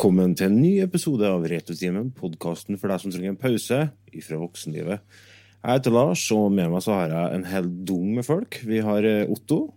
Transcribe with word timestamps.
velkommen 0.00 0.30
til 0.32 0.46
en 0.48 0.54
ny 0.56 0.70
episode 0.80 1.28
av 1.28 1.42
Retrotimen, 1.44 2.06
podkasten 2.16 2.78
for 2.80 2.88
deg 2.88 3.02
som 3.02 3.12
trenger 3.12 3.34
en 3.34 3.36
pause 3.36 3.80
fra 4.24 4.38
voksenlivet. 4.40 5.02
Jeg 5.60 5.74
heter 5.76 5.92
Lars, 5.92 6.22
og 6.32 6.46
med 6.56 6.70
meg 6.72 6.80
så 6.86 6.94
har 6.96 7.12
jeg 7.12 7.34
en 7.36 7.44
hel 7.50 7.68
dum 7.84 8.14
med 8.16 8.24
folk. 8.24 8.62
Vi 8.64 8.80
har 8.80 9.04
eh, 9.04 9.28
Otto, 9.28 9.74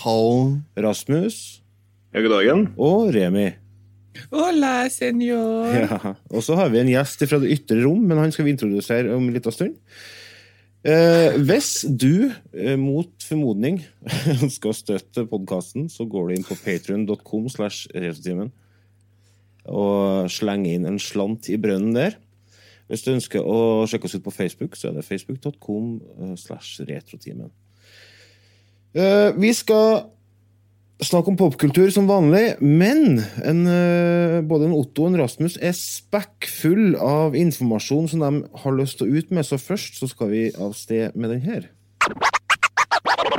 Hallo. 0.00 0.62
Rasmus 0.80 1.60
Ja, 2.08 2.24
god 2.24 2.38
dagen. 2.38 2.64
og 2.80 3.12
Remi. 3.12 3.50
Hola, 4.32 4.88
senor. 4.88 5.68
Ja. 5.76 6.16
Og 6.32 6.40
så 6.40 6.56
har 6.56 6.72
vi 6.72 6.80
en 6.80 6.94
gjest 6.96 7.28
fra 7.28 7.44
det 7.44 7.52
ytre 7.60 7.82
rom, 7.84 8.00
men 8.08 8.24
han 8.24 8.32
skal 8.32 8.48
vi 8.48 8.56
introdusere 8.56 9.12
om 9.12 9.28
en 9.28 9.36
liten 9.36 9.52
stund. 9.52 9.76
Eh, 10.88 11.36
hvis 11.36 11.82
du 11.84 12.30
eh, 12.56 12.78
mot 12.80 13.12
formodning 13.28 13.82
skal 14.56 14.72
støtte 14.72 15.28
podkasten, 15.28 15.90
så 15.92 16.08
går 16.08 16.30
du 16.30 16.38
inn 16.38 16.48
på 16.48 16.62
patrion.com 16.64 17.52
slash 17.52 17.92
retrotimen 17.92 18.56
og 19.68 20.30
slenge 20.32 20.74
inn 20.74 20.86
en 20.88 21.00
slant 21.02 21.50
i 21.52 21.58
brønnen 21.60 21.96
der. 21.96 22.18
Hvis 22.86 23.02
du 23.02 23.12
ønsker 23.16 23.42
å 23.42 23.86
sjekke 23.90 24.06
oss 24.06 24.14
ut 24.14 24.26
på 24.26 24.34
Facebook, 24.34 24.76
så 24.78 24.90
er 24.90 24.98
det 24.98 25.06
facebook.com 25.06 25.96
eh, 25.98 26.34
slash 26.38 26.84
retrotimen. 26.86 27.50
Eh, 28.94 29.32
vi 29.36 29.50
skal 29.56 30.06
snakke 31.02 31.32
om 31.32 31.36
popkultur 31.36 31.90
som 31.92 32.06
vanlig, 32.08 32.54
men 32.62 33.18
en, 33.44 33.66
eh, 33.68 34.38
både 34.46 34.70
en 34.70 34.76
Otto 34.78 35.04
og 35.04 35.12
en 35.12 35.20
Rasmus 35.20 35.58
er 35.60 35.74
spekkfull 35.76 36.94
av 37.02 37.36
informasjon 37.36 38.08
som 38.12 38.22
de 38.22 38.32
har 38.62 38.78
lyst 38.78 39.00
til 39.00 39.10
å 39.10 39.18
ut 39.18 39.34
med, 39.34 39.44
så 39.44 39.60
først 39.60 39.98
så 40.00 40.08
skal 40.08 40.30
vi 40.32 40.46
av 40.54 40.72
sted 40.78 41.18
med 41.18 41.34
den 41.34 41.44
her. 41.44 41.68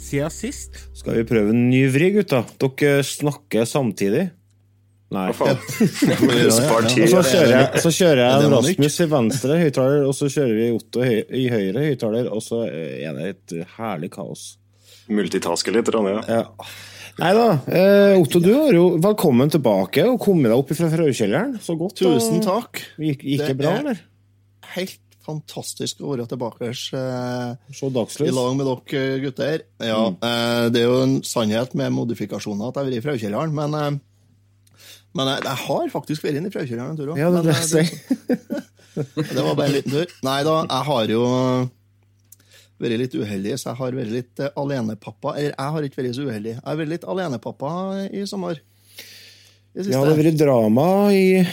siden 0.00 0.32
sist? 0.34 0.76
Skal 0.96 1.20
vi 1.20 1.24
prøve 1.28 1.52
en 1.54 1.66
ny 1.70 1.84
vri, 1.92 2.10
gutta? 2.16 2.42
Dere 2.60 3.02
snakker 3.06 3.66
samtidig? 3.68 4.28
Nei. 5.10 5.24
Hva 5.34 5.34
faen? 5.34 5.58
Spar 6.54 6.86
så 6.86 7.22
kjører 7.26 7.52
jeg, 7.56 7.80
så 7.82 7.90
kjører 7.90 8.20
Er 8.22 8.44
jeg? 8.44 8.50
Rasmus 8.52 8.98
i 9.02 9.06
venstre 9.10 9.56
høyttaler, 9.58 10.04
og 10.06 10.14
så 10.14 10.28
kjører 10.30 10.54
vi 10.60 10.68
Otto 10.76 11.02
i 11.02 11.48
høyre 11.50 11.82
høyttaler, 11.88 12.28
og 12.30 12.44
så 12.46 12.60
er 12.68 13.16
det 13.18 13.32
et 13.32 13.56
herlig 13.78 14.12
kaos. 14.14 14.44
Multitaske 15.10 15.74
litt, 15.74 15.90
Ranja. 15.90 16.20
Ja. 16.30 16.44
Nei 17.20 17.32
da. 17.36 17.46
Eh, 17.66 18.14
Otto, 18.20 18.38
du 18.40 18.52
er 18.54 18.76
jo 18.78 18.84
velkommen 19.02 19.50
tilbake 19.52 20.06
og 20.06 20.20
kommet 20.22 20.52
deg 20.52 20.62
opp 20.62 20.70
fra 20.78 20.88
frøkjelleren. 20.94 21.56
Så 21.60 21.74
godt. 21.80 21.98
Tusen 21.98 22.38
takk. 22.46 22.78
Gikk, 23.02 23.26
gikk 23.26 23.42
det 23.50 23.56
bra, 23.58 23.74
er- 23.74 23.82
eller? 23.82 24.04
Helt 24.76 25.00
fantastisk 25.24 26.00
å 26.02 26.12
være 26.14 26.26
tilbake 26.30 26.70
eh, 26.70 27.72
i 28.26 28.30
lag 28.34 28.54
med 28.56 28.68
dere 28.68 29.18
gutter. 29.24 29.64
Ja, 29.84 30.02
eh, 30.10 30.68
Det 30.72 30.82
er 30.82 30.86
jo 30.88 31.02
en 31.04 31.18
sannhet 31.26 31.74
med 31.78 31.92
modifikasjoner 31.96 32.70
at 32.70 32.78
jeg 32.78 32.82
har 32.82 32.90
vært 32.90 32.98
i 33.00 33.04
frøkjelleren, 33.06 33.54
men, 33.56 33.76
eh, 33.76 33.98
men 35.18 35.32
jeg, 35.34 35.44
jeg 35.48 35.62
har 35.66 35.92
faktisk 35.92 36.24
vært 36.26 36.40
inne 36.40 36.50
i 36.50 36.54
frøkjelleren 36.54 36.94
en 36.94 37.00
tur 37.00 37.12
òg. 37.12 37.20
Ja, 37.20 37.30
det 37.34 37.44
er 37.44 37.68
det. 37.74 38.66
Det 38.90 39.38
var 39.38 39.54
bare 39.54 39.68
en 39.70 39.76
liten 39.76 39.92
tur. 39.94 40.10
Nei 40.26 40.40
da, 40.44 40.56
jeg 40.66 40.86
har 40.88 41.12
jo 41.12 41.20
vært 42.80 42.98
litt 43.00 43.14
uheldig, 43.14 43.54
så 43.60 43.70
jeg 43.70 43.78
har 43.78 43.96
vært 43.96 44.12
litt 44.12 44.42
alenepappa. 44.48 45.36
Eller 45.36 45.54
jeg 45.54 45.74
har 45.76 45.86
ikke 45.86 46.00
vært 46.00 46.16
så 46.18 46.26
uheldig. 46.26 46.56
Jeg 46.56 46.64
har 46.66 46.80
vært 46.80 46.92
litt 46.94 47.06
alenepappa 47.14 47.72
i 48.10 48.24
sommer. 48.28 48.58
I. 48.58 49.84
Ja, 49.86 50.00
det 50.02 50.10
har 50.10 50.18
vært 50.18 50.40
drama 50.40 50.86
i. 51.14 51.44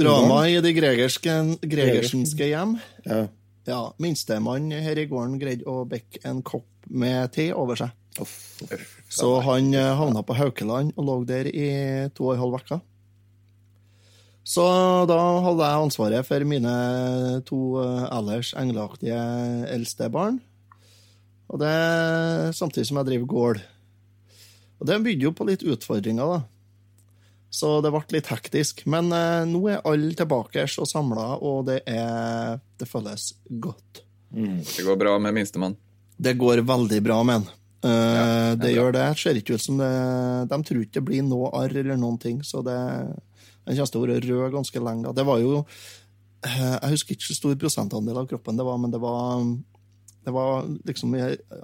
Drama 0.00 0.40
i 0.48 0.58
de 0.64 0.72
gregerske, 0.76 1.36
gregersenske 1.62 2.50
hjem. 2.50 2.78
Ja. 3.06 3.26
Ja, 3.68 3.80
Minstemann 4.00 4.70
her 4.72 4.98
i 4.98 5.06
gården 5.06 5.38
greide 5.38 5.68
å 5.68 5.84
bekke 5.88 6.22
en 6.26 6.40
kopp 6.42 6.66
med 6.88 7.30
te 7.36 7.50
over 7.54 7.78
seg. 7.78 7.92
Så 9.10 9.28
han 9.46 9.68
eh, 9.76 9.92
havna 9.96 10.22
på 10.26 10.34
Haukeland 10.38 10.94
og 10.96 11.06
lå 11.06 11.16
der 11.28 11.50
i 11.50 11.68
to 12.16 12.30
og 12.30 12.34
en 12.34 12.42
halv 12.42 12.56
uke. 12.60 12.80
Så 14.50 14.64
da 15.06 15.18
hadde 15.44 15.66
jeg 15.68 15.84
ansvaret 15.84 16.26
for 16.26 16.46
mine 16.48 16.72
to 17.46 17.60
eh, 17.82 18.06
ellers 18.10 18.54
engleaktige 18.58 19.20
eldste 19.70 20.08
barn. 20.10 20.40
Og 21.50 21.60
det 21.62 21.74
samtidig 22.56 22.88
som 22.88 23.00
jeg 23.00 23.10
driver 23.10 23.30
gård. 23.30 23.62
Og 24.80 24.88
det 24.88 25.02
bydde 25.04 25.26
jo 25.28 25.34
på 25.36 25.46
litt 25.46 25.62
utfordringer, 25.66 26.38
da. 26.38 26.40
Så 27.50 27.80
det 27.82 27.90
ble 27.90 28.02
litt 28.14 28.30
hektisk. 28.30 28.84
Men 28.90 29.10
eh, 29.14 29.42
nå 29.50 29.60
er 29.72 29.82
alle 29.88 30.14
tilbake 30.16 30.64
og 30.70 30.88
samla, 30.88 31.32
og 31.42 31.64
det, 31.66 31.80
er, 31.90 32.60
det 32.78 32.88
føles 32.88 33.32
godt. 33.50 34.04
Det 34.30 34.86
går 34.86 34.98
bra 35.00 35.16
med 35.18 35.34
minstemann. 35.34 35.74
Det 36.20 36.36
går 36.38 36.62
veldig 36.68 37.00
bra 37.02 37.22
med 37.26 37.40
den. 37.40 37.56
Eh, 37.90 38.52
det 38.60 38.74
gjør 38.74 38.92
det. 38.94 39.06
Det 39.08 39.22
ser 39.22 39.40
ikke 39.40 39.56
ut 39.56 39.64
som 39.64 39.78
det 39.80 39.90
De 40.50 40.58
tror 40.68 40.82
ikke 40.84 40.98
det 40.98 41.06
blir 41.08 41.24
noe 41.24 41.48
arr 41.56 41.72
eller 41.80 41.96
noen 41.96 42.20
ting, 42.20 42.42
så 42.44 42.60
det 42.66 42.76
Den 42.76 43.76
kommer 43.76 43.90
til 43.90 44.00
å 44.00 44.04
være 44.04 44.20
rød 44.26 44.54
ganske 44.54 44.84
lenge. 44.84 45.14
Det 45.16 45.24
var 45.26 45.40
jo 45.40 45.56
eh, 45.64 46.76
Jeg 46.76 46.94
husker 46.94 47.16
ikke 47.16 47.30
så 47.30 47.38
stor 47.38 47.58
prosentandel 47.60 48.20
av 48.20 48.28
kroppen 48.30 48.60
det 48.60 48.68
var, 48.68 48.78
men 48.78 48.94
det 48.94 49.02
var 49.02 49.42
det 50.20 50.34
var 50.36 50.66
liksom 50.84 51.14
i 51.16 51.22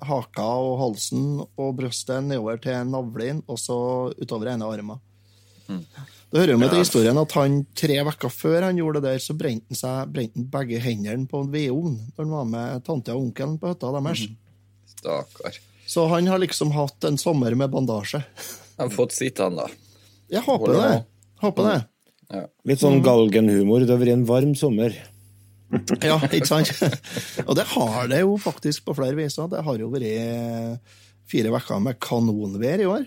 haka 0.08 0.44
og 0.64 0.78
halsen 0.80 1.42
og 1.44 1.74
brystet 1.76 2.24
nedover 2.24 2.56
til 2.64 2.88
navlen, 2.88 3.42
og 3.52 3.58
så 3.60 3.76
utover 4.16 4.54
ene 4.54 4.64
armen. 4.64 5.02
Det 5.66 6.40
hører 6.40 6.52
jo 6.54 6.58
med 6.60 6.72
til 6.72 6.82
historien 6.82 7.18
at 7.20 7.36
han 7.38 7.60
tre 7.78 8.00
uker 8.06 8.32
før 8.32 8.66
han 8.66 8.80
gjorde 8.80 9.02
det 9.02 9.12
der, 9.14 9.22
så 9.22 9.36
brente 9.38 9.70
han 9.70 9.78
seg 9.78 10.12
brente 10.14 10.40
han 10.40 10.50
begge 10.52 10.82
hendene 10.82 11.30
på 11.30 11.44
en 11.44 11.52
vedovn 11.52 11.96
da 12.10 12.24
han 12.24 12.34
var 12.34 12.48
med 12.50 12.84
tante 12.86 13.14
og 13.14 13.28
onkelen 13.28 13.56
på 13.62 13.72
hytta 13.72 13.92
deres. 13.94 14.26
Stakkar. 14.96 15.58
Så 15.86 16.06
han 16.10 16.26
har 16.26 16.42
liksom 16.42 16.72
hatt 16.74 17.06
en 17.06 17.18
sommer 17.20 17.54
med 17.54 17.70
bandasje. 17.70 18.22
Han 18.76 18.88
har 18.88 18.94
fått 18.94 19.14
sitt, 19.14 19.38
han, 19.38 19.58
da. 19.58 19.68
Jeg 20.32 20.42
håper 20.42 20.72
Holder 20.72 20.88
det. 20.88 21.04
Håper 21.42 21.68
det. 21.70 22.46
Litt 22.66 22.82
sånn 22.82 22.98
galgenhumor. 23.06 23.84
Det 23.86 23.94
har 23.94 24.02
vært 24.02 24.16
en 24.16 24.26
varm 24.28 24.56
sommer. 24.58 24.96
Ja, 26.02 26.18
ikke 26.30 26.48
sant? 26.48 26.70
Og 27.48 27.54
det 27.58 27.66
har 27.72 28.10
det 28.10 28.22
jo 28.22 28.34
faktisk 28.42 28.86
på 28.88 28.96
flere 28.98 29.18
viser. 29.18 29.48
Det 29.52 29.62
har 29.66 29.78
jo 29.80 29.90
vært 29.92 30.94
fire 31.30 31.52
uker 31.52 31.82
med 31.82 31.98
kanonvær 32.02 32.82
i 32.82 32.88
år. 32.90 33.06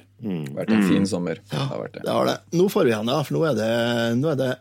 Vært 0.57 0.73
en 0.75 0.87
fin 0.87 1.07
sommer. 1.07 1.39
Det 1.49 1.59
har 1.59 1.79
vært 1.79 1.97
det. 1.97 2.05
Det 2.05 2.15
har 2.15 2.27
det. 2.27 2.37
Nå 2.59 2.67
får 2.71 2.87
vi 2.87 2.93
igjen, 2.93 3.11
ja, 3.13 3.19
for 3.23 3.37
nå 3.37 3.45
er 3.49 3.57
det, 3.59 3.71
nå 4.19 4.33
er 4.33 4.39
det 4.39 4.53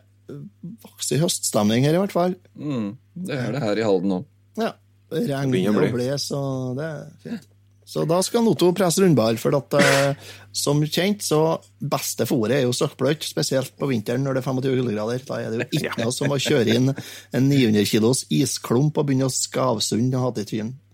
vokser 0.85 1.21
høststemning 1.23 1.87
her, 1.87 1.97
i 1.97 2.01
hvert 2.03 2.15
fall. 2.15 2.35
Mm, 2.55 2.91
det 3.27 3.37
er 3.37 3.55
det 3.55 3.63
her 3.63 3.81
i 3.81 3.85
Halden 3.87 4.19
òg. 4.19 4.27
Ja. 4.59 4.73
Regn 5.09 5.55
og 5.71 5.95
bles, 5.95 6.27
og 6.37 6.77
det 6.77 6.89
er 6.89 7.07
fint. 7.23 7.47
Så 7.89 8.03
da 8.05 8.19
skal 8.21 8.43
Noto 8.45 8.67
presse 8.77 9.01
rundball, 9.01 9.39
for 9.41 9.55
at, 9.57 9.73
eh, 9.79 10.27
som 10.53 10.77
kjent, 10.85 11.23
så 11.25 11.57
beste 11.81 12.27
fôret 12.29 12.59
er 12.59 12.67
jo 12.67 12.75
søkkbløtt, 12.77 13.25
spesielt 13.25 13.73
på 13.81 13.89
vinteren 13.89 14.21
når 14.21 14.37
det 14.37 14.43
er 14.43 14.49
25 14.51 14.75
kuldegrader. 14.77 15.23
Da 15.25 15.39
er 15.41 15.55
det 15.55 15.63
jo 15.63 15.79
ikke 15.89 16.03
noe 16.03 16.13
som 16.13 16.29
å 16.29 16.37
kjøre 16.37 16.75
inn 16.75 16.91
en 16.93 17.49
900 17.49 17.89
kilos 17.89 18.27
isklump 18.29 18.99
og 19.01 19.09
begynne 19.09 19.25
å 19.25 19.33
skavsunde 19.33 20.21
til 20.37 20.49
trynet. 20.51 20.85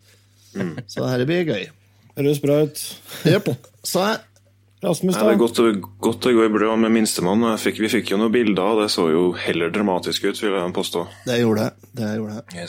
Så 0.88 1.04
det 1.04 1.10
her 1.12 1.26
blir 1.28 1.50
gøy. 1.52 1.66
Bra 2.16 2.62
ut. 2.64 2.82
Jepp. 3.26 3.50
Rasmus, 4.86 5.16
Nei, 5.16 5.24
det 5.24 5.34
er 5.34 5.40
godt, 5.40 5.60
å- 5.60 6.00
godt 6.04 6.22
gå 6.36 6.44
i 6.46 6.50
bra 6.54 6.76
med 6.78 6.92
minstemann. 6.94 7.42
Fikk, 7.58 7.80
vi 7.82 7.88
fikk 7.90 8.12
jo 8.12 8.18
noen 8.22 8.32
bilder, 8.32 8.62
og 8.76 8.82
det 8.84 8.90
så 8.94 9.08
jo 9.10 9.32
heller 9.34 9.72
dramatisk 9.74 10.26
ut, 10.30 10.38
vil 10.44 10.52
jeg 10.54 10.74
påstå. 10.76 11.08
Det 11.26 11.40
gjorde 11.42 11.64
det. 11.64 11.90
Det 11.96 12.10
gjorde 12.20 12.36
det. 12.36 12.68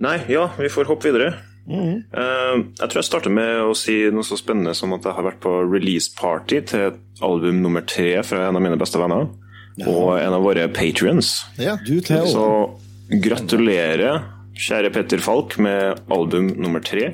Nei, 0.00 0.16
ja, 0.32 0.48
vi 0.58 0.68
får 0.72 0.88
hoppe 0.90 1.08
videre. 1.12 1.34
Eh, 1.68 2.54
jeg 2.80 2.88
tror 2.88 2.96
jeg 3.02 3.04
starter 3.04 3.30
med 3.30 3.60
å 3.68 3.74
si 3.76 4.10
noe 4.10 4.24
så 4.24 4.38
spennende 4.40 4.74
som 4.74 4.92
at 4.96 5.04
jeg 5.04 5.12
har 5.14 5.22
vært 5.26 5.40
på 5.44 5.52
release 5.70 6.08
party 6.16 6.62
til 6.64 6.80
et 6.88 6.98
album 7.22 7.60
nummer 7.62 7.84
tre 7.86 8.22
fra 8.24 8.48
en 8.48 8.56
av 8.56 8.62
mine 8.64 8.78
beste 8.80 8.98
venner, 8.98 9.28
og 9.86 10.18
en 10.18 10.32
av 10.32 10.42
våre 10.42 10.66
patrions. 10.72 11.44
Ja. 11.58 11.76
Så 12.32 12.46
gratulerer, 13.10 14.24
kjære 14.58 14.92
Petter 14.94 15.18
Falk, 15.22 15.58
med 15.60 16.00
album 16.10 16.48
nummer 16.56 16.80
tre. 16.82 17.12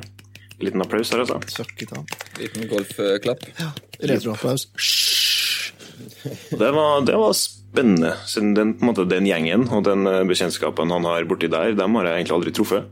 Liten 0.62 0.82
applaus 0.84 1.10
her, 1.12 1.24
altså. 1.24 1.64
Liten 2.38 2.68
golfklapp. 2.70 3.42
Ja. 3.58 3.70
Retroapplaus. 4.00 4.68
Det 6.50 6.70
var, 6.74 7.00
det 7.06 7.16
var 7.18 7.32
spennende, 7.36 8.14
siden 8.26 8.54
den, 8.56 8.74
på 8.78 8.84
en 8.84 8.90
måte, 8.92 9.04
den 9.10 9.26
gjengen 9.28 9.66
og 9.74 9.84
den 9.86 10.06
eh, 10.10 10.22
bekjentskapen 10.28 10.90
han 10.94 11.06
har 11.08 11.26
borti 11.30 11.48
der, 11.52 11.74
dem 11.78 11.96
har 11.98 12.08
jeg 12.08 12.20
egentlig 12.22 12.36
aldri 12.38 12.52
truffet. 12.54 12.88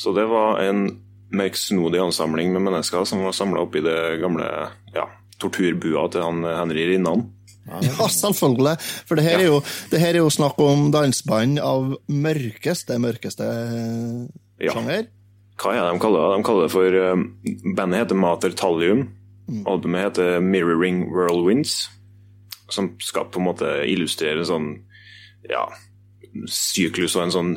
Så 0.00 0.14
det 0.16 0.24
var 0.30 0.60
en 0.64 0.86
merksnodig 1.34 2.00
ansamling 2.02 2.52
med 2.54 2.64
mennesker 2.66 3.04
som 3.06 3.22
var 3.26 3.34
samla 3.36 3.62
oppi 3.66 3.82
det 3.84 3.98
gamle 4.22 4.46
ja, 4.94 5.04
torturbua 5.42 6.06
til 6.14 6.24
han 6.26 6.42
eh, 6.46 6.56
Henry 6.62 6.86
Rinnan. 6.92 7.26
Ja, 7.70 8.06
selvfølgelig. 8.10 8.76
For 9.06 9.18
det 9.20 9.24
her, 9.28 9.38
er 9.44 9.48
jo, 9.50 9.60
det 9.92 10.00
her 10.02 10.16
er 10.16 10.22
jo 10.24 10.30
snakk 10.32 10.58
om 10.64 10.88
danseband 10.94 11.60
av 11.62 11.92
mørkeste, 12.10 12.96
mørkeste 13.02 13.46
Ja. 14.60 14.72
sjanger. 14.74 15.06
Hva 15.60 15.74
er 15.76 15.82
det 15.84 15.90
de 15.92 16.00
kaller 16.02 16.22
det? 16.24 16.36
De 16.38 16.44
kaller 16.46 16.66
det 16.66 16.72
for 16.72 16.88
um, 17.12 17.24
Bandet 17.76 18.04
heter 18.04 18.16
Mater 18.16 18.54
Thallium. 18.56 19.02
Albumet 19.66 20.04
heter 20.08 20.40
Mirroring 20.40 21.02
Whirlwinds. 21.12 21.88
Som 22.70 22.94
skal 23.02 23.26
på 23.32 23.40
en 23.42 23.48
måte 23.48 23.66
illustrere 23.90 24.38
en 24.44 24.48
sånn 24.48 24.68
ja, 25.50 25.64
syklus 26.46 27.16
og 27.18 27.26
en 27.26 27.34
sånn 27.34 27.52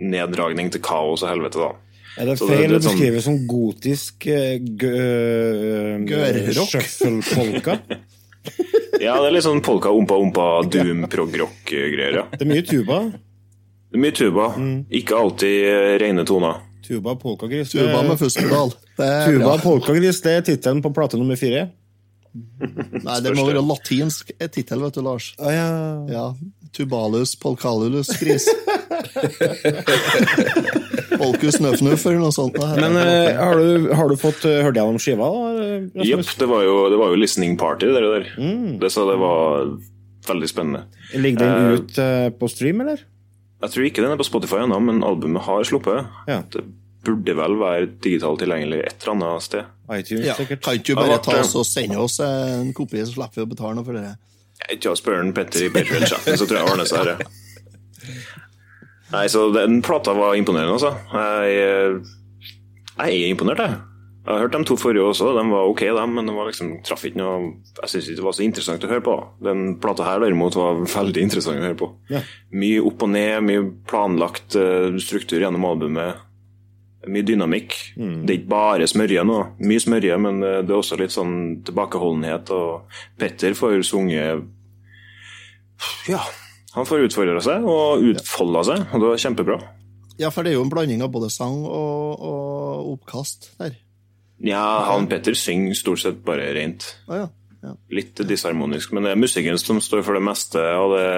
neddragning 0.00 0.70
til 0.74 0.80
kaos 0.82 1.22
og 1.22 1.28
helvete, 1.30 1.60
da. 1.60 1.72
Er 2.14 2.30
det 2.30 2.36
feil 2.38 2.48
det 2.48 2.56
å 2.56 2.78
er 2.78 2.80
sånn- 2.80 2.94
beskrive 2.94 3.20
som 3.22 3.38
gotisk 3.50 4.26
uh, 4.30 4.56
Gørrock. 4.82 6.74
Ja, 9.04 9.16
det 9.20 9.26
er 9.28 9.34
litt 9.34 9.44
sånn 9.44 9.62
polka, 9.64 9.90
ompa, 9.90 10.14
ompa, 10.22 10.44
doom, 10.70 11.04
prog 11.10 11.34
rock-greier, 11.40 12.14
ja. 12.20 12.24
Det 12.30 12.44
er 12.44 12.50
mye 12.50 12.62
tuba. 12.64 12.98
Det 13.10 13.98
er 13.98 14.02
mye 14.04 14.14
tuba. 14.16 14.46
Ikke 14.94 15.16
alltid 15.18 15.66
eh, 15.66 15.94
rene 16.00 16.24
toner. 16.28 16.60
Tuba 16.84 17.14
polkagris. 17.20 17.70
Tuba 17.72 18.02
med 18.06 18.18
Fuskedal. 18.20 18.74
Tuba 18.98 19.54
polkagris, 19.62 20.20
det 20.24 20.32
er 20.38 20.44
tittelen 20.52 20.82
på 20.84 20.92
plate 20.94 21.16
nummer 21.20 21.38
fire. 21.40 21.70
Nei, 22.34 23.18
det 23.22 23.30
må 23.38 23.44
være 23.46 23.62
latinsk 23.62 24.32
tittel, 24.50 24.80
vet 24.82 24.96
du, 24.98 25.02
Lars. 25.06 25.30
Å 25.38 25.52
ja. 25.54 25.68
Ja. 26.10 26.24
Tubalus 26.74 27.36
polkalulus 27.38 28.10
gris. 28.18 28.48
Polkus 31.14 31.60
nøfnuff 31.62 32.04
eller 32.08 32.20
noe 32.24 32.34
sånt. 32.34 32.56
Men 32.58 32.96
uh, 32.98 33.30
har, 33.38 33.60
du, 33.60 33.88
har 33.94 34.10
du 34.10 34.16
fått 34.18 34.42
uh, 34.48 34.56
hørt 34.66 34.78
gjennom 34.78 34.98
skiva? 35.02 35.28
Jepp, 36.04 36.26
det, 36.40 36.48
var 36.50 36.64
jo- 36.66 36.88
det 36.92 36.98
var 37.00 37.14
jo 37.14 37.20
listening 37.20 37.54
party, 37.60 37.90
det 37.94 38.02
der. 38.02 38.26
Det, 38.82 38.90
så 38.92 39.06
det 39.10 39.16
var 39.22 39.70
veldig 40.28 40.48
spennende. 40.50 40.84
Ligger 41.14 41.44
den 41.44 41.54
Eh, 41.54 41.78
ut 41.78 41.98
uh, 42.00 42.28
på 42.40 42.48
stream, 42.50 42.80
eller? 42.84 43.02
Jeg 43.64 43.72
tror 43.74 43.86
ikke 43.88 44.02
den 44.04 44.12
er 44.14 44.20
på 44.20 44.26
Spotify 44.28 44.62
ennå, 44.64 44.78
men 44.84 45.02
albumet 45.06 45.44
har 45.46 45.64
sluppet. 45.64 46.08
Ja. 46.28 46.42
Det 46.52 46.64
burde 47.04 47.34
vel 47.36 47.54
være 47.60 47.86
digitalt 48.04 48.40
tilgjengelig 48.40 48.82
et 48.84 49.04
eller 49.04 49.14
annet 49.14 49.44
sted. 49.44 49.70
iTunes, 49.92 50.26
Ja, 50.26 50.34
sikkert. 50.38 50.62
kan 50.64 50.78
ikke 50.78 50.94
du 50.94 51.00
bare 51.00 51.18
ta 51.24 51.38
oss 51.40 51.54
og 51.60 51.66
sende 51.68 51.98
oss 52.00 52.18
en 52.24 52.72
kopi, 52.76 53.02
så 53.04 53.12
slipper 53.16 53.40
vi 53.42 53.46
å 53.46 53.50
betale 53.50 53.76
noe 53.78 53.84
for 53.84 53.96
det? 53.96 54.14
Jeg 54.64 54.78
ikke 54.78 54.94
spør 54.96 55.32
Petter 55.36 55.66
i 55.66 55.70
Patrion-chatten, 55.74 56.38
så 56.40 56.46
tror 56.48 56.60
jeg 56.60 56.70
ordner 56.70 56.88
seg 56.88 57.04
her. 57.04 57.24
Nei, 59.14 59.26
så 59.30 59.46
den 59.54 59.80
plata 59.84 60.14
var 60.16 60.34
imponerende, 60.38 60.74
altså. 60.78 60.94
Jeg, 61.12 62.00
jeg 62.98 63.20
er 63.20 63.28
imponert, 63.34 63.60
jeg. 63.60 63.76
Jeg 64.24 64.32
har 64.32 64.40
hørt 64.40 64.54
de 64.56 64.64
to 64.64 64.74
forrige 64.80 65.04
også, 65.04 65.34
de 65.36 65.42
var 65.52 65.66
ok, 65.68 65.82
de, 65.98 66.04
men 66.08 66.28
det 66.30 66.32
var 66.32 66.46
liksom, 66.48 66.70
traff 66.86 67.02
ikke 67.04 67.20
noe 67.20 67.40
Jeg 67.82 67.90
syns 67.92 68.06
ikke 68.08 68.20
det 68.22 68.24
var 68.24 68.36
så 68.38 68.44
interessant 68.46 68.86
å 68.86 68.88
høre 68.88 69.04
på. 69.04 69.16
Den 69.44 69.64
plata 69.82 70.06
her 70.06 70.22
derimot 70.24 70.56
var 70.56 70.80
veldig 70.80 71.24
interessant 71.26 71.60
å 71.60 71.66
høre 71.66 71.76
på. 71.76 71.90
Ja. 72.08 72.22
Mye 72.56 72.80
opp 72.88 73.04
og 73.04 73.12
ned, 73.12 73.34
mye 73.44 73.66
planlagt 73.90 74.56
eh, 74.56 74.96
struktur 75.04 75.44
gjennom 75.44 75.66
albumet. 75.68 76.24
Mye 77.04 77.26
dynamikk. 77.28 77.76
Det 78.24 78.32
er 78.32 78.38
ikke 78.38 78.52
bare 78.54 78.88
smørje 78.88 79.26
nå. 79.28 79.38
Mye 79.60 79.84
smørje, 79.84 80.16
men 80.24 80.40
eh, 80.40 80.58
det 80.64 80.72
er 80.72 80.80
også 80.80 80.96
litt 81.02 81.12
sånn 81.12 81.36
tilbakeholdenhet. 81.68 82.54
Og 82.56 82.96
Petter 83.20 83.52
får 83.60 83.84
sunget 83.84 84.48
Ja, 86.08 86.24
han 86.72 86.88
får 86.88 87.10
utfordra 87.10 87.44
seg 87.44 87.68
og 87.68 88.08
utfolda 88.08 88.64
seg, 88.72 88.88
og 88.88 89.04
det 89.04 89.12
var 89.12 89.24
kjempebra. 89.28 89.60
Ja, 90.16 90.32
for 90.32 90.46
det 90.46 90.54
er 90.54 90.62
jo 90.62 90.64
en 90.64 90.72
blanding 90.72 91.04
av 91.04 91.12
både 91.12 91.28
sang 91.28 91.60
og, 91.68 92.24
og 92.24 92.94
oppkast 92.96 93.52
der. 93.60 93.76
Ja, 94.44 94.64
han 94.90 95.08
Petter 95.08 95.36
synger 95.38 95.76
stort 95.78 96.02
sett 96.02 96.20
bare 96.26 96.50
rent. 96.56 96.86
Ah, 97.08 97.24
ja. 97.24 97.28
ja. 97.64 97.74
Litt 97.94 98.20
disharmonisk, 98.28 98.92
men 98.92 99.06
det 99.06 99.14
er 99.14 99.20
musikken 99.20 99.58
som 99.60 99.80
står 99.82 100.04
for 100.04 100.18
det 100.18 100.24
meste 100.26 100.62
og 100.80 100.96
det 100.98 101.08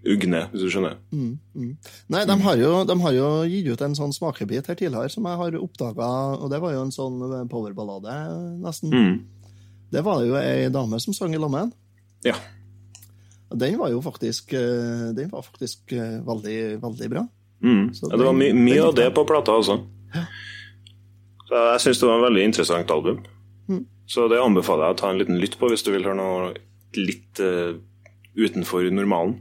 ugne, 0.00 0.46
hvis 0.52 0.64
du 0.64 0.70
skjønner. 0.72 0.96
Nei, 1.12 2.22
de 2.28 2.36
har, 2.44 2.60
jo, 2.60 2.70
de 2.88 2.96
har 3.02 3.16
jo 3.16 3.26
gitt 3.48 3.68
ut 3.68 3.82
en 3.84 3.96
sånn 3.96 4.14
smakebit 4.16 4.70
her 4.70 4.78
tidligere 4.78 5.12
som 5.12 5.28
jeg 5.28 5.40
har 5.42 5.58
oppdaga, 5.60 6.08
og 6.40 6.48
det 6.52 6.60
var 6.62 6.72
jo 6.76 6.86
en 6.86 6.94
sånn 6.94 7.18
powerballade, 7.52 8.14
nesten. 8.64 8.94
Mm. 8.94 9.50
Det 9.90 10.04
var 10.06 10.22
jo 10.24 10.38
ei 10.38 10.70
dame 10.72 11.00
som 11.02 11.16
sang 11.16 11.34
i 11.34 11.40
lag 11.40 11.52
med. 11.52 11.74
Ja. 12.24 12.36
Den 13.50 13.76
var 13.80 13.90
jo 13.90 14.00
faktisk, 14.04 14.52
eh, 14.54 15.10
den 15.16 15.30
var 15.32 15.42
faktisk 15.42 15.92
eh, 15.92 16.20
veldig, 16.24 16.80
veldig 16.82 17.08
bra. 17.10 17.26
Mm. 17.60 17.90
Ja 17.92 18.16
det 18.16 18.24
var 18.24 18.36
mye 18.36 18.54
my 18.56 18.76
av 18.80 18.94
det 18.96 19.10
på 19.14 19.24
plata 19.28 19.56
også. 19.58 19.80
Så 21.50 21.60
jeg 21.66 21.82
syns 21.82 22.00
det 22.00 22.06
var 22.06 22.20
en 22.20 22.26
veldig 22.28 22.42
interessant 22.46 22.90
album. 22.94 23.22
Mm. 23.66 23.84
Så 24.06 24.26
det 24.30 24.38
anbefaler 24.38 24.86
jeg 24.86 24.96
å 24.96 25.00
ta 25.00 25.10
en 25.10 25.18
liten 25.18 25.40
lytt 25.42 25.56
på 25.58 25.70
hvis 25.70 25.82
du 25.86 25.90
vil 25.90 26.06
høre 26.06 26.18
noe 26.18 26.52
litt 26.94 27.42
uh, 27.42 27.74
utenfor 28.38 28.86
normalen. 28.94 29.40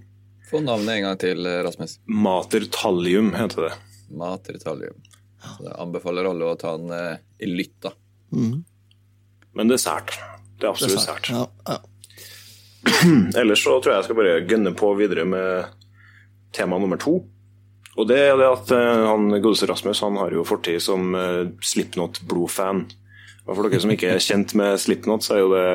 Få 0.50 0.64
navnet 0.66 0.96
en 0.96 1.06
gang 1.06 1.20
til, 1.22 1.46
Rasmus. 1.46 2.00
Mater 2.10 2.66
Thallium 2.74 3.36
heter 3.38 3.68
det. 3.68 3.76
Matritallium. 4.10 4.98
Så 5.40 5.68
jeg 5.68 5.76
anbefaler 5.78 6.26
alle 6.32 6.50
å 6.50 6.58
ta 6.58 6.74
en 6.80 6.90
uh, 6.90 7.22
lytt, 7.46 7.78
da. 7.86 7.94
Men 9.54 9.70
det 9.70 9.78
er 9.78 9.84
sært. 9.86 10.18
Det 10.58 10.66
er 10.66 10.74
absolutt 10.74 11.06
sært. 11.06 11.30
Ja, 11.30 11.46
ja. 11.70 11.78
Ellers 13.40 13.62
så 13.62 13.76
tror 13.78 13.94
jeg 13.94 14.00
jeg 14.00 14.08
skal 14.08 14.18
bare 14.18 14.40
gønne 14.50 14.74
på 14.78 14.90
videre 14.98 15.26
med 15.30 15.70
tema 16.56 16.80
nummer 16.82 17.00
to. 17.02 17.20
Og 18.00 18.08
det 18.08 18.20
er 18.30 18.38
det 18.40 18.48
at 18.48 18.70
eh, 18.72 19.06
han 19.10 19.28
godeste 19.44 19.68
Rasmus 19.68 20.00
han 20.06 20.18
har 20.22 20.32
jo 20.32 20.48
fortid 20.48 20.80
som 20.84 21.12
uh, 21.18 21.50
Slipknot-blodfan. 21.60 22.86
Og 23.44 23.56
for 23.58 23.66
dere 23.66 23.82
som 23.84 23.92
ikke 23.92 24.14
er 24.14 24.24
kjent 24.24 24.54
med 24.56 24.80
Slipknot, 24.80 25.26
så 25.26 25.36
er 25.36 25.42
jo 25.44 25.50
det 25.52 25.66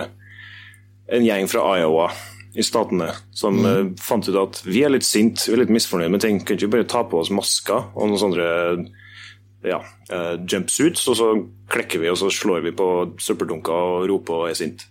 en 1.15 1.27
gjeng 1.27 1.51
fra 1.53 1.67
Iowa 1.77 2.09
i 2.55 2.63
statene 2.65 3.11
som 3.35 3.59
eh, 3.67 3.89
fant 4.01 4.29
ut 4.31 4.37
at 4.39 4.61
vi 4.65 4.85
er 4.87 4.93
litt 4.95 5.05
sint, 5.05 5.43
vi 5.49 5.57
er 5.57 5.65
litt 5.65 5.73
misfornøyd 5.75 6.15
med 6.15 6.23
ting. 6.23 6.39
Kan 6.41 6.57
ikke 6.57 6.71
bare 6.77 6.87
ta 6.89 7.03
på 7.05 7.19
oss 7.21 7.33
masker 7.35 7.91
og 7.93 8.09
noen 8.09 8.23
sånne 8.23 8.47
ja, 9.65 9.81
uh, 10.13 10.35
jumpsuits, 10.45 11.03
og 11.11 11.19
så 11.19 11.29
klekker 11.73 12.03
vi 12.03 12.11
og 12.13 12.19
så 12.21 12.31
slår 12.33 12.63
vi 12.67 12.75
på 12.77 12.89
søppeldunker 13.21 13.75
og 13.75 14.09
roper 14.11 14.45
og 14.45 14.51
er 14.53 14.59
sint. 14.61 14.87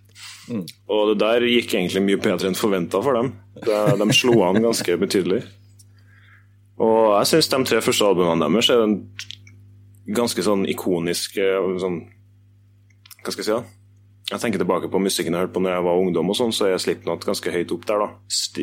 Og 0.92 1.14
det 1.14 1.20
der 1.24 1.46
gikk 1.48 1.78
egentlig 1.78 2.04
mye 2.04 2.22
bedre 2.22 2.50
enn 2.50 2.58
forventa 2.58 3.00
for 3.06 3.16
dem. 3.16 3.32
De, 3.64 3.78
de 4.02 4.08
slo 4.18 4.42
an 4.44 4.60
ganske 4.66 4.98
betydelig. 5.00 5.44
Og 6.82 7.14
jeg 7.20 7.30
syns 7.30 7.52
de 7.52 7.62
tre 7.70 7.82
første 7.86 8.08
albumene 8.08 8.48
deres 8.48 8.72
er 8.74 8.82
en 8.82 8.98
ganske 10.18 10.44
sånn 10.44 10.66
ikonisk 10.72 11.38
eh, 11.42 11.70
sånn, 11.80 12.02
Hva 13.22 13.32
skal 13.34 13.44
jeg 13.44 13.48
si? 13.48 13.54
da? 13.56 13.64
Jeg 14.34 14.42
tenker 14.42 14.62
tilbake 14.64 14.90
på 14.90 15.02
musikken 15.04 15.36
jeg 15.36 15.46
hørte 15.46 15.56
på 15.58 15.62
når 15.62 15.76
jeg 15.76 15.86
var 15.86 16.02
ungdom, 16.02 16.32
og 16.32 16.38
sånn, 16.40 16.54
så 16.56 16.70
er 16.70 16.82
Slipknot 16.82 17.26
ganske 17.28 17.52
høyt 17.54 17.72
opp 17.76 17.86
der. 17.90 18.02
da. 18.02 18.10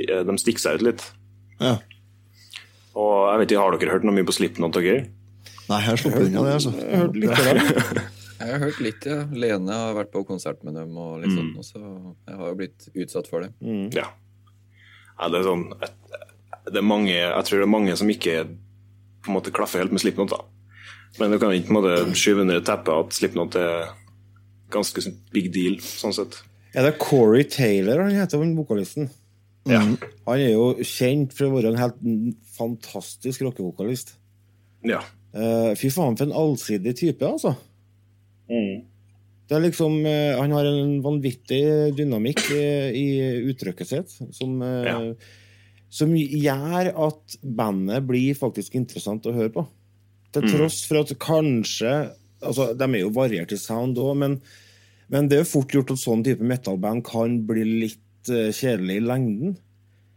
Eh, 0.01 0.23
de 0.27 0.37
stikker 0.41 0.65
seg 0.65 0.81
ut 0.81 0.87
litt. 0.91 1.09
ja. 1.63 1.79
Og 3.01 3.29
jeg 3.31 3.39
vet 3.39 3.53
ikke, 3.53 3.61
Har 3.63 3.77
dere 3.79 3.93
hørt 3.95 4.05
noe 4.05 4.17
mye 4.17 4.27
på 4.27 4.35
Slipknot? 4.35 4.75
dere? 4.75 5.05
Nei, 5.71 5.79
jeg 5.87 6.01
slapp 6.03 6.17
unna 6.19 6.43
det, 6.43 6.55
altså. 6.57 6.73
Jeg 6.75 6.99
hørte 6.99 7.21
litt 7.23 7.37
av 7.37 7.45
det. 7.47 8.03
Jeg 8.41 8.55
har 8.55 8.63
hørt 8.65 8.79
litt, 8.81 9.05
ja. 9.05 9.19
Lene 9.37 9.75
har 9.77 9.95
vært 9.99 10.13
på 10.15 10.23
konsert 10.25 10.63
med 10.65 10.73
dem, 10.75 10.95
og 10.97 11.21
litt 11.21 11.35
mm. 11.37 11.51
og 11.61 11.65
så 11.67 11.81
jeg 11.85 12.39
har 12.39 12.47
jo 12.49 12.55
blitt 12.57 12.87
utsatt 12.89 13.27
for 13.29 13.45
det. 13.45 13.51
Ja. 13.93 14.07
ja 15.13 15.29
det 15.29 15.43
er 15.43 15.45
sånn 15.45 15.67
det 16.67 16.77
er 16.77 16.87
mange, 16.87 17.15
Jeg 17.15 17.45
tror 17.47 17.59
det 17.59 17.67
er 17.67 17.77
mange 17.77 17.97
som 17.97 18.11
ikke 18.13 18.45
på 19.25 19.31
en 19.31 19.37
måte 19.37 19.53
klaffer 19.53 19.83
helt 19.83 19.93
med 19.93 20.01
Slipknot. 20.03 20.31
da. 20.31 20.41
Men 21.19 21.33
du 21.33 21.39
kan 21.39 21.53
ikke 21.53 21.69
på 21.69 21.75
en 21.75 21.79
måte 21.81 22.17
skyve 22.19 22.45
under 22.45 22.61
teppet 22.65 22.93
at 23.07 23.17
Slipknot 23.17 23.57
er 23.61 23.89
ganske 24.71 25.03
sånn 25.03 25.17
big 25.35 25.51
deal, 25.53 25.81
sånn 25.83 26.15
sett. 26.15 26.43
Er 26.75 26.87
det 26.87 26.99
Corey 27.03 27.43
Taylor 27.51 28.05
han 28.05 28.15
heter, 28.15 28.39
han 28.39 28.55
vokalisten? 28.57 29.11
Ja. 29.69 29.81
Han 29.83 30.39
er 30.41 30.53
jo 30.55 30.69
kjent 30.87 31.35
for 31.37 31.49
å 31.49 31.57
være 31.57 31.73
en 31.73 31.81
helt 31.81 31.99
fantastisk 32.57 33.43
rockevokalist. 33.47 34.15
ja. 34.85 35.03
Eh, 35.31 35.75
fy 35.79 35.87
faen, 35.95 36.17
for 36.19 36.27
en 36.27 36.35
allsidig 36.35 36.97
type, 36.99 37.23
altså. 37.23 37.53
Det 39.47 39.55
er 39.57 39.63
liksom, 39.63 40.01
eh, 40.07 40.35
han 40.39 40.51
har 40.51 40.67
en 40.67 40.97
vanvittig 41.05 41.61
dynamikk 41.95 42.41
i, 42.51 42.65
i 42.99 43.07
uttrykket 43.53 43.87
sitt, 43.87 44.17
som, 44.35 44.57
eh, 44.63 44.89
Ja. 44.89 45.15
Som 45.91 46.15
gjør 46.15 46.93
at 46.95 47.37
bandet 47.43 48.07
blir 48.07 48.39
faktisk 48.39 48.77
interessant 48.79 49.27
å 49.27 49.35
høre 49.35 49.53
på. 49.55 49.67
Til 50.31 50.47
tross 50.47 50.85
for 50.87 51.03
at 51.03 51.11
kanskje 51.19 51.95
altså 52.41 52.71
De 52.79 52.87
er 52.87 53.03
jo 53.03 53.11
variert 53.13 53.51
i 53.53 53.59
sound 53.61 53.99
òg, 54.01 54.15
men, 54.17 54.37
men 55.13 55.27
det 55.29 55.37
er 55.37 55.43
jo 55.43 55.51
fort 55.51 55.75
gjort 55.75 55.91
at 55.93 56.01
sånn 56.01 56.23
type 56.25 56.47
metalband 56.47 57.03
kan 57.05 57.35
bli 57.45 57.67
litt 57.83 58.31
uh, 58.31 58.49
kjedelig 58.49 58.97
i 58.97 59.03
lengden. 59.05 59.59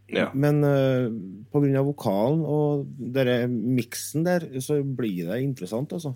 ja. 0.08 0.30
Men 0.32 0.62
uh, 0.64 1.10
pga. 1.52 1.82
vokalen 1.84 2.46
og 2.48 2.86
dere 3.12 3.42
miksen 3.50 4.24
der, 4.24 4.46
så 4.64 4.78
blir 4.80 5.28
det 5.28 5.42
interessant, 5.44 5.92
altså. 5.92 6.14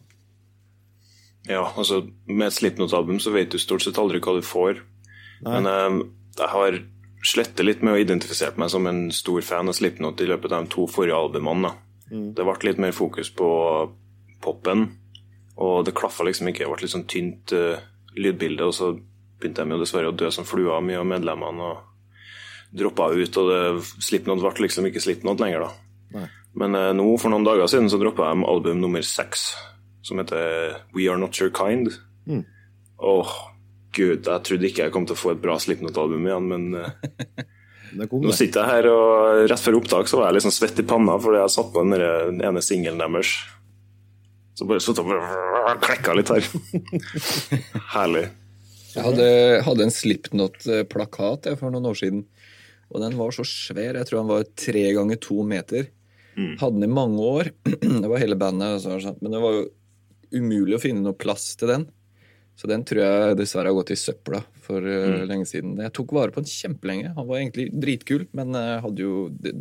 Ja, 1.49 1.67
altså 1.77 2.07
Med 2.27 2.49
et 2.49 2.57
Slipknot-album 2.57 3.21
så 3.21 3.33
vet 3.33 3.53
du 3.53 3.61
stort 3.61 3.85
sett 3.85 3.99
aldri 4.01 4.21
hva 4.25 4.39
du 4.39 4.45
får. 4.45 4.83
Men 5.47 5.69
eh, 5.71 6.01
jeg 6.39 6.51
har 6.53 6.79
slettet 7.25 7.67
litt 7.67 7.83
med 7.83 7.97
å 7.97 8.01
identifisere 8.01 8.59
meg 8.61 8.71
som 8.71 8.87
en 8.87 9.09
stor 9.15 9.43
fan 9.43 9.71
av 9.71 9.77
Slipknot 9.77 10.21
i 10.23 10.29
løpet 10.31 10.53
av 10.53 10.65
de 10.65 10.73
to 10.75 10.87
forrige 10.91 11.19
albumene. 11.19 11.69
da. 11.71 11.75
Det 12.09 12.47
ble 12.47 12.71
litt 12.71 12.81
mer 12.81 12.95
fokus 12.97 13.31
på 13.35 13.49
popen, 14.41 14.87
og 15.59 15.85
det 15.85 15.97
klaffa 15.99 16.25
liksom 16.25 16.49
ikke. 16.49 16.65
Det 16.65 16.71
ble 16.73 16.87
litt 16.87 16.95
sånn 16.95 17.09
tynt 17.11 17.53
uh, 17.57 17.81
lydbilde, 18.17 18.65
og 18.65 18.75
så 18.75 18.93
begynte 19.39 19.65
de 19.65 19.77
jo 19.77 19.83
dessverre 19.83 20.13
å 20.13 20.17
dø 20.17 20.31
som 20.35 20.47
fluer, 20.49 20.81
mye 20.85 21.03
av 21.03 21.09
medlemmene. 21.11 21.73
og 21.73 21.85
droppa 22.79 23.09
ut, 23.17 23.37
og 23.41 23.49
det 23.49 23.61
Slipknot 24.05 24.43
ble 24.45 24.67
liksom 24.67 24.87
ikke 24.89 25.01
Slipknot 25.01 25.41
lenger, 25.41 25.67
da. 25.67 25.71
Nei. 26.19 26.27
Men 26.59 26.77
uh, 26.77 26.93
nå, 26.97 27.07
for 27.21 27.33
noen 27.33 27.47
dager 27.47 27.69
siden, 27.71 27.91
så 27.91 28.01
droppa 28.01 28.31
de 28.31 28.47
album 28.49 28.81
nummer 28.83 29.05
seks, 29.05 29.51
som 30.05 30.21
heter 30.21 30.79
We 30.97 31.09
Are 31.09 31.21
Not 31.21 31.41
Your 31.41 31.53
Kind. 31.55 31.93
Åh, 32.99 33.35
gud, 33.99 34.27
jeg 34.27 34.47
trodde 34.47 34.69
ikke 34.69 34.87
jeg 34.87 34.95
kom 34.95 35.07
til 35.09 35.17
å 35.17 35.21
få 35.21 35.35
et 35.35 35.43
bra 35.43 35.59
Slipknot-album 35.61 36.27
igjen, 36.29 36.49
men 36.53 36.81
eh, 36.81 37.45
kom, 38.11 38.25
nå 38.25 38.35
sitter 38.37 38.63
jeg 38.63 38.79
her, 38.79 38.91
og 38.93 39.45
rett 39.51 39.65
før 39.65 39.79
opptak 39.81 40.11
så 40.11 40.21
var 40.21 40.31
jeg 40.31 40.39
liksom 40.39 40.55
svett 40.55 40.83
i 40.83 40.87
panna 40.89 41.19
fordi 41.23 41.43
jeg 41.43 41.55
satt 41.57 41.73
på 41.75 41.85
den 41.85 42.43
ene 42.49 42.65
singelen 42.65 43.03
deres. 43.03 43.35
Så 44.59 44.67
bare 44.67 44.83
satt 44.83 44.99
og 45.03 45.13
klekka 45.87 46.17
litt 46.19 46.33
her. 46.35 46.47
Herlig. 47.95 48.27
Jeg 48.95 49.05
hadde, 49.05 49.29
hadde 49.63 49.85
en 49.85 49.95
Slipknot-plakat 49.95 51.53
for 51.61 51.71
noen 51.71 51.87
år 51.93 51.99
siden. 52.01 52.25
Og 52.89 53.03
den 53.05 53.19
var 53.19 53.35
så 53.37 53.45
svær. 53.47 53.99
Jeg 54.01 54.09
tror 54.09 54.23
han 54.23 54.31
var 54.33 54.49
tre 54.59 54.83
ganger 54.97 55.21
to 55.23 55.45
meter. 55.47 55.91
Hadde 56.59 56.79
den 56.79 56.89
i 56.89 56.91
mange 56.91 57.23
år. 57.23 57.53
Det 58.03 58.09
var 58.09 58.23
hele 58.23 58.39
bandet. 58.41 58.81
så 58.83 58.93
var 58.93 58.99
det 59.01 59.07
sånn, 59.09 59.21
Men 59.23 59.35
det 59.35 59.43
var 59.43 59.57
jo 59.57 59.65
umulig 60.39 60.77
å 60.77 60.83
finne 60.83 61.05
noe 61.05 61.19
plass 61.19 61.53
til 61.59 61.71
den. 61.73 61.87
Så 62.59 62.67
den 62.67 62.83
tror 62.87 63.05
jeg 63.05 63.39
dessverre 63.39 63.71
har 63.71 63.77
gått 63.77 63.93
i 63.95 63.99
søpla 63.99 64.41
for 64.65 64.83
mm. 64.83 65.29
lenge 65.31 65.47
siden. 65.47 65.77
Jeg 65.79 65.95
tok 65.95 66.15
vare 66.17 66.35
på 66.35 66.43
den 66.43 66.51
kjempelenge. 66.51 67.13
Han 67.15 67.29
var 67.29 67.39
egentlig 67.39 67.69
dritkul, 67.71 68.27
men 68.35 68.57
eh, 68.59 68.81
hadde 68.83 69.05
jo 69.05 69.29
det 69.31 69.55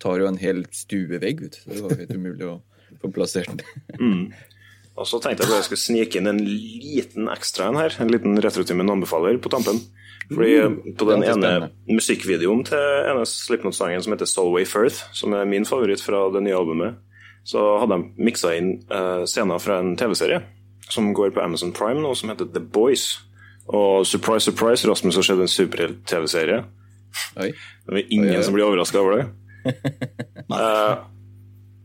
tar 0.00 0.22
jo 0.22 0.28
en 0.30 0.38
hel 0.40 0.62
stuevegg, 0.72 1.42
du. 1.42 1.58
Så 1.58 1.74
det 1.74 1.82
var 1.84 1.98
helt 1.98 2.14
umulig 2.16 2.46
å 2.48 2.54
få 3.02 3.10
plassert 3.14 3.50
den. 3.52 4.30
Og 5.00 5.06
så 5.08 5.20
tenkte 5.22 5.44
jeg 5.44 5.50
bare 5.50 5.60
jeg 5.62 5.68
skulle 5.70 5.82
snike 5.82 6.20
inn 6.20 6.28
en 6.28 6.40
liten 6.44 7.28
ekstra 7.32 7.70
en 7.70 7.78
her. 7.78 7.94
En 8.02 8.10
liten 8.12 8.38
Retrotimen 8.42 8.90
anbefaler 8.92 9.38
på 9.40 9.52
tampen. 9.52 9.78
Fordi 10.30 10.54
eh, 10.60 10.78
på 10.98 11.08
den 11.08 11.24
ene 11.24 11.34
spennende. 11.34 11.70
musikkvideoen 11.90 12.62
til 12.68 13.10
ene 13.10 13.26
Slipknot-sangen 13.26 14.02
som 14.04 14.14
heter 14.14 14.30
Solway 14.30 14.68
Firth, 14.68 15.02
som 15.16 15.34
er 15.34 15.48
min 15.48 15.66
favoritt 15.66 16.04
fra 16.04 16.26
det 16.34 16.44
nye 16.46 16.58
albumet, 16.58 17.00
så 17.48 17.64
hadde 17.82 17.96
de 17.96 18.26
miksa 18.28 18.52
inn 18.54 18.74
uh, 18.92 19.24
scener 19.26 19.62
fra 19.62 19.80
en 19.80 19.94
TV-serie 19.98 20.42
som 20.90 21.12
går 21.14 21.32
på 21.34 21.42
Amazon 21.42 21.72
Prime 21.76 22.02
nå, 22.02 22.14
som 22.18 22.32
heter 22.32 22.48
The 22.54 22.62
Boys. 22.62 23.20
Og 23.70 24.06
surprise, 24.06 24.44
surprise, 24.48 24.88
Rasmus 24.88 25.18
har 25.20 25.26
sett 25.26 25.42
en 25.42 25.50
superhelt-TV-serie. 25.50 26.64
Det 27.36 27.46
er 27.46 28.10
ingen 28.10 28.32
Oi, 28.32 28.36
oi. 28.38 28.42
som 28.46 28.54
blir 28.56 28.66
overraska 28.66 29.02
over 29.02 29.20
det. 29.20 29.28
Eh, 30.50 30.96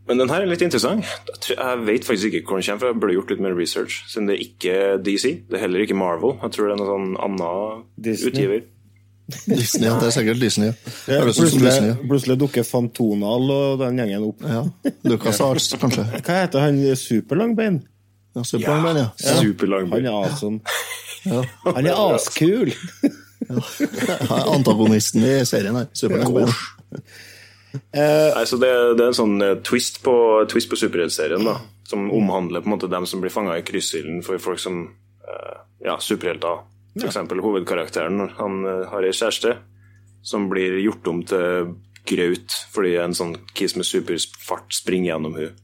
men 0.08 0.18
den 0.18 0.30
her 0.30 0.42
er 0.42 0.48
litt 0.50 0.62
interessant. 0.62 1.06
Jeg, 1.46 1.82
vet 1.86 2.06
faktisk 2.06 2.34
ikke 2.34 2.48
hvor 2.50 2.58
den 2.58 2.66
kommer 2.66 2.80
fra. 2.82 2.88
Jeg 2.90 2.98
burde 3.02 3.14
gjort 3.14 3.30
litt 3.30 3.42
mer 3.44 3.54
research, 3.54 4.00
siden 4.10 4.26
det 4.26 4.34
er 4.34 4.42
ikke 4.42 4.78
DC. 5.06 5.32
Det 5.46 5.58
er 5.58 5.62
heller 5.62 5.84
ikke 5.84 5.98
Marvel. 5.98 6.34
Jeg 6.42 6.54
tror 6.56 6.66
det 6.66 6.74
er 6.74 6.80
noen 6.80 6.90
sånn 6.90 7.12
annen 7.28 7.84
Disney. 8.08 8.32
utgiver. 8.32 8.64
Disney, 9.46 9.86
ja. 9.88 9.96
Det 9.98 10.08
er 10.08 10.14
sikkert 10.14 10.42
Disney. 10.42 10.72
Ja. 11.10 11.20
Disney. 11.26 11.50
plutselig, 11.50 11.74
ja. 11.90 11.96
plutselig 12.10 12.38
dukker 12.42 12.66
Fantonal 12.66 13.54
og 13.54 13.82
den 13.82 14.02
gjengen 14.02 14.28
opp. 14.28 14.46
Ja. 14.46 14.62
Lucas 15.06 15.42
Arts, 15.42 15.72
kanskje. 15.78 16.06
Hva 16.18 16.40
heter 16.44 16.66
han 16.66 16.82
superlangbein? 16.98 17.84
Ja, 18.36 18.44
Superman, 18.44 18.96
ja. 19.00 19.08
ja. 19.18 19.36
Superlangbein. 19.40 20.04
Han 20.04 20.12
er 20.12 20.26
awesome. 20.26 20.60
ja. 21.24 21.44
Han 21.64 21.86
er 21.86 22.02
askul! 22.14 22.72
ja. 23.48 24.42
Antagonisten 24.52 25.24
i 25.24 25.38
serien 25.48 25.78
her. 25.78 25.88
Superman. 25.96 26.52
Nei, 27.96 28.44
så 28.48 28.58
det, 28.60 28.70
det 28.96 29.04
er 29.04 29.08
en 29.10 29.16
sånn 29.16 29.40
eh, 29.44 29.56
twist 29.64 30.02
på, 30.04 30.14
twist 30.52 30.70
på 30.70 30.78
superheltserien, 30.80 31.44
da. 31.48 31.58
Som 31.88 32.10
omhandler 32.12 32.64
på 32.64 32.70
en 32.70 32.76
måte 32.76 32.90
dem 32.92 33.06
som 33.08 33.22
blir 33.22 33.32
fanga 33.32 33.56
i 33.56 33.64
kryssilden 33.64 34.20
for 34.26 34.42
folk 34.42 34.60
som 34.60 34.82
uh, 34.84 35.56
ja, 35.84 35.96
superhelter. 36.02 36.64
For 36.96 37.08
eksempel 37.08 37.40
hovedkarakteren. 37.44 38.24
Han 38.40 38.62
uh, 38.66 38.86
har 38.90 39.06
ei 39.06 39.14
kjæreste 39.16 39.54
som 40.26 40.48
blir 40.50 40.80
gjort 40.82 41.06
om 41.08 41.20
til 41.24 41.76
graut 42.06 42.54
fordi 42.74 42.96
en 43.02 43.14
sånn 43.14 43.36
kis 43.54 43.76
med 43.78 43.86
superfart 43.86 44.74
springer 44.74 45.12
gjennom 45.12 45.38
hun. 45.38 45.54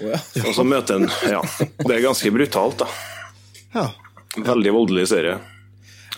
Å, 0.00 0.08
ja. 0.14 0.20
Og 0.46 0.54
så 0.56 0.64
møter 0.66 1.00
en 1.00 1.08
Ja, 1.28 1.42
det 1.84 1.96
er 1.96 2.06
ganske 2.06 2.32
brutalt, 2.34 2.82
da. 2.84 2.88
Ja. 3.74 3.86
Veldig 4.36 4.72
voldelig 4.72 5.08
serie. 5.12 5.38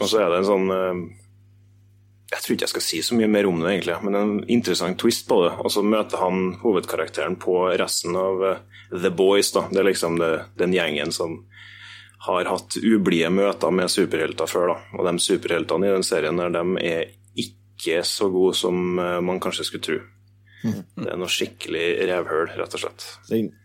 Og 0.00 0.08
så 0.10 0.22
er 0.22 0.30
det 0.30 0.40
en 0.40 0.48
sånn 0.48 0.70
eh, 0.74 1.00
Jeg 2.34 2.42
tror 2.42 2.54
ikke 2.54 2.66
jeg 2.66 2.72
skal 2.74 2.86
si 2.86 3.00
så 3.06 3.18
mye 3.18 3.30
mer 3.30 3.48
om 3.50 3.60
det, 3.62 3.72
egentlig, 3.72 3.96
men 4.06 4.18
en 4.18 4.36
interessant 4.50 4.98
twist 5.00 5.26
på 5.30 5.40
det. 5.44 5.52
Og 5.62 5.72
så 5.74 5.82
møter 5.86 6.22
han 6.22 6.54
hovedkarakteren 6.62 7.38
på 7.42 7.58
resten 7.78 8.16
av 8.18 8.46
eh, 8.50 8.62
The 8.94 9.10
Boys. 9.14 9.52
da. 9.54 9.66
Det 9.70 9.82
er 9.82 9.90
liksom 9.90 10.18
det, 10.22 10.32
den 10.60 10.74
gjengen 10.74 11.14
som 11.14 11.40
har 12.24 12.48
hatt 12.48 12.78
ublide 12.80 13.28
møter 13.30 13.74
med 13.74 13.92
superhelter 13.92 14.48
før. 14.48 14.72
da. 14.72 14.78
Og 14.98 15.06
de 15.10 15.20
superheltene 15.20 15.90
i 15.90 15.94
den 15.98 16.06
serien 16.06 16.40
der, 16.40 16.54
de 16.54 16.64
er 16.88 17.12
ikke 17.44 18.00
så 18.08 18.30
gode 18.32 18.54
som 18.56 18.98
eh, 18.98 19.20
man 19.20 19.42
kanskje 19.42 19.68
skulle 19.68 19.86
tro. 19.90 20.00
Det 20.64 21.10
er 21.12 21.18
noe 21.20 21.28
skikkelig 21.28 21.86
revhøl, 22.08 22.46
rett 22.56 22.74
og 22.78 22.80
slett. 22.80 23.02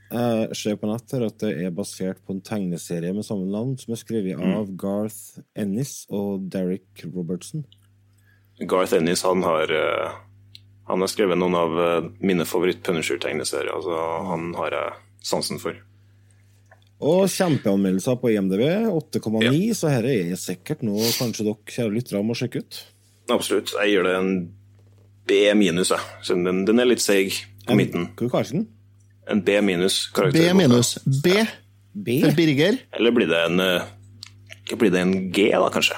Jeg 0.09 0.55
ser 0.57 0.77
på 0.81 0.87
nett 0.89 1.11
her 1.13 1.25
at 1.27 1.37
det 1.43 1.51
er 1.67 1.73
basert 1.75 2.17
på 2.25 2.33
en 2.33 2.41
tegneserie 2.41 3.11
med 3.13 3.25
samme 3.27 3.45
navn, 3.45 3.75
som 3.77 3.93
er 3.93 3.99
skrevet 4.01 4.39
av 4.41 4.71
Garth 4.79 5.37
Ennis 5.55 6.07
og 6.09 6.47
Derek 6.49 7.03
Robertson. 7.13 7.65
Garth 8.65 8.95
Ennis 8.97 9.21
han 9.23 9.43
har, 9.45 9.69
eh, 9.71 10.15
han 10.89 10.99
har 11.05 11.11
skrevet 11.11 11.37
noen 11.37 11.55
av 11.55 11.77
eh, 11.79 12.09
mine 12.25 12.43
favoritt-Punisher-tegneserier. 12.49 13.69
Altså, 13.75 13.99
han 14.31 14.49
har 14.57 14.73
jeg 14.73 14.97
sansen 15.29 15.61
for. 15.61 15.77
Og 16.99 17.29
kjempeanmeldelser 17.31 18.17
på 18.19 18.33
IMDb, 18.33 18.65
8,9, 18.89 19.45
Ja. 19.45 19.73
så 19.77 19.87
dette 19.93 20.15
er 20.33 20.35
sikkert 20.41 20.81
noe 20.83 21.05
kanskje 21.15 21.45
dere 21.45 21.69
kjære 21.69 21.93
lyttere 21.95 22.23
må 22.25 22.35
sjekke 22.35 22.65
ut. 22.65 22.81
Absolutt. 23.29 23.71
Jeg 23.77 23.93
gir 23.93 24.03
det 24.03 24.15
en 24.17 24.33
B 25.29 25.53
minus, 25.55 25.93
jeg. 25.93 25.99
Så 26.25 26.33
den, 26.35 26.65
den 26.65 26.79
er 26.81 26.89
litt 26.89 26.99
seig 27.05 27.31
på 27.69 27.77
midten. 27.77 28.09
Hva 28.17 28.27
kaller 28.33 28.49
du 28.49 28.57
den? 28.57 28.67
En 29.29 29.41
B 29.45 29.59
minus 29.61 30.09
B 30.33 30.45
minus. 30.57 30.95
B 31.05 31.33
B? 31.93 32.19
for 32.23 32.31
Birger. 32.37 32.77
Eller 32.97 33.11
blir 33.15 33.27
det 33.29 33.39
en 33.49 33.59
eh, 33.59 33.83
Blir 34.77 34.91
det 34.93 35.01
en 35.01 35.13
G, 35.33 35.49
da, 35.51 35.69
kanskje? 35.73 35.97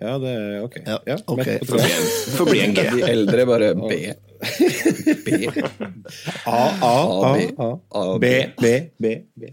Ja, 0.00 0.16
det 0.18 0.30
er 0.34 0.62
ok. 0.64 0.78
Ja, 0.86 0.98
Ja, 1.06 1.16
ok. 1.26 1.38
midt 1.38 1.66
på 1.68 1.76
Får 1.76 1.78
bli 1.78 1.90
en, 1.94 2.06
får 2.36 2.48
bli 2.50 2.60
en 2.64 2.74
G. 2.74 2.84
De 2.96 3.02
eldre 3.10 3.46
bare 3.46 3.68
B. 3.78 3.98
B. 5.26 5.28
A, 6.44 6.58
A, 6.82 6.94
A, 7.20 7.34
B. 7.36 7.44
A. 7.58 7.68
A, 8.00 8.02
B, 8.18 8.32
B, 8.60 8.72
B, 8.98 9.14
B. 9.36 9.52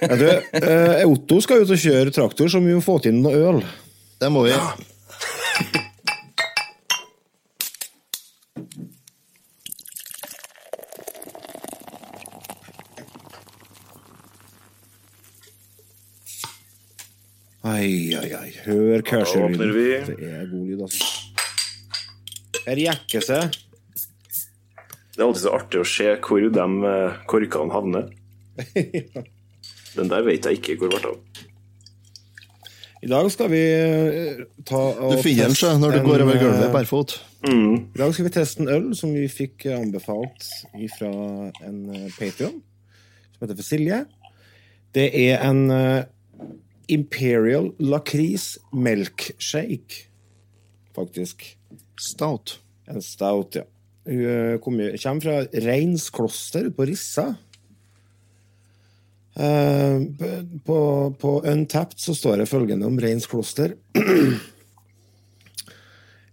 Ja, 0.00 0.16
du, 0.20 0.28
eh, 0.60 1.02
Otto 1.08 1.40
skal 1.44 1.64
ut 1.64 1.70
og 1.74 1.80
kjøre 1.80 2.12
traktor, 2.14 2.48
så 2.50 2.60
vi 2.62 2.74
må 2.76 2.82
få 2.84 2.98
til 3.04 3.16
noe 3.16 3.34
øl. 3.50 3.60
Det 4.20 4.30
må 4.32 4.44
vi. 4.46 4.54
Ai, 17.64 18.12
ai, 18.12 18.28
ai. 18.36 18.50
Hør 18.66 19.00
vi. 19.72 19.84
Det 20.04 20.26
er 20.28 20.48
god 20.50 20.64
lyd, 20.68 20.82
altså. 20.84 21.06
Her 22.66 22.80
jekker 22.82 23.24
seg. 23.24 23.54
Det 25.14 25.22
er 25.22 25.24
alltid 25.24 25.44
så 25.46 25.54
artig 25.56 25.80
å 25.80 25.86
se 25.88 26.10
hvor 26.26 26.44
de 26.44 26.66
eh, 26.90 27.16
korkene 27.30 27.72
havner. 27.72 28.10
Den 29.96 30.10
der 30.10 30.26
vet 30.26 30.44
jeg 30.44 30.60
ikke 30.60 30.76
hvor 30.82 30.92
ble 30.92 31.14
av. 31.14 31.42
I 33.04 33.08
dag 33.08 33.28
skal 33.32 33.48
vi 33.52 33.62
eh, 33.64 34.44
ta 34.68 34.80
og 34.92 35.16
Du 35.16 35.24
finner 35.24 35.48
den 35.48 35.56
sjø 35.56 35.74
når 35.80 35.96
du 35.96 35.98
en, 36.02 36.06
går 36.08 36.24
over 36.24 36.40
gulvet 36.40 36.44
gulvet 36.44 36.74
barfot. 36.74 37.18
I 37.48 38.00
dag 38.00 38.12
skal 38.16 38.28
vi 38.28 38.32
teste 38.34 38.64
en 38.64 38.72
øl 38.76 38.90
som 38.96 39.12
vi 39.16 39.24
fikk 39.32 39.70
eh, 39.70 39.78
anbefalt 39.78 40.50
fra 40.98 41.12
en 41.64 41.80
Patrion, 41.88 42.12
Patreon 42.18 42.60
som 42.60 43.46
heter 43.46 43.56
for 43.56 43.68
Silje. 43.70 44.04
Det 44.94 45.08
er 45.24 45.40
en 45.48 45.64
Imperial 46.92 47.70
lakris 47.78 48.58
milkshake, 48.72 50.06
faktisk. 50.96 51.46
Stout. 52.00 52.58
En 52.86 53.02
stout, 53.02 53.56
ja. 53.56 53.64
Hun 54.04 54.24
eh, 54.28 54.58
kommer, 54.60 54.96
kommer 55.00 55.20
fra 55.20 55.62
Reins 55.64 56.10
kloster 56.10 56.70
på 56.70 56.84
Rissa. 56.84 57.34
Eh, 59.34 60.02
på, 60.64 60.78
på 61.20 61.40
Untapped 61.40 61.98
så 61.98 62.14
står 62.14 62.42
det 62.42 62.46
følgende 62.50 62.86
om 62.86 63.00
Reins 63.00 63.26
kloster. 63.26 63.74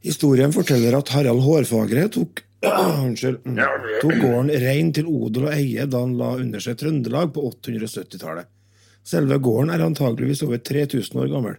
Historien 0.01 0.53
forteller 0.53 0.97
at 0.97 1.09
Harald 1.15 1.43
Hårfagre 1.45 2.07
tok 2.11 2.43
Unnskyld. 3.05 3.41
Tok 4.01 4.17
gården 4.21 4.51
Rein 4.61 4.91
til 4.93 5.07
odel 5.09 5.47
og 5.47 5.53
eie 5.55 5.87
da 5.89 6.03
han 6.03 6.17
la 6.19 6.35
under 6.41 6.61
seg 6.61 6.77
Trøndelag 6.77 7.31
på 7.33 7.47
870-tallet. 7.47 8.49
Selve 9.07 9.37
gården 9.41 9.73
er 9.73 9.83
antageligvis 9.85 10.43
over 10.45 10.61
3000 10.61 11.21
år 11.23 11.31
gammel. 11.31 11.57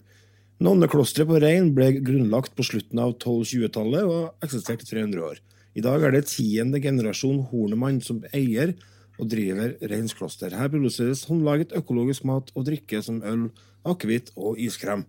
Nonneklosteret 0.62 1.26
på 1.26 1.40
Rein 1.42 1.72
ble 1.75 1.88
grunnlagt 2.04 2.54
på 2.54 2.64
slutten 2.66 3.00
av 3.02 3.16
1220-tallet 3.16 4.06
og 4.06 4.46
eksisterte 4.46 4.84
eksistert 4.84 4.87
i 4.87 4.90
300 4.92 5.26
år. 5.26 5.40
I 5.75 5.82
dag 5.82 6.04
er 6.04 6.14
det 6.14 6.28
tiende 6.30 6.80
generasjon 6.84 7.40
Hornemann 7.50 8.00
som 8.04 8.20
eier 8.37 8.75
og 9.18 9.28
driver 9.32 9.75
Reins 9.90 10.14
kloster. 10.16 10.54
Her 10.54 10.70
produseres 10.72 11.25
håndlaget 11.28 11.75
økologisk 11.78 12.26
mat 12.28 12.52
og 12.54 12.66
drikke 12.68 13.00
som 13.04 13.22
øl, 13.26 13.49
akevitt 13.88 14.30
og 14.37 14.61
iskrem. 14.61 15.06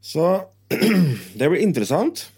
Så 0.00 0.46
det 1.38 1.50
blir 1.50 1.60
interessant. 1.60 2.28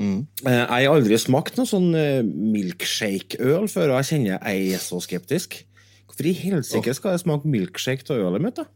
Mm. 0.00 0.26
Eh, 0.46 0.52
Jeg 0.52 0.86
har 0.86 0.94
aldri 0.94 1.18
smakt 1.20 1.58
noe 1.58 1.68
sånn 1.68 1.90
eh, 1.98 2.22
milkshake-øl 2.24 3.66
før, 3.68 3.90
og 3.90 4.00
jeg 4.00 4.10
kjenner 4.12 4.36
jeg 4.38 4.76
er 4.76 4.84
så 4.84 5.00
skeptisk. 5.02 5.62
Hvorfor 6.10 6.26
i 6.26 6.32
helsike 6.34 6.94
skal 6.96 7.14
jeg 7.14 7.22
smake 7.22 7.48
milkshake 7.48 8.06
av 8.10 8.18
ølet 8.26 8.42
mitt, 8.42 8.58
da? 8.58 8.66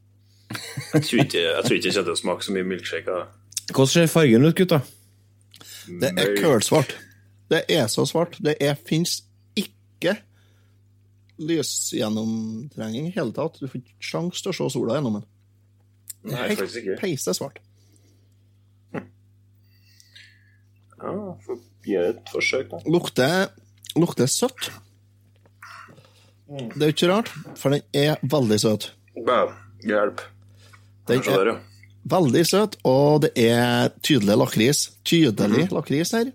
Jeg 0.95 1.03
tror 1.03 1.21
ikke 1.25 1.41
jeg 1.41 1.65
tror 1.65 1.75
ikke 1.75 1.89
jeg 1.89 1.95
kommer 1.97 2.07
til 2.07 2.15
å 2.15 2.21
smake 2.21 2.45
så 2.47 2.53
mye 2.55 2.67
milkshake. 2.69 3.15
Hvordan 3.73 3.91
ser 3.91 4.11
fargen 4.13 4.45
ut, 4.45 4.55
gutta? 4.55 4.79
Det 5.89 6.11
er 6.21 6.37
kølsvart. 6.39 6.95
Det 7.51 7.63
er 7.75 7.89
så 7.91 8.05
svart. 8.07 8.37
Det 8.45 8.55
er, 8.63 8.77
fins 8.87 9.17
ikke 9.59 10.15
lysgjennomtrenging 11.43 13.09
i 13.09 13.15
hele 13.17 13.35
tatt. 13.35 13.59
Du 13.59 13.67
får 13.67 13.81
ikke 13.81 14.09
sjanse 14.13 14.45
til 14.45 14.53
å 14.53 14.57
se 14.61 14.69
sola 14.77 14.99
gjennom 15.01 15.19
den. 15.19 15.27
Det 16.29 16.39
er 16.39 16.55
helt 16.55 17.01
peise 17.03 17.35
svart. 17.37 17.59
Ja, 21.05 21.11
får 21.45 21.59
gjøre 21.85 22.15
et 22.15 22.31
forsøk, 22.33 22.71
da. 22.71 22.81
Lukter, 22.89 23.51
lukter 23.99 24.31
søtt. 24.31 24.71
Det 26.49 26.83
er 26.83 26.91
jo 26.91 26.95
ikke 26.95 27.09
rart, 27.09 27.31
for 27.57 27.73
den 27.73 27.83
er 27.97 28.19
veldig 28.23 28.59
søt. 28.61 28.91
Bæ, 29.17 29.39
hjelp. 29.89 30.21
Den 31.09 31.23
er 31.33 31.53
veldig 32.05 32.47
søt, 32.47 32.77
og 32.85 33.23
det 33.25 33.33
er 33.41 33.93
tydelig 34.05 34.37
lakris. 34.37 34.83
Tydelig 35.05 35.69
lakris 35.73 36.13
her. 36.17 36.33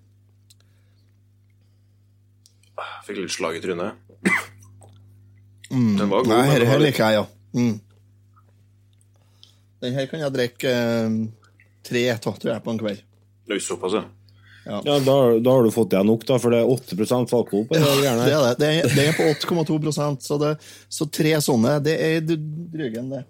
Fikk 3.06 3.22
litt 3.24 3.34
slag 3.34 3.58
i 3.58 3.62
trynet. 3.64 4.06
Den 5.70 6.10
var 6.10 6.24
god. 6.24 6.32
Nei, 6.32 6.42
men 6.48 6.68
her, 6.70 6.82
liker 6.82 7.06
jeg, 7.06 7.22
ja. 7.22 7.26
Mm. 7.54 7.76
Den 9.84 9.96
her 9.96 10.08
kan 10.12 10.24
jeg 10.24 10.36
drikke 10.36 10.72
eh, 10.74 11.20
tre 11.86 12.02
av, 12.16 12.22
tror 12.26 12.52
jeg, 12.52 12.64
på 12.66 12.74
en 12.74 12.82
kveld. 12.82 13.06
Såpass, 13.66 13.96
ja. 13.98 14.04
Ja, 14.70 15.00
da, 15.02 15.16
da 15.42 15.54
har 15.56 15.64
du 15.66 15.72
fått 15.74 15.90
deg 15.96 16.06
nok, 16.06 16.24
da, 16.30 16.38
for 16.38 16.54
det 16.54 16.60
er 16.62 16.70
8 16.70 16.94
alkohol 17.40 17.66
på 17.66 17.74
det 17.74 17.82
Det 18.30 18.34
er 18.36 18.44
det. 18.46 18.54
Det 18.60 18.70
er, 18.70 18.96
det 18.96 19.06
er 19.10 19.18
på 19.18 19.28
8,2 19.66 19.92
så, 20.22 20.38
det, 20.42 20.52
så 20.94 21.08
tre 21.10 21.32
sånne, 21.42 21.78
det 21.84 21.96
er 21.98 22.20
d- 22.22 22.38
enn 23.02 23.10
det. 23.16 23.24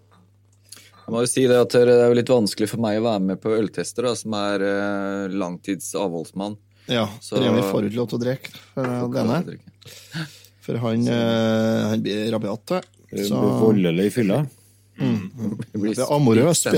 Jeg 1.10 1.14
må 1.16 1.24
jo 1.24 1.30
si 1.32 1.46
det 1.50 1.56
at 1.58 1.72
det 1.74 1.90
er 1.90 2.10
jo 2.12 2.18
litt 2.20 2.30
vanskelig 2.30 2.68
for 2.70 2.84
meg 2.84 3.00
å 3.00 3.06
være 3.08 3.24
med 3.32 3.40
på 3.42 3.54
øltester, 3.56 4.06
da, 4.06 4.12
som 4.20 4.36
er 4.38 4.62
eh, 4.68 5.32
langtids 5.34 5.94
avholdsmann. 5.98 6.58
Ja, 6.92 7.08
Så- 7.22 7.40
Remi 7.42 7.64
får 7.66 7.88
ikke 7.88 7.98
lov 8.02 8.10
til 8.12 8.20
å 8.20 8.24
drikke 8.28 8.52
for 8.76 9.16
denne, 9.16 9.40
for 10.68 10.78
han, 10.84 11.08
eh, 11.08 11.88
han 11.94 12.04
blir 12.06 12.30
rabiat. 12.36 12.76
Så 13.26 13.40
Voldelig 13.64 14.06
i 14.12 14.14
fylla. 14.14 14.44
Det 15.00 15.80
blir 15.80 15.96
det 15.96 16.04
er 16.04 16.12
amorøs. 16.14 16.62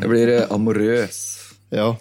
Jeg 0.00 0.08
blir 0.08 0.34
eh, 0.38 0.46
amorøs. 0.54 1.18
ja. 1.70 1.92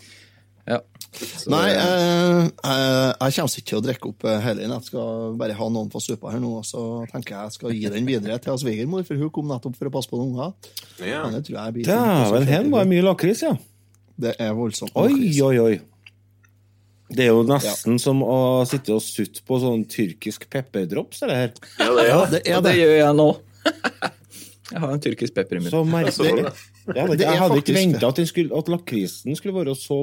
Ja. 1.13 1.27
Så, 1.43 1.49
Nei, 1.53 1.67
jeg, 1.69 2.47
eh, 2.65 3.11
jeg 3.11 3.35
kommer 3.35 3.53
ikke 3.59 3.69
til 3.69 3.77
å 3.77 3.83
drikke 3.85 4.09
opp 4.09 4.25
eh, 4.29 4.39
hele. 4.43 4.65
Jeg 4.65 4.87
skal 4.87 5.35
bare 5.39 5.57
ha 5.59 5.67
noen 5.75 5.91
på 5.93 6.01
suppa 6.03 6.33
her 6.33 6.41
nå, 6.41 6.51
og 6.61 6.65
så 6.67 6.83
tenker 7.11 7.35
jeg 7.35 7.49
jeg 7.51 7.55
skal 7.57 7.75
gi 7.77 7.91
den 7.93 8.09
videre 8.09 8.39
til 8.43 8.59
svigermor, 8.61 9.05
for 9.07 9.21
hun 9.21 9.31
kom 9.35 9.49
nettopp 9.51 9.77
for 9.79 9.91
å 9.91 9.93
passe 9.93 10.11
på 10.11 10.19
noen 10.19 10.33
unger. 10.33 10.75
ja. 11.05 11.21
Men 11.27 11.37
det 11.37 11.43
tror 11.47 11.59
jeg 11.59 11.77
blir 11.77 11.89
Dæven, 11.89 12.47
her 12.49 12.69
var 12.73 12.85
det 12.87 12.93
mye 12.95 13.07
lakris, 13.07 13.43
ja. 13.45 13.53
Det 14.23 14.35
er 14.41 14.53
voldsomt. 14.57 14.93
Oi, 14.97 15.09
lakris. 15.11 15.41
oi, 15.45 15.55
oi. 15.63 15.81
Det 17.13 17.27
er 17.27 17.31
jo 17.33 17.43
nesten 17.45 17.99
som 18.01 18.23
å 18.25 18.37
sitte 18.65 18.95
og 18.95 19.03
sutte 19.05 19.43
på 19.45 19.59
sånn 19.61 19.83
tyrkisk 19.89 20.47
pepperdrops, 20.49 21.21
det 21.21 21.37
her. 21.37 21.53
ja, 21.77 21.89
det, 21.93 22.07
ja. 22.09 22.17
Ja, 22.17 22.25
det 22.33 22.43
er 22.47 22.57
og 22.57 22.65
det 22.65 22.71
det. 22.71 22.77
gjør 22.81 22.95
jeg 22.97 23.17
nå. 23.21 23.29
Jeg 24.73 24.81
har 24.81 24.93
en 24.95 25.01
tyrkisk 25.03 25.35
pepper 25.35 25.59
i 25.59 25.69
Så 25.69 25.83
merkelig. 25.85 26.31
Jeg 26.87 26.95
hadde, 26.97 27.15
er 27.19 27.27
jeg 27.27 27.39
hadde 27.39 27.57
ikke 27.61 27.75
venta 27.75 28.09
at, 28.09 28.21
at 28.59 28.69
lakrisen 28.71 29.35
skulle 29.37 29.53
være 29.59 29.75
så 29.77 29.97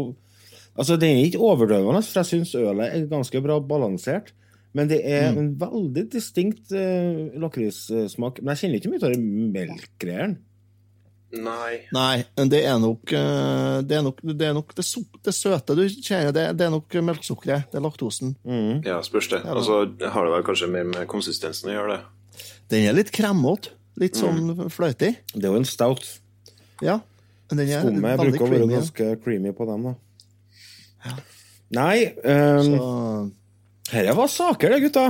Altså, 0.80 0.96
Den 0.96 1.18
er 1.18 1.26
ikke 1.28 1.42
overdøvende, 1.44 2.02
for 2.06 2.22
jeg 2.22 2.30
syns 2.30 2.54
ølet 2.56 2.86
er 2.88 3.08
ganske 3.10 3.42
bra 3.44 3.58
balansert. 3.60 4.32
Men 4.72 4.86
det 4.86 5.00
er 5.02 5.32
en 5.34 5.50
veldig 5.58 6.04
distinkt 6.12 6.70
uh, 6.70 7.26
lakrissmak. 7.42 8.38
Men 8.40 8.54
jeg 8.54 8.62
kjenner 8.62 8.78
ikke 8.78 8.92
mye 8.92 9.02
av 9.02 9.14
den 9.16 9.50
melkgreiene. 9.54 10.38
Nei. 11.30 11.74
Nei, 11.94 12.24
det 12.50 12.58
er 12.66 12.78
nok 12.82 13.12
eh, 13.14 13.76
det, 13.86 13.94
er 13.94 14.00
nok, 14.02 14.16
det, 14.24 14.48
er 14.48 14.54
nok 14.56 14.72
det, 14.74 14.82
so 14.82 15.04
det 15.22 15.30
søte 15.36 15.76
du 15.78 15.84
kjenner. 15.86 16.32
Det, 16.34 16.46
det 16.58 16.64
er 16.66 16.72
nok 16.74 16.96
melkesukkeret. 17.06 17.68
Det 17.70 17.78
er 17.78 17.84
laktosen. 17.84 18.32
Ja, 18.82 18.96
spørs 19.06 19.28
det. 19.30 19.38
Og 19.46 19.62
så 19.62 19.76
har 19.86 20.26
det 20.26 20.32
vel 20.34 20.42
kanskje 20.48 20.70
mer 20.74 20.88
med 20.90 21.06
konsistensen 21.10 21.70
å 21.70 21.76
gjøre, 21.76 22.00
det. 22.00 22.48
Den 22.74 22.88
er 22.88 22.98
litt 22.98 23.14
kremmete. 23.14 23.76
Litt 24.00 24.18
sånn 24.18 24.70
fløytig. 24.72 25.12
Det 25.34 25.44
er 25.44 25.52
jo 25.52 25.60
en 25.60 25.68
stout. 25.68 26.06
Ja. 26.82 26.98
Den 27.50 27.62
er 27.62 27.82
Skummet 27.82 28.20
bruker 28.20 28.46
å 28.46 28.50
være 28.50 28.68
ganske 28.70 29.08
creamy 29.22 29.52
på 29.54 29.66
dem, 29.68 29.90
da. 29.90 29.94
Nei, 31.70 32.10
um, 32.24 32.64
Så, 32.66 32.86
dette 33.92 34.14
var 34.18 34.30
saker, 34.30 34.72
det, 34.74 34.80
gutta. 34.88 35.04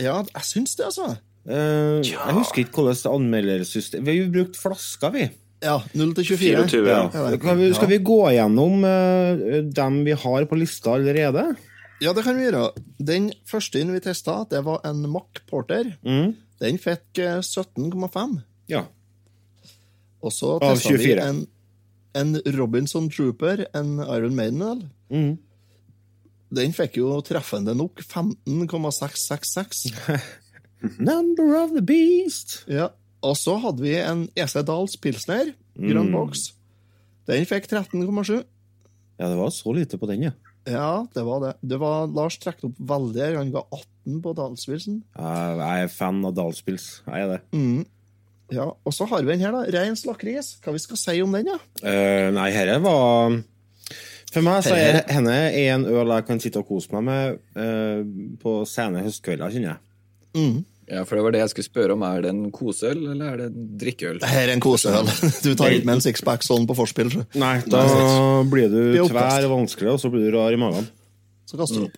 ja, 0.00 0.18
jeg 0.20 0.44
syns 0.50 0.76
det, 0.76 0.90
altså. 0.90 1.14
Eh, 1.44 2.00
Jeg 2.08 2.36
husker 2.38 2.62
ikke 2.62 2.80
hvordan 2.80 2.96
det 2.96 3.10
anmeldersystem 3.10 4.04
Vi 4.06 4.12
har 4.14 4.16
jo 4.22 4.30
brukt 4.32 4.56
flasker, 4.56 5.12
vi. 5.12 5.26
Ja, 5.64 5.78
0 5.96 6.14
til 6.16 6.26
24. 6.34 6.64
24, 6.68 6.88
ja. 6.88 7.28
Ja, 7.32 7.54
vi, 7.56 7.68
skal 7.76 7.90
vi 7.90 7.98
gå 8.04 8.18
gjennom 8.32 8.84
uh, 8.84 9.60
dem 9.64 10.02
vi 10.04 10.16
har 10.24 10.46
på 10.48 10.58
lista 10.60 10.96
allerede? 10.96 11.46
Ja, 12.04 12.12
det 12.12 12.24
kan 12.26 12.36
vi 12.36 12.48
gjøre. 12.48 12.66
Den 13.00 13.30
første 13.48 13.80
vi 13.80 14.00
testa, 14.04 14.42
det 14.50 14.60
var 14.66 14.82
en 14.84 15.04
Mack 15.08 15.40
Porter. 15.48 15.94
Mm. 16.04 16.34
Den 16.60 16.78
fikk 16.82 17.20
eh, 17.22 17.38
17,5. 17.40 18.34
Ja. 18.72 18.84
Og 20.24 20.32
så 20.34 20.56
Av 20.58 20.74
testa 20.74 20.96
vi 21.00 21.14
en, 21.20 21.44
en 22.14 22.36
Robinson 22.56 23.08
Trooper, 23.10 23.66
en 23.74 23.96
Iron 24.00 24.34
Maiden-øl. 24.38 24.84
Mm. 25.10 25.34
Den 26.54 26.72
fikk 26.76 26.96
jo 27.00 27.16
treffende 27.26 27.74
nok 27.74 28.00
15,666. 28.04 29.84
Number 31.00 31.56
of 31.62 31.72
the 31.74 31.82
beast. 31.82 32.64
Ja. 32.70 32.88
Og 33.24 33.36
så 33.40 33.56
hadde 33.62 33.82
vi 33.82 33.94
en 33.98 34.26
EC 34.36 34.58
Dahls 34.68 34.96
Pilsner, 35.00 35.54
grønn 35.78 36.10
Mm. 36.10 36.12
boks. 36.12 36.50
Den 37.26 37.46
fikk 37.48 37.66
13,7. 37.70 38.42
Ja, 39.18 39.28
det 39.30 39.38
var 39.38 39.50
så 39.54 39.72
lite 39.72 39.96
på 39.98 40.06
den, 40.10 40.22
ja. 40.28 40.32
Ja, 40.66 41.06
det 41.14 41.22
var 41.24 41.40
det. 41.40 41.52
det 41.62 41.78
var, 41.80 42.06
Lars 42.08 42.38
trekte 42.40 42.66
opp 42.70 42.78
veldig. 42.80 43.36
Han 43.36 43.50
ga 43.52 43.62
18 43.70 44.20
på 44.24 44.32
Dalspilsen. 44.36 45.02
Jeg 45.16 45.84
er 45.84 45.88
fan 45.92 46.22
av 46.24 46.34
Dalspils. 46.36 47.02
Jeg 47.06 47.20
er 47.20 47.28
det. 47.34 47.40
Mm. 47.52 47.84
Ja, 48.52 48.66
Og 48.84 48.92
så 48.92 49.06
har 49.08 49.22
vi 49.24 49.32
den 49.32 49.40
her, 49.40 49.54
da. 49.54 49.64
Reins 49.78 50.04
lakris. 50.04 50.54
Hva 50.64 50.74
vi 50.74 50.82
skal 50.82 51.00
si 51.00 51.16
om 51.24 51.32
den, 51.32 51.48
ja? 51.54 51.58
Uh, 51.80 52.28
nei, 52.36 52.50
herre 52.52 52.76
var 52.84 53.38
For 54.34 54.44
meg 54.44 54.66
så 54.66 54.74
er 54.76 55.00
henne 55.14 55.38
en 55.62 55.86
øl 55.88 56.12
jeg 56.16 56.26
kan 56.28 56.42
sitte 56.42 56.60
og 56.60 56.68
kose 56.68 56.92
meg 56.92 57.06
med 57.08 57.40
uh, 57.56 58.04
på 58.42 58.60
sene 58.68 59.04
høstkvelder, 59.06 59.54
kjenner 59.54 59.74
jeg. 59.74 59.82
Mm. 60.34 60.62
Ja, 60.90 61.04
for 61.08 61.16
det 61.16 61.22
var 61.24 61.32
det 61.32 61.40
jeg 61.40 61.52
skulle 61.54 61.68
spørre 61.70 61.94
om. 61.96 62.02
Er 62.04 62.26
det 62.26 62.32
en 62.34 62.42
koseøl, 62.52 62.98
eller 63.14 63.30
er 63.30 63.38
det 63.40 63.46
en 63.48 63.68
drikkeøl? 63.80 64.18
Det 64.20 64.28
her 64.28 64.50
er 64.50 64.52
en 64.52 64.64
koseøl. 64.64 65.08
Du 65.46 65.54
tar 65.56 65.72
ikke 65.72 65.88
med 65.88 65.96
en 65.96 66.04
sixpack 66.04 66.44
sånn 66.44 66.66
på 66.68 66.76
forspill, 66.76 67.08
så, 67.14 67.24
Nei, 67.40 67.54
da 67.72 67.86
blir 68.50 68.68
du 68.68 68.82
tvær 69.08 69.48
vanskelig, 69.54 69.94
og 69.94 70.02
så 70.02 70.10
blir 70.12 70.28
du 70.28 70.36
rar 70.36 70.52
i 70.52 70.60
magen. 70.60 70.90
så 71.48 71.56
kaster 71.60 71.80
du 71.80 71.88
opp. 71.88 71.96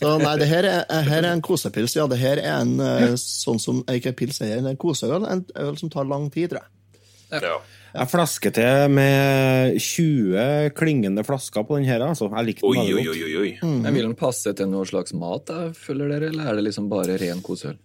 Så 0.00 0.14
nei, 0.22 0.34
det 0.40 0.46
her 0.48 0.64
er, 0.68 0.84
her 1.06 1.24
er 1.24 1.32
en 1.34 1.42
kosepils. 1.44 1.94
Ja, 1.98 2.06
det 2.10 2.18
her 2.20 2.40
er 2.40 2.62
en 2.62 2.76
eh, 2.80 3.12
sånn 3.20 3.60
som 3.60 3.82
ikke 3.92 4.14
pils 4.16 4.40
er, 4.46 4.58
en 4.62 4.78
koseøl. 4.80 5.26
En 5.28 5.44
øl 5.60 5.76
som 5.80 5.90
tar 5.92 6.08
lang 6.08 6.30
tid, 6.32 6.52
tror 6.54 6.64
jeg. 6.64 7.42
Ja. 7.44 7.58
Jeg 7.90 8.06
flasker 8.10 8.52
til 8.54 8.90
med 8.94 9.76
20 9.82 10.70
klingende 10.78 11.24
flasker 11.26 11.64
på 11.66 11.78
den 11.78 11.86
her, 11.90 12.02
altså. 12.06 12.28
Jeg 12.30 12.46
likte 12.48 12.62
den 12.66 12.80
oi, 12.82 12.90
godt. 12.94 13.00
oi, 13.00 13.06
oi, 13.10 13.22
oi. 13.22 13.38
oi. 13.42 13.52
Jeg 13.84 13.94
Vil 13.96 14.06
den 14.08 14.16
passe 14.18 14.52
til 14.56 14.70
noe 14.70 14.86
slags 14.86 15.14
mat, 15.18 15.44
da, 15.50 15.70
følger 15.74 16.12
dere, 16.14 16.30
eller 16.30 16.50
er 16.52 16.58
det 16.60 16.68
liksom 16.68 16.86
bare 16.90 17.18
ren 17.20 17.42
koseøl? 17.46 17.76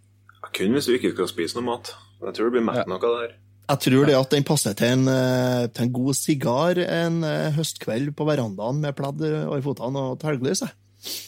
Kun 0.55 0.77
hvis 0.77 0.85
du 0.87 0.93
ikke 0.95 1.11
skal 1.15 1.29
spise 1.31 1.57
noe 1.57 1.65
mat. 1.71 1.89
Jeg 2.21 2.37
tror 2.37 2.47
det 2.51 2.55
blir 2.59 2.65
mett 2.69 2.83
Ja. 2.83 2.87
nok 2.89 3.03
av 3.03 3.15
det 3.17 3.23
her. 3.25 3.35
Jeg 3.65 3.81
tror 3.81 4.05
det 4.05 4.15
at 4.15 4.29
den 4.35 4.43
passer 4.45 4.73
til 4.77 4.91
en, 4.93 5.07
eh, 5.09 5.67
til 5.73 5.83
en 5.87 5.93
god 5.93 6.13
sigar 6.13 6.77
en 6.85 7.23
eh, 7.25 7.51
høstkveld 7.57 8.11
på 8.15 8.27
verandaen 8.29 8.77
med 8.83 8.93
pledd 8.95 9.23
over 9.25 9.61
føttene 9.65 10.03
og 10.11 10.19
telglys. 10.21 10.61
jeg. 10.61 10.69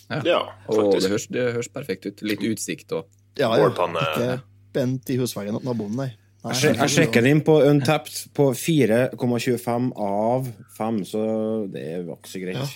Ja, 0.10 0.40
Og 0.68 0.78
det 0.78 1.02
faktisk. 1.02 1.10
høres, 1.10 1.28
det 1.36 1.54
høres 1.54 1.68
perfekt 1.74 2.06
ut. 2.10 2.22
Litt 2.22 2.40
utsikt 2.48 2.92
og 2.98 3.06
Ja, 3.38 3.52
ja. 3.56 3.68
Bålpanne. 3.68 4.02
Ikke 4.16 4.42
bent 4.74 5.10
i 5.10 5.18
husveggen 5.18 5.58
til 5.60 5.66
naboen, 5.68 5.96
nei. 5.96 6.08
nei. 6.44 6.54
Jeg 6.54 6.62
sjek- 6.62 6.80
Jeg 6.82 6.90
sjekker 6.96 7.24
den 7.24 7.42
på 7.42 7.60
Untapped 7.70 8.34
på 8.34 8.50
4,25 8.58 9.92
av 9.98 10.48
5, 10.78 11.02
så 11.06 11.24
det 11.72 12.06
var 12.08 12.18
ikke 12.18 12.32
så 12.34 12.42
greit. 12.44 12.56
Ja. 12.56 12.68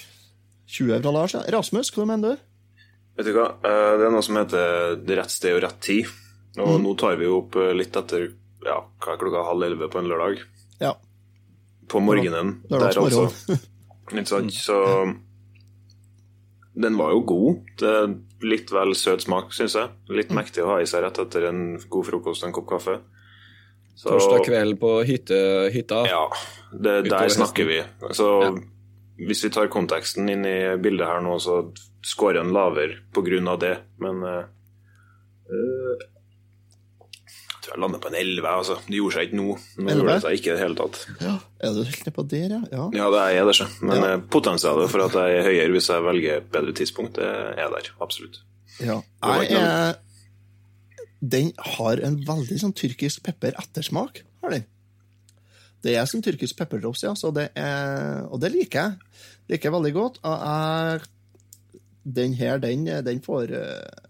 20 0.72 1.02
fra 1.02 1.12
Lars. 1.12 1.34
Ja. 1.34 1.42
Rasmus, 1.58 1.92
hva 1.96 2.06
mener 2.08 2.36
du? 2.36 2.38
Vet 3.18 3.26
du 3.28 3.34
hva, 3.36 3.48
Eh, 3.64 3.98
det 3.98 4.06
er 4.08 4.12
noe 4.12 4.22
som 4.24 4.36
heter 4.40 5.02
rett 5.18 5.30
sted 5.34 5.56
og 5.58 5.64
rett 5.64 5.80
tid. 5.82 6.06
Og 6.58 6.80
nå 6.82 6.98
tar 6.98 7.16
vi 7.18 7.26
opp 7.32 7.56
eh, 7.56 7.74
litt 7.74 7.96
etter 7.96 8.32
ja, 8.66 8.78
hva 9.02 9.14
er 9.14 9.18
klokka 9.18 9.46
halv 9.48 9.64
elleve 9.64 9.90
på 9.92 10.00
en 10.00 10.08
lørdag. 10.12 10.40
Ja. 10.80 10.94
På 11.88 12.00
morgenen. 12.04 12.62
Der 12.70 12.88
altså. 12.92 13.30
Ikke 14.12 14.28
sant? 14.28 14.52
Så 14.54 14.78
den 16.76 16.96
var 16.98 17.12
jo 17.12 17.22
god. 17.28 17.82
Litt 18.42 18.72
vel 18.74 18.94
søt 18.96 19.22
smak, 19.26 19.52
syns 19.54 19.76
jeg. 19.76 19.90
Litt 20.10 20.32
mektig 20.34 20.64
å 20.64 20.70
ha 20.74 20.78
i 20.82 20.88
seg 20.90 21.04
rett 21.04 21.20
etter 21.20 21.50
en 21.50 21.78
god 21.92 22.06
frokost 22.08 22.44
og 22.44 22.48
en 22.50 22.56
kopp 22.56 22.70
kaffe. 22.70 23.00
Så, 23.96 24.10
Torsdag 24.10 24.46
kveld 24.48 24.80
på 24.82 24.94
hytte, 25.06 25.38
hytta. 25.74 26.06
Ja, 26.10 26.24
det, 26.74 27.10
der 27.12 27.30
snakker 27.30 27.68
vi. 27.68 27.82
Så 28.18 28.30
Ja. 28.42 28.52
hvis 29.28 29.44
vi 29.46 29.50
tar 29.54 29.68
konteksten 29.68 30.30
inn 30.32 30.46
i 30.48 30.78
bildet 30.82 31.06
her 31.08 31.22
nå, 31.22 31.36
så 31.44 31.60
scorer 32.02 32.40
en 32.42 32.54
lavere 32.56 32.98
pga. 33.14 33.58
det. 33.60 33.78
Men 34.00 34.24
jeg 34.24 36.08
tror 37.72 37.78
jeg 37.80 37.84
landa 37.86 38.00
på 38.04 38.10
en 38.12 38.18
11. 38.20 38.48
Altså. 38.52 38.76
Det 38.88 38.98
gjorde 39.00 39.16
seg 39.16 39.28
ikke 39.30 39.38
nå. 39.40 39.56
Nå 39.80 39.96
gjorde 39.96 40.14
det 40.14 40.22
seg 40.26 40.36
ikke 40.38 40.50
i 40.52 40.54
det 40.58 40.62
hele 40.62 40.78
tatt. 40.82 41.00
Ja, 41.24 41.34
Er 41.64 41.74
du 41.78 41.82
helt 41.88 42.06
nedpå 42.10 42.26
der, 42.32 42.54
ja? 42.58 42.62
ja? 42.76 42.86
Ja, 43.00 43.08
det 43.16 43.22
er 43.40 43.46
det, 43.48 43.56
sjø. 43.58 43.68
Men 43.88 43.98
Ja. 44.04 44.12
eh, 44.14 44.24
potensialet 44.36 44.92
for 44.92 45.06
at 45.08 45.18
jeg 45.22 45.38
er 45.40 45.48
høyere 45.48 45.72
hvis 45.78 45.88
jeg 45.94 46.04
velger 46.04 46.38
et 46.42 46.52
bedre 46.52 46.74
tidspunkt, 46.78 47.16
det 47.16 47.32
er 47.64 47.70
der. 47.78 47.90
Absolutt. 48.04 48.42
Ja. 48.82 49.00
Jeg 49.24 49.52
er 49.62 49.96
Den 51.22 51.52
har 51.78 52.00
en 52.02 52.16
veldig 52.26 52.58
sånn 52.60 52.74
tyrkisk 52.74 53.22
pepper-ettersmak, 53.24 54.24
har 54.42 54.50
den. 54.56 54.64
Det 55.84 55.96
er 55.98 56.06
som 56.10 56.22
tyrkisk 56.22 56.58
pepperdrops, 56.58 57.04
ja, 57.04 57.14
så 57.18 57.32
det 57.34 57.50
er, 57.56 58.26
og 58.30 58.40
det 58.42 58.52
liker 58.54 58.80
jeg. 58.82 59.28
Liker 59.50 59.70
jeg 59.70 59.74
veldig 59.76 59.94
godt. 59.94 60.18
Og 60.26 60.46
jeg, 60.46 61.02
den 62.18 62.34
her, 62.34 62.58
den, 62.62 62.86
den 63.06 63.22
får 63.22 63.54
eh, 63.54 64.10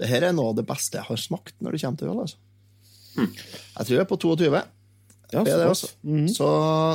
Det 0.00 0.08
her 0.08 0.22
er 0.28 0.32
noe 0.32 0.52
av 0.52 0.56
det 0.56 0.64
beste 0.68 0.96
jeg 0.96 1.04
har 1.08 1.16
smakt 1.20 1.56
når 1.60 1.72
det 1.76 1.80
kommer 1.82 1.98
til 1.98 2.08
øl, 2.12 2.20
altså. 2.24 2.36
Jeg 3.18 3.86
tror 3.86 3.94
jeg 3.94 4.04
er 4.04 4.10
på 4.10 4.18
22. 4.24 4.62
Ja, 5.28 5.42
Det 5.44 5.52
er 5.52 5.58
det, 5.60 5.68
altså. 5.68 5.88
Så 6.32 6.48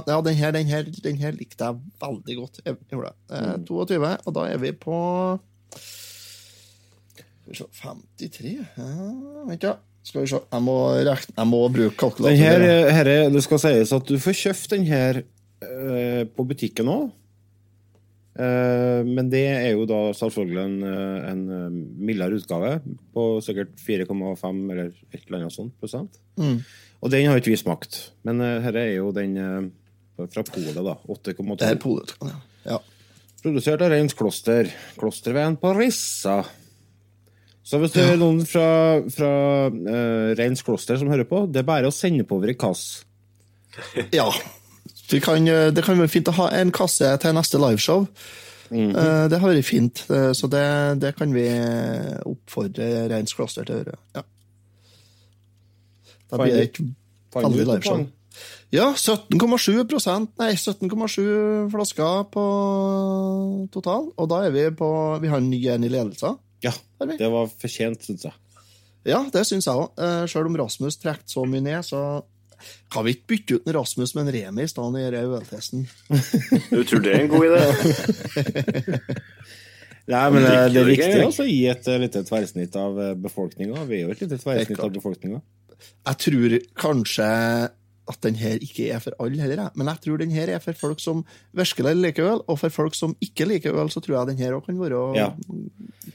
ja, 0.08 0.18
den 0.26 0.36
her, 0.36 0.52
den 0.52 0.66
her, 0.66 0.86
den 1.04 1.18
her 1.22 1.32
likte 1.38 1.68
jeg 1.68 1.76
veldig 2.02 2.38
godt. 2.40 2.62
Jeg 2.66 2.78
det. 2.90 3.14
Eh, 3.30 3.66
22, 3.68 4.18
og 4.26 4.36
da 4.36 4.46
er 4.50 4.58
vi 4.58 4.72
på 4.72 5.00
Skal 7.44 7.52
vi 7.52 7.58
se 7.60 7.68
53 7.84 8.54
ja, 8.78 8.88
Vent, 9.48 9.64
ja. 9.64 9.76
Skal 10.04 10.26
vi 10.26 10.32
se. 10.34 10.40
Jeg 10.52 10.64
må, 10.66 10.78
rekne, 11.08 11.36
jeg 11.38 11.48
må 11.48 11.60
bruke 11.72 11.96
kalkulator. 11.96 12.34
Den 12.34 12.96
her, 12.98 13.08
eh, 13.08 13.30
det 13.32 13.44
skal 13.46 13.62
sies 13.62 13.94
at 13.96 14.08
du 14.10 14.18
får 14.20 14.36
kjøpt 14.42 14.74
den 14.74 14.88
her 14.90 15.22
eh, 15.24 16.24
på 16.28 16.48
butikken 16.48 16.90
òg. 16.92 17.12
Men 18.34 19.28
det 19.30 19.44
er 19.46 19.76
jo 19.76 19.84
da 19.86 20.00
selvfølgelig 20.18 20.62
en, 20.64 20.78
eh, 20.90 21.26
en 21.30 21.44
eh, 21.54 21.76
mildere 22.10 22.40
utgave 22.40 22.72
på 23.14 23.26
sikkert 23.46 23.76
4,5 23.78 24.64
eller 24.74 24.90
et 24.90 25.20
eller 25.28 25.44
annet 25.44 25.54
sånt 25.54 25.76
prosent. 25.82 26.18
Mm. 26.42 26.64
Og 27.04 27.14
den 27.14 27.28
har 27.30 27.38
ikke 27.38 27.54
vi 27.54 27.60
smakt. 27.62 28.00
Men 28.26 28.42
dette 28.42 28.82
er 28.82 28.96
jo 28.96 29.12
den 29.14 29.38
eh, 29.38 29.70
fra 30.32 30.46
Polet, 30.48 30.74
da. 30.74 30.98
Det 30.98 31.36
er 31.36 31.44
8,2. 31.44 31.78
polutkan, 31.84 32.34
ja. 32.34 32.42
ja. 32.74 32.82
Produsert 33.44 33.86
av 33.86 33.94
Reins 33.94 34.18
Kloster. 34.18 34.72
Klosterveien 34.98 35.60
på 35.60 35.74
Rissa. 35.78 36.42
Så 37.64 37.80
hvis 37.80 37.94
det 37.96 38.04
er 38.04 38.18
noen 38.20 38.42
fra, 38.48 38.66
fra 39.14 39.32
uh, 39.72 40.34
Reins 40.36 40.64
Kloster 40.68 40.98
som 41.00 41.12
hører 41.12 41.28
på, 41.28 41.46
det 41.48 41.62
er 41.62 41.68
bare 41.68 41.88
å 41.88 41.96
sende 41.96 42.26
på 42.28 42.36
over 42.40 42.52
i 42.52 42.58
kass. 42.60 43.04
Ja. 44.16 44.28
Vi 45.14 45.20
kan, 45.22 45.48
eh, 45.48 45.70
det 45.72 45.84
kan 45.86 46.00
være 46.00 46.10
fint 46.10 46.30
å 46.32 46.34
ha 46.40 46.50
en 46.58 46.72
kasse 46.74 47.12
til 47.22 47.36
neste 47.38 47.60
liveshow. 47.62 48.08
Eh, 48.74 49.28
Det 49.30 49.40
har 49.40 49.50
vært 49.52 49.66
fint, 49.68 50.06
eh, 50.10 50.32
så 50.34 50.50
det, 50.50 51.00
det 51.04 51.14
kan 51.16 51.34
vi 51.34 51.46
oppfordre 52.26 53.08
Reins 53.12 53.34
Kloster 53.38 53.68
til 53.68 53.76
å 53.76 53.84
gjøre. 53.84 54.00
Ja. 54.18 54.24
Da 56.32 56.38
blir 56.42 56.56
det 56.58 56.72
ikke 56.72 56.88
veldig 57.36 57.68
liveshow. 57.70 58.08
Ja, 58.74 58.88
17,7% 58.98 60.32
Nei, 60.42 60.56
17,7 60.58 61.70
flasker 61.70 62.24
på 62.34 62.46
total. 63.70 64.10
Og 64.18 64.30
da 64.32 64.40
er 64.48 64.56
vi 64.56 64.64
på 64.74 64.88
Vi 65.22 65.30
har 65.30 65.38
en 65.38 65.52
ny 65.52 65.60
en 65.70 65.84
i 65.86 65.92
ledelse. 65.94 66.34
Ja, 66.66 66.72
det 67.06 67.30
var 67.30 67.52
fortjent, 67.62 68.02
syns 68.02 68.26
jeg. 68.26 68.34
Ja, 69.06 69.20
det 69.30 69.46
syns 69.46 69.68
jeg 69.68 69.76
òg. 69.78 69.94
Sjøl 70.32 70.50
om 70.50 70.58
Rasmus 70.58 70.98
trekte 70.98 71.30
så 71.30 71.46
mye 71.46 71.62
ned, 71.62 71.86
så 71.86 72.24
kan 72.94 73.06
vi 73.08 73.12
ikke 73.16 73.30
bytte 73.34 73.52
ut 73.58 73.66
en 73.68 73.78
Rasmus 73.80 74.12
med 74.16 74.22
en 74.28 74.34
Remi 74.38 74.62
i 74.66 74.72
stedet 74.72 75.04
for 75.04 75.40
øltesten. 75.40 75.82
Du 76.70 76.82
tror 76.88 77.02
det 77.06 77.12
er 77.14 77.20
en 77.24 77.34
god 77.34 77.46
idé? 77.50 77.62
Nei, 80.14 80.26
men 80.36 80.44
det, 80.44 80.56
det 80.74 80.80
er 80.82 80.90
viktig 80.90 81.22
å 81.24 81.46
gi 81.48 81.62
et 81.72 81.86
eh, 81.88 82.02
lite 82.02 82.22
tverrsnitt 82.28 82.74
av 82.76 82.98
befolkninga. 83.24 83.86
Vi 83.88 84.02
er 84.02 84.10
jo 84.10 84.16
et 84.16 84.24
lite 84.26 84.38
tverrsnitt 84.42 84.82
av 84.84 84.92
befolkninga. 84.98 85.40
Jeg 86.10 86.20
tror 86.26 86.50
kanskje 86.80 87.28
at 88.12 88.20
den 88.26 88.36
her 88.36 88.60
ikke 88.64 88.90
er 88.92 89.00
for 89.04 89.16
alle 89.24 89.40
heller, 89.40 89.70
men 89.80 89.88
jeg 89.94 90.02
tror 90.04 90.20
den 90.20 90.34
her 90.36 90.50
er 90.52 90.60
for 90.64 90.76
folk 90.76 91.00
som 91.00 91.22
virkelig 91.56 91.94
liker 91.96 92.28
øl, 92.34 92.42
og 92.52 92.60
for 92.60 92.74
folk 92.74 92.98
som 92.98 93.14
ikke 93.24 93.48
liker 93.48 93.78
øl, 93.80 93.90
så 93.94 94.00
tror 94.04 94.18
jeg 94.18 94.34
den 94.34 94.42
her 94.44 94.58
òg 94.58 94.66
kan 94.68 94.80
være 94.82 95.00
Ja. 95.16 95.30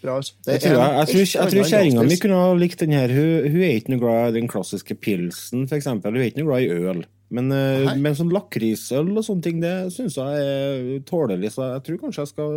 Bra. 0.03 0.17
altså. 0.21 0.35
Det 0.47 0.57
Jeg 0.57 0.65
tror, 0.65 0.81
jeg, 0.81 0.97
jeg, 0.97 1.09
tror, 1.13 1.43
jeg 1.43 1.53
tror 1.55 1.71
kjerringa 1.73 2.07
mi 2.09 2.19
kunne 2.23 2.41
ha 2.41 2.57
likt 2.59 2.83
den 2.85 2.97
her. 2.97 3.15
Hun, 3.15 3.49
hun 3.53 3.63
er 3.63 3.77
ikke 3.77 3.95
noe 3.95 4.03
glad 4.03 4.33
i 4.33 4.41
den 4.41 4.51
klassiske 4.51 4.99
pilsen, 4.99 5.67
eksempel. 5.79 6.17
Hun 6.17 6.25
er 6.25 6.31
ikke 6.31 6.43
noe 6.43 6.53
glad 6.53 6.67
i 6.67 6.91
øl. 6.93 7.05
Men, 7.35 7.51
eh, 7.53 7.91
men 8.01 8.17
sånn 8.17 8.33
lakrisøl 8.33 9.11
og 9.13 9.25
sånne 9.27 9.45
ting, 9.45 9.59
det 9.61 9.75
syns 9.93 10.17
jeg 10.17 10.47
er 10.47 11.03
tålelig. 11.09 11.53
Så 11.57 11.67
jeg 11.75 11.85
tror 11.89 12.01
kanskje 12.07 12.25
jeg 12.25 12.33
skal 12.33 12.57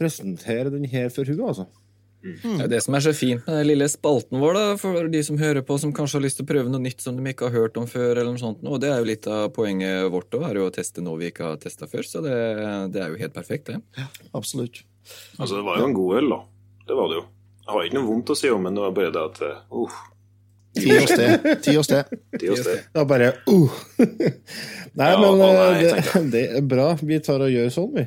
presentere 0.00 0.72
den 0.72 0.88
her 0.88 1.12
for 1.12 1.28
hun, 1.28 1.44
altså. 1.50 1.68
Det 2.18 2.64
er 2.64 2.70
det 2.72 2.80
som 2.82 2.96
er 2.98 3.02
så 3.04 3.12
fint 3.14 3.44
med 3.46 3.60
den 3.60 3.68
lille 3.68 3.86
spalten 3.90 4.40
vår, 4.42 4.56
da, 4.56 4.64
for 4.80 5.06
de 5.12 5.20
som 5.22 5.38
hører 5.38 5.62
på, 5.62 5.76
som 5.78 5.92
kanskje 5.94 6.18
har 6.18 6.24
lyst 6.24 6.40
til 6.40 6.48
å 6.48 6.50
prøve 6.50 6.72
noe 6.72 6.82
nytt 6.82 7.04
som 7.04 7.16
de 7.16 7.30
ikke 7.30 7.46
har 7.46 7.54
hørt 7.54 7.78
om 7.78 7.86
før. 7.88 8.16
eller 8.16 8.32
noe 8.32 8.42
sånt. 8.42 8.64
Og 8.66 8.80
det 8.82 8.90
er 8.90 8.98
jo 8.98 9.08
litt 9.12 9.28
av 9.30 9.48
poenget 9.54 10.08
vårt 10.12 10.34
òg, 10.34 10.48
er 10.48 10.58
jo 10.58 10.66
å 10.66 10.74
teste 10.74 11.04
noe 11.04 11.20
vi 11.20 11.30
ikke 11.30 11.46
har 11.46 11.60
testa 11.62 11.86
før. 11.90 12.06
Så 12.08 12.24
det, 12.24 12.34
det 12.94 13.04
er 13.04 13.12
jo 13.14 13.20
helt 13.22 13.36
perfekt, 13.36 13.70
det. 13.70 14.08
Absolutt. 14.34 14.82
Altså, 15.38 15.60
det 15.60 15.66
var 15.68 15.78
jo 15.78 15.88
en 15.88 15.96
god 15.96 16.18
øl, 16.18 16.32
da. 16.34 16.40
Det 16.88 16.96
var 16.96 17.10
det 17.10 17.18
jo. 17.20 17.24
Jeg 17.66 17.74
har 17.74 17.88
ikke 17.88 17.98
noe 17.98 18.08
vondt 18.08 18.30
å 18.32 18.36
si 18.38 18.48
om, 18.48 18.62
men 18.64 18.76
det 18.76 18.80
var 18.80 18.94
bare 18.96 19.10
det 19.12 19.24
at 19.28 19.42
uh, 19.44 19.96
Ti 20.78 20.94
og 20.94 21.10
sted. 21.10 21.48
Ti 21.64 21.74
og 21.78 21.84
sted. 21.84 22.14
Det 22.88 22.96
var 22.96 23.08
bare 23.10 23.32
uh. 23.50 23.80
Nei, 24.98 25.10
Ja, 25.12 25.18
men 25.20 25.42
å 25.44 25.48
eh, 25.52 25.82
nei, 25.82 25.82
det, 25.84 26.22
det 26.32 26.44
er 26.58 26.64
bra. 26.66 26.88
Vi 27.00 27.18
tar 27.24 27.44
og 27.44 27.52
gjør 27.52 27.68
sånn, 27.74 27.90
vi. 27.94 28.06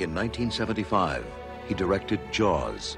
In 0.00 0.14
1975, 0.14 1.26
he 1.66 1.74
directed 1.74 2.20
Jaws. 2.30 2.96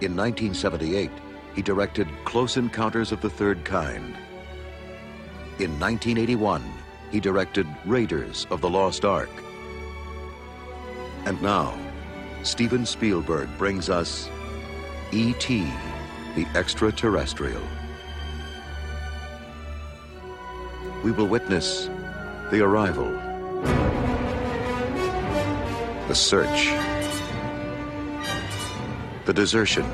In 0.00 0.16
1978, 0.16 1.08
he 1.54 1.62
directed 1.62 2.08
Close 2.24 2.56
Encounters 2.56 3.12
of 3.12 3.20
the 3.20 3.30
Third 3.30 3.64
Kind. 3.64 4.16
In 5.60 5.78
1981, 5.78 6.64
he 7.12 7.20
directed 7.20 7.64
Raiders 7.86 8.48
of 8.50 8.60
the 8.60 8.68
Lost 8.68 9.04
Ark. 9.04 9.30
And 11.26 11.40
now, 11.40 11.78
Steven 12.42 12.84
Spielberg 12.84 13.48
brings 13.56 13.88
us 13.88 14.28
E.T., 15.12 15.72
the 16.34 16.46
Extraterrestrial. 16.56 17.62
We 21.04 21.12
will 21.12 21.28
witness 21.28 21.88
the 22.50 22.62
arrival 22.62 23.16
the 26.08 26.14
search, 26.14 26.68
the 29.24 29.32
desertion, 29.32 29.86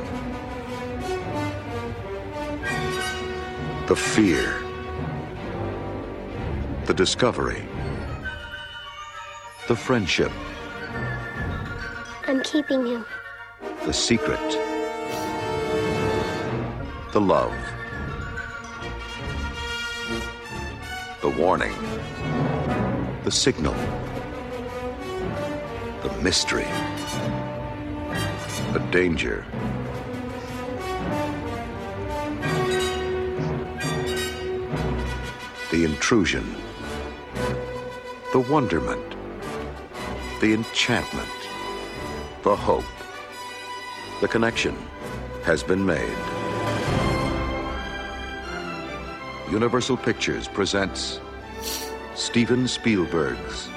the 3.86 3.94
fear, 3.94 4.60
the 6.86 6.94
discovery, 6.94 7.62
the 9.68 9.76
friendship, 9.76 10.32
I'm 12.26 12.42
keeping 12.42 12.86
you. 12.86 13.04
the 13.86 13.92
secret, 13.92 14.40
the 17.12 17.20
love, 17.20 17.54
the 21.22 21.28
warning, 21.28 21.74
the 23.22 23.30
signal, 23.30 23.74
mystery, 26.22 26.66
a 28.74 28.88
danger. 28.90 29.46
The 35.70 35.84
intrusion, 35.84 36.56
the 38.32 38.40
wonderment, 38.40 39.16
the 40.40 40.52
enchantment, 40.52 41.28
the 42.42 42.54
hope. 42.54 42.84
The 44.20 44.28
connection 44.28 44.76
has 45.44 45.62
been 45.62 45.86
made. 45.86 46.16
Universal 49.50 49.96
Pictures 49.96 50.48
presents 50.48 51.18
Steven 52.14 52.68
Spielberg's 52.68 53.70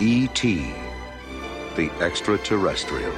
E.T. 0.00 0.72
The 1.80 1.88
Extraterrestrial. 2.04 3.12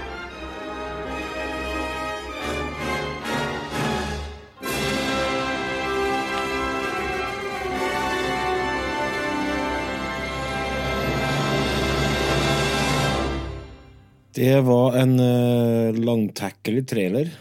Det 14.33 14.61
var 14.61 14.97
en 15.01 15.21
uh, 15.21 15.95
langtekkelig 15.99 16.87
trailer. 16.87 17.33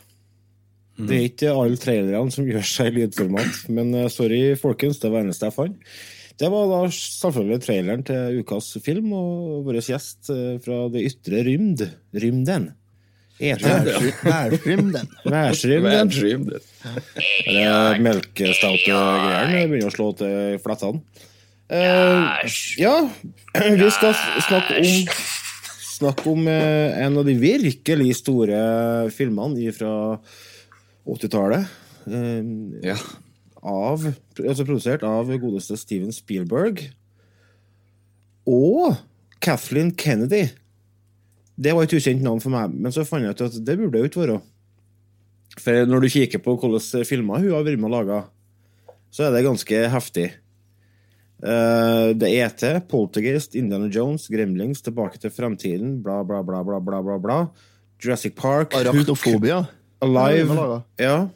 Det 0.98 1.20
er 1.20 1.28
ikke 1.28 1.54
alle 1.54 1.78
trailerne 1.78 2.34
som 2.34 2.50
gjør 2.50 2.66
seg 2.66 2.90
i 2.90 3.04
lydformat, 3.04 3.62
men 3.70 3.94
uh, 3.94 4.08
sorry, 4.10 4.56
folkens, 4.58 4.98
det 5.04 5.14
var 5.14 5.22
eneste 5.22 5.52
jeg 5.52 5.58
fant. 5.60 5.78
Det 6.42 6.50
var 6.50 6.70
da 6.72 6.78
selvfølgelig 6.96 7.62
traileren 7.62 8.06
til 8.08 8.40
ukas 8.42 8.72
film, 8.82 9.12
og 9.14 9.66
vår 9.68 9.78
gjest 9.86 10.32
eh, 10.34 10.56
fra 10.64 10.88
det 10.94 11.04
ytre 11.12 11.44
rymd, 11.46 11.84
rymden. 12.18 12.72
Værrymden. 13.42 15.08
Værsrymden. 15.26 16.10
Dreamed. 16.14 16.60
Det 17.46 17.64
er. 17.66 18.00
Det 19.54 19.64
begynner 19.70 19.90
å 19.90 19.94
slå 19.96 20.10
til 20.20 20.58
flettene. 20.62 21.02
Uh, 21.72 22.42
ja, 22.76 22.96
vi 23.56 23.92
skal 23.96 24.18
snakke 24.44 24.82
om 24.82 25.14
Snakke 26.02 26.32
om 26.32 26.48
eh, 26.50 26.96
en 27.06 27.20
av 27.22 27.28
de 27.28 27.36
virkelig 27.38 28.16
store 28.18 28.58
filmene 29.14 29.70
fra 29.76 29.92
80-tallet. 31.06 31.68
Uh, 32.10 32.82
Ja. 32.82 32.98
Av, 33.62 34.04
altså 34.42 34.66
produsert 34.66 35.06
av 35.06 35.30
godeste 35.42 35.78
Steven 35.80 36.14
Spielberg. 36.16 36.84
Og 38.50 38.98
Kathleen 39.42 39.92
Kennedy. 39.98 40.48
Det 41.62 41.74
var 41.76 41.86
et 41.86 41.94
ukjent 41.94 42.24
navn 42.26 42.42
for 42.42 42.54
meg, 42.54 42.74
men 42.74 42.94
så 42.94 43.06
fant 43.06 43.26
jeg 43.26 43.36
ut 43.36 43.44
at 43.46 43.58
det 43.66 43.78
burde 43.78 44.02
jo 44.02 44.10
ikke 44.10 44.24
være. 44.24 44.38
For 45.60 45.90
når 45.90 46.06
du 46.06 46.14
kikker 46.14 46.42
på 46.42 46.56
hvilke 46.58 47.04
filmer 47.06 47.42
hun 47.42 47.52
har 47.54 47.66
vært 47.66 47.82
med 47.82 47.92
og 47.92 47.98
laga, 47.98 48.22
så 49.12 49.28
er 49.28 49.36
det 49.36 49.44
ganske 49.46 49.82
heftig. 49.92 50.30
Uh, 51.42 52.14
det 52.14 52.30
er 52.30 52.48
ET, 52.48 52.64
Poltergeist, 52.90 53.58
Indiana 53.58 53.90
Jones, 53.92 54.28
Gremlings, 54.30 54.84
Tilbake 54.86 55.18
til 55.22 55.34
fremtiden, 55.34 55.98
bla, 56.06 56.22
bla, 56.24 56.44
bla, 56.46 56.62
bla, 56.64 56.80
bla, 56.80 57.02
bla, 57.02 57.18
bla. 57.22 57.40
Jurassic 58.02 58.38
Park, 58.38 58.76
Arachnofobia. 58.78 59.64
Alive 60.02 60.82
Ja, 60.98 61.30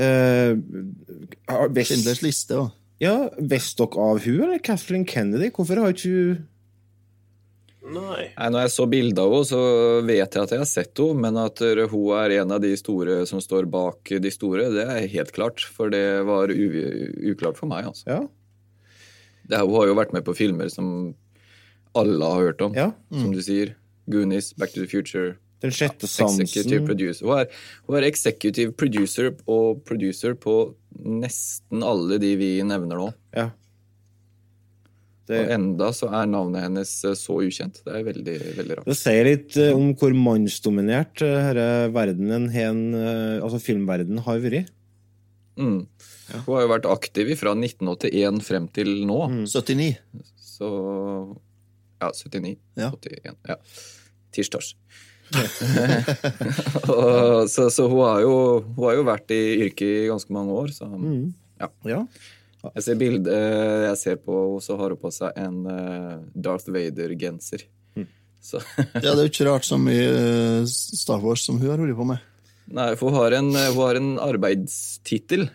Ja. 0.00 1.60
Eh, 1.60 1.66
visst- 1.76 1.90
Schindlers 1.92 2.22
liste 2.24 2.56
òg. 2.56 2.70
ja, 3.00 3.16
visste 3.38 3.84
dere 3.86 4.06
av 4.10 4.20
hun 4.24 4.40
eller 4.46 4.58
Kathleen 4.64 5.04
Kennedy? 5.06 5.50
Hvorfor 5.50 5.76
har 5.82 5.92
ikke 5.92 6.10
hun 6.14 6.46
Nei. 7.90 8.26
Nei, 8.36 8.48
når 8.52 8.60
jeg 8.66 8.70
så 8.74 8.84
bildet 8.92 9.18
av 9.18 9.32
henne, 9.32 9.46
så 9.48 9.60
vet 10.06 10.34
jeg 10.36 10.42
at 10.44 10.50
jeg 10.52 10.60
har 10.60 10.68
sett 10.68 11.00
henne, 11.00 11.20
men 11.24 11.36
at 11.40 11.58
hun 11.90 12.10
er 12.18 12.34
en 12.42 12.52
av 12.52 12.60
de 12.62 12.74
store 12.76 13.22
som 13.26 13.40
står 13.42 13.66
bak 13.72 14.12
de 14.20 14.30
store, 14.30 14.66
det 14.74 14.84
er 14.84 15.08
helt 15.08 15.32
klart. 15.34 15.64
For 15.64 15.88
det 15.90 16.22
var 16.28 16.52
u 16.52 16.66
uklart 17.32 17.56
for 17.58 17.66
meg, 17.72 17.86
altså. 17.88 18.04
Ja. 18.06 18.20
Det, 19.48 19.58
hun 19.64 19.74
har 19.80 19.88
jo 19.88 19.96
vært 19.98 20.12
med 20.14 20.22
på 20.28 20.36
filmer 20.36 20.68
som 20.70 21.14
alle 21.96 22.20
har 22.30 22.44
hørt 22.52 22.60
om, 22.62 22.74
Ja. 22.76 22.92
som 23.10 23.32
du 23.32 23.40
sier. 23.42 23.74
Goonies, 24.08 24.52
Back 24.52 24.72
to 24.74 24.80
the 24.84 24.86
Future. 24.86 25.38
Den 25.60 25.74
sjette 25.76 26.08
Executive 26.08 26.64
sansen. 26.64 26.86
producer. 26.88 27.26
Hun 27.28 27.42
er, 27.42 27.62
hun 27.86 27.98
er 27.98 28.08
executive 28.08 28.72
producer 28.72 29.32
og 29.46 29.82
producer 29.88 30.36
på 30.40 30.54
nesten 31.04 31.84
alle 31.84 32.20
de 32.22 32.34
vi 32.40 32.52
nevner 32.66 33.02
nå. 33.02 33.10
Ja. 33.36 33.50
Og 35.30 35.52
enda 35.54 35.90
så 35.94 36.08
er 36.10 36.26
navnet 36.30 36.64
hennes 36.64 36.92
eh, 37.06 37.16
så 37.18 37.36
ukjent. 37.44 37.80
Det 37.86 37.94
er 37.94 38.06
veldig, 38.06 38.36
veldig 38.58 38.78
rart. 38.78 38.88
det 38.88 38.96
sier 38.98 39.28
litt 39.28 39.58
eh, 39.60 39.70
om 39.76 39.92
hvor 39.98 40.14
mannsdominert 40.16 41.22
eh, 41.22 41.50
denne 41.54 41.92
verdenen, 41.94 42.48
hen, 42.54 42.82
altså 43.38 43.60
filmverdenen, 43.62 44.24
har 44.26 44.42
vært. 44.42 44.72
Mm. 45.60 45.84
Hun 46.46 46.50
har 46.54 46.64
jo 46.64 46.72
vært 46.72 46.88
aktiv 46.88 47.30
fra 47.38 47.54
1981 47.58 48.42
frem 48.46 48.66
til 48.74 48.92
nå. 49.06 49.20
Mm. 49.30 49.46
79. 49.50 49.92
Så 50.40 50.72
Ja, 52.00 52.10
79. 52.16 52.56
Ja. 52.80 52.90
81. 52.96 53.38
Ja. 53.50 53.58
Tirsdags. 54.34 54.74
Og, 56.90 57.48
så 57.50 57.68
så 57.72 57.86
hun, 57.88 58.00
har 58.04 58.20
jo, 58.24 58.34
hun 58.76 58.84
har 58.88 58.96
jo 58.98 59.04
vært 59.06 59.32
i 59.34 59.40
yrket 59.66 59.86
i 59.86 60.08
ganske 60.10 60.34
mange 60.34 60.56
år. 60.56 60.72
Så 60.74 60.88
Ja. 61.60 62.00
jeg 62.74 62.82
ser 62.84 62.98
bilde 63.00 63.34
jeg 63.88 63.96
ser 64.00 64.16
på 64.20 64.32
henne, 64.36 64.64
så 64.64 64.76
har 64.80 64.94
hun 64.94 65.00
på 65.00 65.12
seg 65.14 65.36
en 65.40 65.60
eh, 65.70 66.18
Darth 66.34 66.70
Vader-genser. 66.72 67.66
Mm. 67.96 68.06
Ja, 69.04 69.12
det 69.12 69.18
er 69.18 69.24
jo 69.26 69.30
ikke 69.32 69.48
rart 69.50 69.68
så 69.68 69.78
mye 69.80 70.10
eh, 70.10 70.66
Star 70.70 71.20
Wars 71.24 71.44
som 71.46 71.58
hun 71.60 71.70
har 71.70 71.80
holdt 71.82 71.96
på 71.98 72.08
med. 72.08 72.26
Nei, 72.70 72.92
for 72.96 73.10
hun 73.10 73.18
har 73.18 73.34
en, 73.40 73.50
hun 73.54 73.80
har 73.82 73.98
en 73.98 74.12
arbeidstittel. 74.22 75.48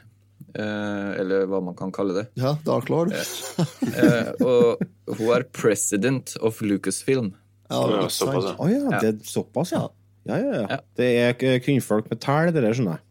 Eh, 0.55 1.09
eller 1.19 1.47
hva 1.51 1.59
man 1.63 1.75
kan 1.75 1.91
kalle 1.95 2.13
det. 2.15 2.25
Ja, 2.39 2.53
Dark 2.67 2.87
Lord. 2.91 3.11
Eh, 3.11 4.29
og 4.43 4.83
hun 5.17 5.29
er 5.35 5.43
president 5.55 6.35
of 6.43 6.61
Lucasfilm. 6.63 7.33
Ja, 7.75 8.01
Ja, 8.01 8.07
såpass, 8.11 8.47
ja. 8.49 8.55
Oh, 8.59 8.69
ja, 8.71 8.99
det 9.03 9.09
er 9.13 9.19
såpass, 9.29 9.71
ja. 9.75 9.83
Ja, 10.25 10.37
ja, 10.41 10.61
ja. 10.71 10.79
Det 10.97 11.09
er 11.21 11.59
kvinnfolk 11.61 12.07
med 12.09 12.19
tæl, 12.23 12.49
det 12.55 12.63
der, 12.63 12.73
skjønner 12.73 12.97
jeg. 12.97 13.03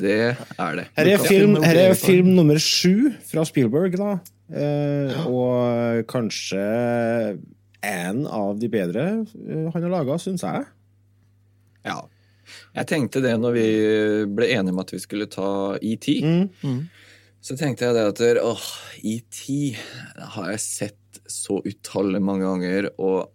Det 0.00 0.14
er 0.32 0.76
det. 0.78 0.84
Her 0.96 1.10
er 1.12 1.24
film, 1.26 1.56
er 1.58 1.66
her 1.66 1.80
er 1.90 1.98
film 1.98 2.30
nummer 2.38 2.56
sju 2.62 3.10
fra 3.28 3.44
Spielberg, 3.44 3.98
da. 4.00 4.14
Eh, 4.54 5.26
Og 5.28 6.04
kanskje 6.08 6.62
en 7.84 8.24
av 8.26 8.54
de 8.60 8.68
bedre 8.72 9.04
eh, 9.26 9.66
han 9.74 9.82
har 9.84 9.90
laga, 9.92 10.16
syns 10.22 10.44
jeg. 10.46 10.64
Ja. 11.84 11.98
Jeg 12.76 12.88
tenkte 12.90 13.20
det 13.24 13.34
når 13.40 13.54
vi 13.56 13.66
ble 14.36 14.48
enige 14.54 14.72
om 14.72 14.80
at 14.82 14.92
vi 14.94 15.00
skulle 15.02 15.28
ta 15.32 15.76
ET. 15.84 16.08
Så 17.44 17.56
tenkte 17.60 17.84
jeg 17.90 17.96
det 17.96 18.04
at 18.08 18.44
åh, 18.44 18.64
ET 19.04 19.40
har 20.36 20.50
jeg 20.54 20.62
sett 20.64 21.20
så 21.28 21.58
utallig 21.64 22.20
mange 22.24 22.44
ganger, 22.48 22.88
og 22.98 23.28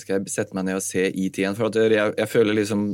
skal 0.00 0.18
jeg 0.18 0.32
sette 0.32 0.56
meg 0.56 0.66
ned 0.68 0.78
og 0.78 0.84
se 0.84 1.04
ET 1.08 1.40
igjen? 1.40 1.56
For 1.58 1.70
at 1.70 1.78
jeg, 1.80 2.14
jeg 2.16 2.30
føler 2.30 2.58
liksom, 2.58 2.86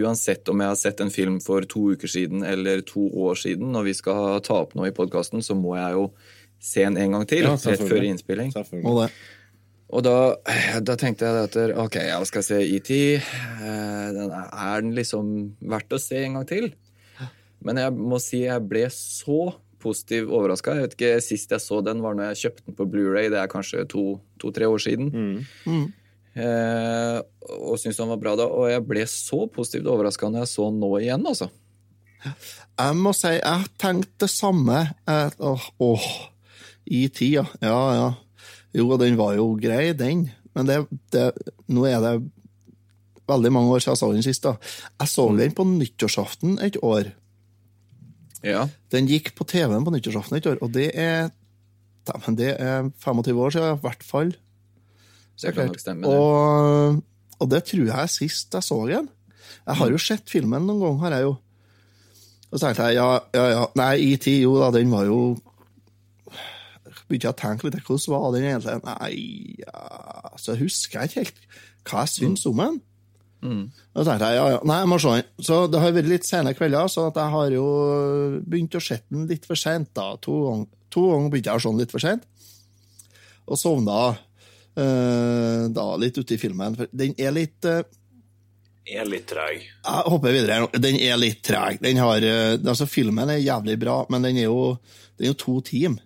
uansett 0.00 0.52
om 0.52 0.62
jeg 0.62 0.72
har 0.72 0.80
sett 0.80 1.02
en 1.04 1.12
film 1.14 1.40
for 1.44 1.66
to 1.68 1.92
uker 1.94 2.10
siden 2.10 2.46
eller 2.46 2.84
to 2.86 3.08
år 3.26 3.38
siden, 3.42 3.72
når 3.74 3.90
vi 3.90 3.98
skal 3.98 4.40
ta 4.46 4.62
opp 4.64 4.76
noe 4.78 4.90
i 4.90 4.96
podkasten, 4.96 5.44
så 5.44 5.58
må 5.58 5.76
jeg 5.78 5.98
jo 5.98 6.08
se 6.62 6.84
den 6.86 6.98
en 7.02 7.18
gang 7.18 7.28
til, 7.28 7.48
Ja, 7.48 7.56
rett 7.58 7.86
før 7.88 8.04
innspilling. 8.06 8.52
Og 8.82 9.02
det. 9.02 9.12
Og 9.92 10.00
da, 10.06 10.16
da 10.80 10.96
tenkte 10.96 11.28
jeg 11.28 11.48
at 11.50 11.56
ok, 11.82 11.98
jeg 12.06 12.28
skal 12.30 12.46
se 12.46 12.60
ET. 12.64 12.92
Eh, 12.92 14.22
er, 14.22 14.78
den 14.80 14.94
liksom 14.96 15.34
verdt 15.60 15.92
å 15.92 16.00
se 16.00 16.22
en 16.22 16.38
gang 16.38 16.48
til? 16.48 16.70
Men 17.62 17.78
jeg 17.78 17.94
må 17.94 18.18
si 18.22 18.42
jeg 18.46 18.64
ble 18.66 18.86
så 18.94 19.52
positiv 19.82 20.30
overraska. 20.32 20.78
Sist 21.22 21.52
jeg 21.52 21.62
så 21.62 21.82
den, 21.84 22.00
var 22.04 22.16
når 22.16 22.32
jeg 22.32 22.44
kjøpte 22.44 22.66
den 22.68 22.78
på 22.78 22.86
Blu-ray. 22.88 23.28
Det 23.32 23.42
er 23.42 23.50
kanskje 23.52 23.84
to-tre 23.90 24.70
år 24.70 24.82
siden. 24.82 25.12
Eh, 25.66 25.84
og 26.36 27.76
syntes 27.80 27.98
han 28.00 28.10
var 28.12 28.20
bra 28.22 28.34
da. 28.40 28.46
Og 28.48 28.70
jeg 28.70 28.84
ble 28.88 29.04
så 29.10 29.44
positivt 29.52 29.90
overraska 29.90 30.30
når 30.30 30.44
jeg 30.44 30.52
så 30.54 30.68
han 30.70 30.80
nå 30.80 30.92
igjen, 31.00 31.26
altså. 31.28 31.50
Jeg 32.22 32.98
må 32.98 33.12
si, 33.16 33.32
jeg 33.36 33.70
tenkte 33.82 34.24
det 34.24 34.30
samme. 34.30 34.78
Eh, 35.10 35.40
Åh, 35.42 35.64
åh, 35.82 36.06
i 36.86 37.06
tida. 37.14 37.44
Ja, 37.62 37.80
ja. 37.98 38.06
Jo, 38.72 38.86
den 39.00 39.18
var 39.18 39.34
jo 39.36 39.52
grei, 39.60 39.90
den. 39.96 40.30
Men 40.56 40.68
det, 40.68 40.78
det, 41.12 41.26
nå 41.72 41.84
er 41.88 41.98
det 42.04 42.14
veldig 43.28 43.52
mange 43.54 43.74
år 43.74 43.82
siden 43.82 43.94
jeg 43.94 44.00
så 44.00 44.12
den 44.14 44.24
sist. 44.26 44.46
da. 44.46 44.54
Jeg 45.02 45.12
så 45.12 45.26
den 45.38 45.54
på 45.56 45.66
nyttårsaften 45.68 46.56
et 46.64 46.78
år. 46.82 47.12
Ja. 48.42 48.66
Den 48.90 49.06
gikk 49.10 49.34
på 49.38 49.46
TV-en 49.46 49.84
på 49.86 49.92
nyttårsaften 49.94 50.38
et 50.38 50.48
år, 50.50 50.58
og 50.64 50.72
det 50.74 50.88
er, 50.98 51.30
det 52.34 52.48
er 52.56 52.88
25 53.04 53.38
år 53.38 53.54
siden, 53.54 53.76
i 53.76 53.84
hvert 53.84 54.02
fall. 54.06 54.32
Det 55.40 55.54
kan 55.54 55.70
nok 55.70 55.80
stemme. 55.80 56.06
det. 56.06 56.18
Og, 56.18 57.00
og 57.40 57.50
det 57.50 57.62
tror 57.68 57.86
jeg 57.86 57.96
er 57.98 58.10
sist 58.12 58.54
jeg 58.54 58.66
så 58.66 58.78
den. 58.90 59.08
Jeg 59.62 59.78
har 59.78 59.90
jo 59.94 60.02
sett 60.02 60.30
filmen 60.30 60.66
noen 60.66 60.82
gang, 60.82 61.00
har 61.04 61.16
jeg 61.16 61.28
jo. 61.28 61.32
Og 62.52 62.58
så 62.58 62.66
tenkte 62.66 62.90
jeg 62.90 62.98
ja, 63.00 63.08
ja, 63.34 63.46
ja. 63.54 63.64
Nei, 63.80 63.92
ET, 64.12 64.28
jo 64.42 64.58
da, 64.60 64.68
den 64.74 64.92
var 64.92 65.08
jo 65.08 65.22
Begynte 67.08 67.26
jeg 67.26 67.32
å 67.32 67.36
tenke 67.40 67.66
litt, 67.66 67.78
hvordan 67.84 68.12
var 68.12 68.26
den 68.34 68.46
egentlig? 68.46 68.74
Nei, 68.84 69.12
ja, 69.60 70.32
så 70.40 70.54
husker 70.56 71.00
jeg 71.00 71.10
ikke 71.10 71.22
helt 71.22 71.40
hva 71.88 72.04
jeg 72.04 72.12
syns 72.12 72.44
om 72.48 72.60
den. 72.60 72.76
Da 73.42 74.04
tenkte 74.06 74.28
jeg 74.30 74.38
ja, 74.38 74.44
ja, 74.54 74.60
nei, 74.68 74.76
jeg 74.84 74.90
må 74.92 74.98
se 75.02 75.14
den. 75.16 75.30
Så 75.42 75.58
det 75.72 75.80
har 75.82 75.94
vært 75.96 76.10
litt 76.12 76.28
sene 76.28 76.52
kvelder, 76.54 76.92
så 76.92 77.08
jeg 77.08 77.34
har 77.34 77.56
jo 77.56 77.64
begynt 78.46 78.76
å 78.78 78.84
se 78.84 79.00
den 79.08 79.26
litt 79.30 79.48
for 79.48 79.58
sent. 79.58 79.90
da. 79.98 80.12
To 80.22 80.36
ganger 80.46 80.68
to 80.92 81.06
ganger 81.08 81.32
begynte 81.32 81.50
jeg 81.50 81.58
å 81.58 81.64
se 81.64 81.72
den 81.72 81.82
litt 81.82 81.94
for 81.94 82.04
sent, 82.04 82.28
og 83.48 83.58
sovna 83.58 83.98
da 84.74 85.96
litt 86.00 86.16
ute 86.18 86.34
i 86.34 86.38
filmen. 86.40 86.76
For 86.78 86.88
den 86.92 87.12
er 87.20 87.34
litt 87.36 87.64
eh, 87.68 87.82
Er 88.92 89.04
litt 89.06 89.26
treg. 89.30 89.60
Jeg 89.84 90.06
hopper 90.10 90.32
videre. 90.34 90.68
Den 90.80 90.96
er 90.98 91.16
litt 91.20 91.42
treg. 91.46 91.78
Den 91.84 92.00
har, 92.02 92.24
eh, 92.24 92.56
altså 92.58 92.86
Filmen 92.90 93.30
er 93.30 93.38
jævlig 93.42 93.76
bra, 93.78 93.98
men 94.10 94.22
den 94.26 94.40
er 94.42 94.48
jo, 94.48 94.78
den 95.18 95.26
er 95.28 95.30
jo 95.34 95.38
to 95.44 95.58
timer. 95.68 96.02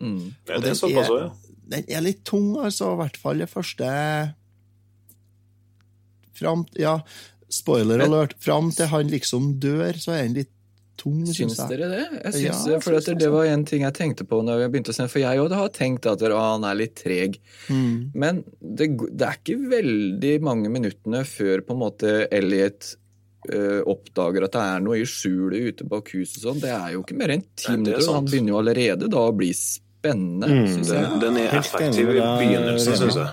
Mm. 0.00 0.34
Det 0.48 0.58
den 0.64 0.70
er 0.72 0.76
såpass 0.80 1.08
er- 1.08 1.14
òg, 1.14 1.22
ja. 1.22 1.56
Den 1.70 1.84
er 1.88 2.00
litt 2.02 2.24
tung, 2.26 2.56
altså. 2.58 2.92
I 2.92 2.98
hvert 3.04 3.16
fall 3.22 3.38
det 3.38 3.48
første 3.52 3.88
Fram 6.34 6.64
Ja, 6.78 6.96
spoiler 7.52 8.00
alert. 8.04 8.34
Fram 8.42 8.70
til 8.74 8.86
han 8.90 9.08
liksom 9.12 9.58
dør, 9.60 9.92
så 10.00 10.12
er 10.16 10.22
den 10.28 10.34
litt 10.40 10.52
tung, 11.00 11.22
syns 11.24 11.38
Syns 11.40 11.58
jeg. 11.58 11.68
dere 11.72 11.88
det? 11.90 12.02
Jeg 12.20 12.44
Ja, 12.44 12.52
syns, 12.52 12.62
jeg 12.70 12.82
for 12.84 12.98
at 13.00 13.10
det 13.24 13.30
var 13.32 13.48
en 13.48 13.64
ting 13.68 13.82
jeg 13.86 13.96
tenkte 13.96 14.26
på 14.28 14.42
når 14.44 14.64
jeg 14.66 14.72
begynte 14.74 14.92
å 14.92 14.98
se 15.00 15.08
For 15.08 15.22
jeg 15.24 15.40
òg 15.42 15.54
har 15.56 15.72
tenkt 15.76 16.06
at 16.12 16.22
å, 16.28 16.36
han 16.36 16.64
er 16.68 16.76
litt 16.82 16.94
treg. 17.00 17.38
Mm. 17.72 18.10
Men 18.14 18.42
det, 18.60 18.90
det 19.10 19.26
er 19.30 19.38
ikke 19.40 19.58
veldig 19.72 20.34
mange 20.44 20.68
minuttene 20.72 21.24
før 21.28 21.64
på 21.66 21.74
en 21.76 21.82
måte 21.86 22.14
Elliot 22.30 22.94
øh, 23.50 23.80
oppdager 23.88 24.44
at 24.44 24.52
det 24.58 24.64
er 24.76 24.82
noe 24.84 25.00
i 25.00 25.06
skjulet 25.08 25.70
ute 25.72 25.88
bak 25.88 26.10
huset 26.12 26.42
og 26.42 26.48
sånn. 26.50 26.60
Det 26.64 26.72
er 26.76 26.92
jo 26.98 27.04
ikke 27.06 27.16
mer 27.20 27.32
enn 27.38 27.46
ti 27.56 27.66
det 27.66 27.72
er 27.72 27.78
minutter, 27.80 28.08
og 28.10 28.18
han 28.20 28.28
begynner 28.28 28.52
jo 28.54 28.58
allerede 28.60 29.08
da 29.16 29.26
å 29.30 29.36
bli 29.36 29.52
spennende, 29.56 30.48
Mm, 30.48 30.66
synes 30.68 30.88
Den, 30.88 31.02
jeg. 31.04 31.20
den 31.20 31.36
er 31.36 31.54
effektiv 31.60 32.08
i 32.08 32.20
begynnelsen, 32.20 32.94
syns 32.96 33.16
jeg. 33.20 33.30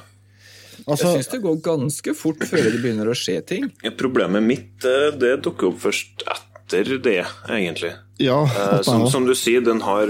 Altså, 0.87 1.09
Jeg 1.09 1.17
syns 1.19 1.27
det 1.33 1.39
går 1.43 1.55
ganske 1.65 2.13
fort 2.15 2.43
før 2.47 2.63
det 2.63 2.79
begynner 2.79 3.09
å 3.11 3.15
skje 3.17 3.41
ting. 3.49 3.65
Problemet 3.99 4.43
mitt 4.45 4.85
eh, 4.87 5.09
det 5.19 5.33
dukker 5.43 5.67
opp 5.73 5.81
først 5.83 6.23
etter 6.23 6.46
det, 6.69 7.25
egentlig. 7.49 7.93
Ja, 8.17 8.43
Eh, 8.43 8.81
Som, 8.81 9.09
som 9.09 9.25
du 9.25 9.35
sier, 9.35 9.61
den 9.61 9.81
har 9.81 10.07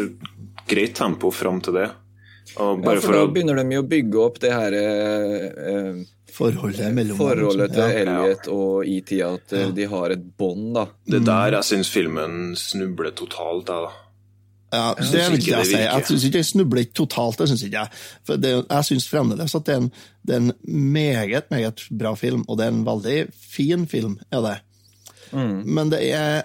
greit 0.67 0.95
tempo 0.95 1.31
fram 1.31 1.61
til 1.61 1.73
det. 1.73 1.89
Og 2.57 2.83
Ja, 2.83 2.93
for 2.95 3.01
for 3.01 3.13
da 3.13 3.23
å 3.25 3.31
begynner 3.31 3.59
de 3.59 3.75
jo 3.75 3.83
å 3.83 3.87
bygge 3.87 4.21
opp 4.23 4.39
det 4.39 4.53
her 4.53 4.73
eh, 4.73 5.45
eh, 5.71 5.99
forholdet 6.37 6.93
mellom 6.95 7.19
forholdet 7.19 7.73
til 7.75 7.83
ja. 7.83 8.01
Elliot 8.01 8.49
og 8.53 8.87
ET, 8.87 9.13
at 9.27 9.55
ja. 9.55 9.69
de 9.75 9.87
har 9.91 10.15
et 10.15 10.25
bånd, 10.37 10.73
da. 10.77 10.87
Det 11.05 11.23
der 11.27 11.59
jeg 11.59 11.69
syns 11.71 11.91
filmen 11.93 12.55
snubler 12.59 13.15
totalt, 13.17 13.69
jeg, 13.69 13.87
da. 13.87 14.03
Ja, 14.67 14.87
det 14.99 15.05
synes 15.07 15.29
vil 15.31 15.45
jeg 15.47 15.59
det 15.59 15.67
si. 15.69 15.79
Jeg 15.79 16.07
syns 16.09 16.23
ikke 16.27 16.39
jeg 16.41 16.49
snubler 16.49 16.83
ikke 16.83 16.97
totalt, 16.99 17.39
det 17.39 17.47
syns 17.51 17.63
ikke 17.63 17.83
jeg. 17.83 17.99
For 18.27 18.41
det, 18.43 18.53
jeg 18.65 18.87
syns 18.89 19.07
fremdeles 19.07 19.55
at 19.55 19.67
det 19.67 19.75
er, 19.75 19.85
en, 19.85 19.91
det 20.27 20.35
er 20.35 20.41
en 20.43 20.55
meget, 20.97 21.51
meget 21.53 21.85
bra 22.01 22.11
film, 22.19 22.43
og 22.47 22.59
det 22.59 22.67
er 22.67 22.73
en 22.75 22.83
veldig 22.87 23.17
fin 23.31 23.87
film, 23.87 24.17
er 24.31 24.43
det. 24.43 24.57
Men 25.33 25.89
det 25.91 25.99
er 26.13 26.43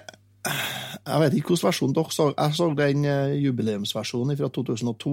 Jeg 1.06 1.20
vet 1.22 1.34
ikke 1.38 1.52
hvilken 1.54 1.66
versjon 1.68 1.92
dere 1.96 2.12
så. 2.14 2.26
Jeg 2.36 2.54
så 2.58 2.66
den 2.78 3.04
eh, 3.04 3.34
jubileumsversjonen 3.44 4.36
fra 4.38 4.48
2002. 4.48 5.12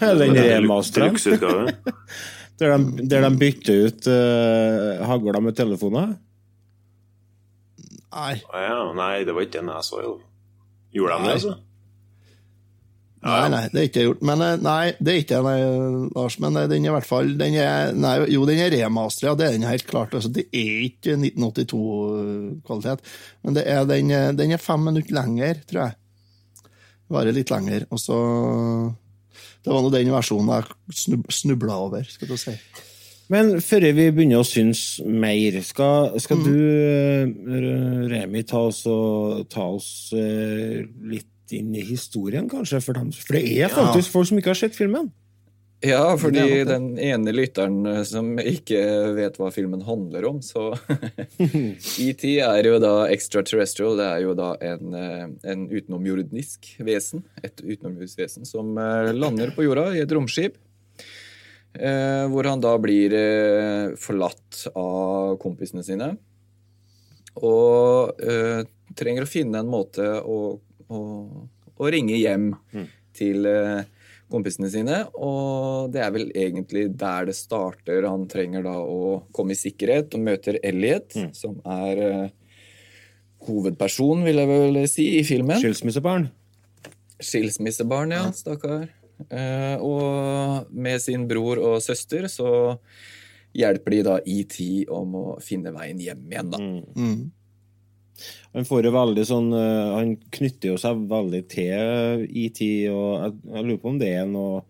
den 0.00 0.34
remasteren 0.34 1.14
der, 2.58 2.76
de- 2.76 3.06
der 3.08 3.26
de 3.28 3.30
bytter 3.38 3.82
ut 3.86 4.06
uh, 4.10 5.04
hagla 5.06 5.40
med 5.44 5.54
telefoner. 5.58 6.14
Nei, 8.16 8.34
Å 8.48 8.62
ja, 8.64 8.76
nei, 8.96 9.24
det 9.28 9.34
var 9.36 9.44
ikke 9.44 9.60
den 9.60 9.68
jeg 9.74 9.84
så, 9.84 10.00
jo. 10.02 10.14
Gjorde 10.96 11.18
de 11.18 11.26
det, 11.26 11.32
altså? 11.36 11.54
Nei, 13.24 13.48
nei, 13.50 13.62
det 13.72 13.80
er 13.80 13.86
ikke 13.88 14.02
gjort. 14.04 14.20
Men 14.28 14.42
eh, 14.44 14.56
nei, 14.62 14.82
det 15.00 15.12
er 15.14 15.20
ikke 15.22 15.38
nei, 15.46 15.56
Lars. 16.14 16.36
Men 16.42 16.56
eh, 16.60 16.66
den 16.70 16.84
er 16.84 16.90
i 16.90 16.94
hvert 16.94 17.08
fall 17.08 17.30
den 17.40 17.54
er, 17.58 17.92
nei, 17.96 18.14
Jo, 18.30 18.44
den 18.46 18.60
er 18.62 18.70
remastera, 18.76 19.32
det 19.38 19.46
er 19.48 19.56
den 19.56 19.66
helt 19.66 19.86
klart. 19.88 20.14
Altså, 20.14 20.30
det 20.36 20.44
er 20.52 20.84
ikke 20.86 21.16
1982-kvalitet. 21.18 23.00
Men 23.44 23.56
det 23.56 23.64
er, 23.72 23.84
den, 23.88 24.10
er- 24.14 24.36
den 24.36 24.52
er 24.54 24.62
fem 24.62 24.84
minutter 24.90 25.16
lenger, 25.16 25.62
tror 25.68 25.82
jeg. 25.86 25.96
Varer 27.12 27.34
litt 27.36 27.50
lenger. 27.54 27.86
Og 27.94 28.00
så 28.02 28.16
Det 29.64 29.72
var 29.74 29.82
nå 29.82 29.90
den 29.94 30.10
versjonen 30.14 30.52
jeg 30.52 31.22
snubla 31.34 31.76
over, 31.88 32.04
skal 32.06 32.28
du 32.30 32.36
si. 32.38 32.54
Men 33.32 33.56
før 33.58 33.82
vi 33.96 34.04
begynner 34.14 34.38
å 34.38 34.46
synes 34.46 35.00
mer, 35.02 35.56
skal, 35.66 36.12
skal 36.22 36.44
du, 36.46 36.52
eh, 36.54 37.24
Remi, 38.12 38.44
ta 38.46 38.60
oss, 38.68 38.84
ta 39.50 39.64
oss 39.74 39.88
eh, 40.14 40.84
litt 41.46 41.54
inn 41.60 41.74
i 41.74 41.84
historien, 41.86 42.48
kanskje? 42.50 42.80
For, 42.82 42.94
dem, 42.98 43.12
for 43.12 43.36
det 43.38 43.46
er 43.62 43.70
faktisk 43.72 44.10
folk 44.12 44.26
som 44.28 44.38
ikke 44.40 44.52
har 44.54 44.58
sett 44.58 44.76
filmen. 44.76 45.12
Ja, 45.84 46.16
fordi 46.16 46.64
den 46.64 46.94
ene 46.98 47.34
lytteren 47.36 47.84
eh, 47.86 48.00
som 48.08 48.38
ikke 48.40 48.80
vet 49.14 49.36
hva 49.38 49.50
filmen 49.52 49.82
handler 49.84 50.24
om, 50.30 50.38
så 50.42 50.70
ET 52.00 52.24
er 52.24 52.64
jo 52.64 52.78
da 52.80 52.94
extraterrestrial. 53.12 53.98
Det 54.00 54.06
er 54.08 54.22
jo 54.24 54.32
da 54.38 54.54
en, 54.64 54.94
eh, 54.96 55.26
en 55.52 55.66
utenomjordisk 55.68 56.72
vesen. 56.80 57.26
Et 57.44 57.60
utenomjordisk 57.60 58.22
vesen 58.24 58.48
som 58.48 58.72
eh, 58.80 59.12
lander 59.14 59.52
på 59.54 59.66
jorda 59.68 59.90
i 59.94 60.00
et 60.02 60.16
romskip. 60.16 60.56
eh, 61.76 62.24
Hvor 62.32 62.48
han 62.48 62.64
da 62.64 62.72
blir 62.80 63.18
forlatt 64.00 64.64
av 64.72 65.36
kompisene 65.44 65.84
sine. 65.84 66.14
Og 67.36 68.16
eh, 68.24 68.64
trenger 68.96 69.26
å 69.26 69.28
finne 69.28 69.60
en 69.60 69.68
måte 69.68 70.08
å, 70.24 70.56
å, 70.88 71.00
å 71.76 71.92
ringe 71.92 72.16
hjem 72.18 72.50
til 73.16 73.48
eh, 73.50 73.84
kompisene 74.32 74.70
sine. 74.72 75.02
Og 75.14 75.92
det 75.94 76.02
er 76.04 76.14
vel 76.14 76.30
egentlig 76.32 76.88
der 76.98 77.28
det 77.30 77.36
starter. 77.38 78.08
Han 78.08 78.26
trenger 78.30 78.66
da 78.66 78.78
å 78.80 79.20
komme 79.36 79.56
i 79.56 79.60
sikkerhet 79.60 80.16
og 80.16 80.26
møter 80.26 80.60
Elliot, 80.62 81.16
som 81.36 81.60
er 81.62 82.02
hovedpersonen, 82.02 82.34
hovedperson, 83.46 84.24
vil 84.26 84.40
jeg 84.40 84.48
vel 84.50 84.78
si, 84.90 85.04
i 85.20 85.24
filmen. 85.26 85.58
Skilsmissebarn. 85.60 86.28
Skilsmissebarn, 87.22 88.14
ja, 88.16 88.24
stakkar. 88.34 88.88
Uh, 89.30 89.76
og 89.80 90.72
med 90.76 91.00
sin 91.00 91.24
bror 91.28 91.60
og 91.62 91.78
søster 91.80 92.26
så 92.28 92.50
hjelper 93.56 93.94
de 93.94 94.00
da 94.04 94.16
ET 94.28 94.56
om 94.92 95.14
å 95.16 95.24
finne 95.40 95.72
veien 95.72 96.00
hjem 96.02 96.26
igjen, 96.28 96.50
da. 96.52 96.60
Mm. 96.60 97.22
Han 98.56 98.64
får 98.64 98.88
jo 98.88 98.92
veldig 98.94 99.24
sånn 99.28 99.50
eh, 99.52 99.90
Han 99.92 100.14
knytter 100.32 100.70
jo 100.72 100.78
seg 100.80 101.02
veldig 101.10 101.42
til 101.52 102.24
ET, 102.30 102.60
og 102.88 103.10
jeg, 103.20 103.34
jeg 103.52 103.66
lurer 103.66 103.82
på 103.82 103.92
om 103.92 103.98
det 104.00 104.12
er 104.22 104.30
noe 104.30 104.62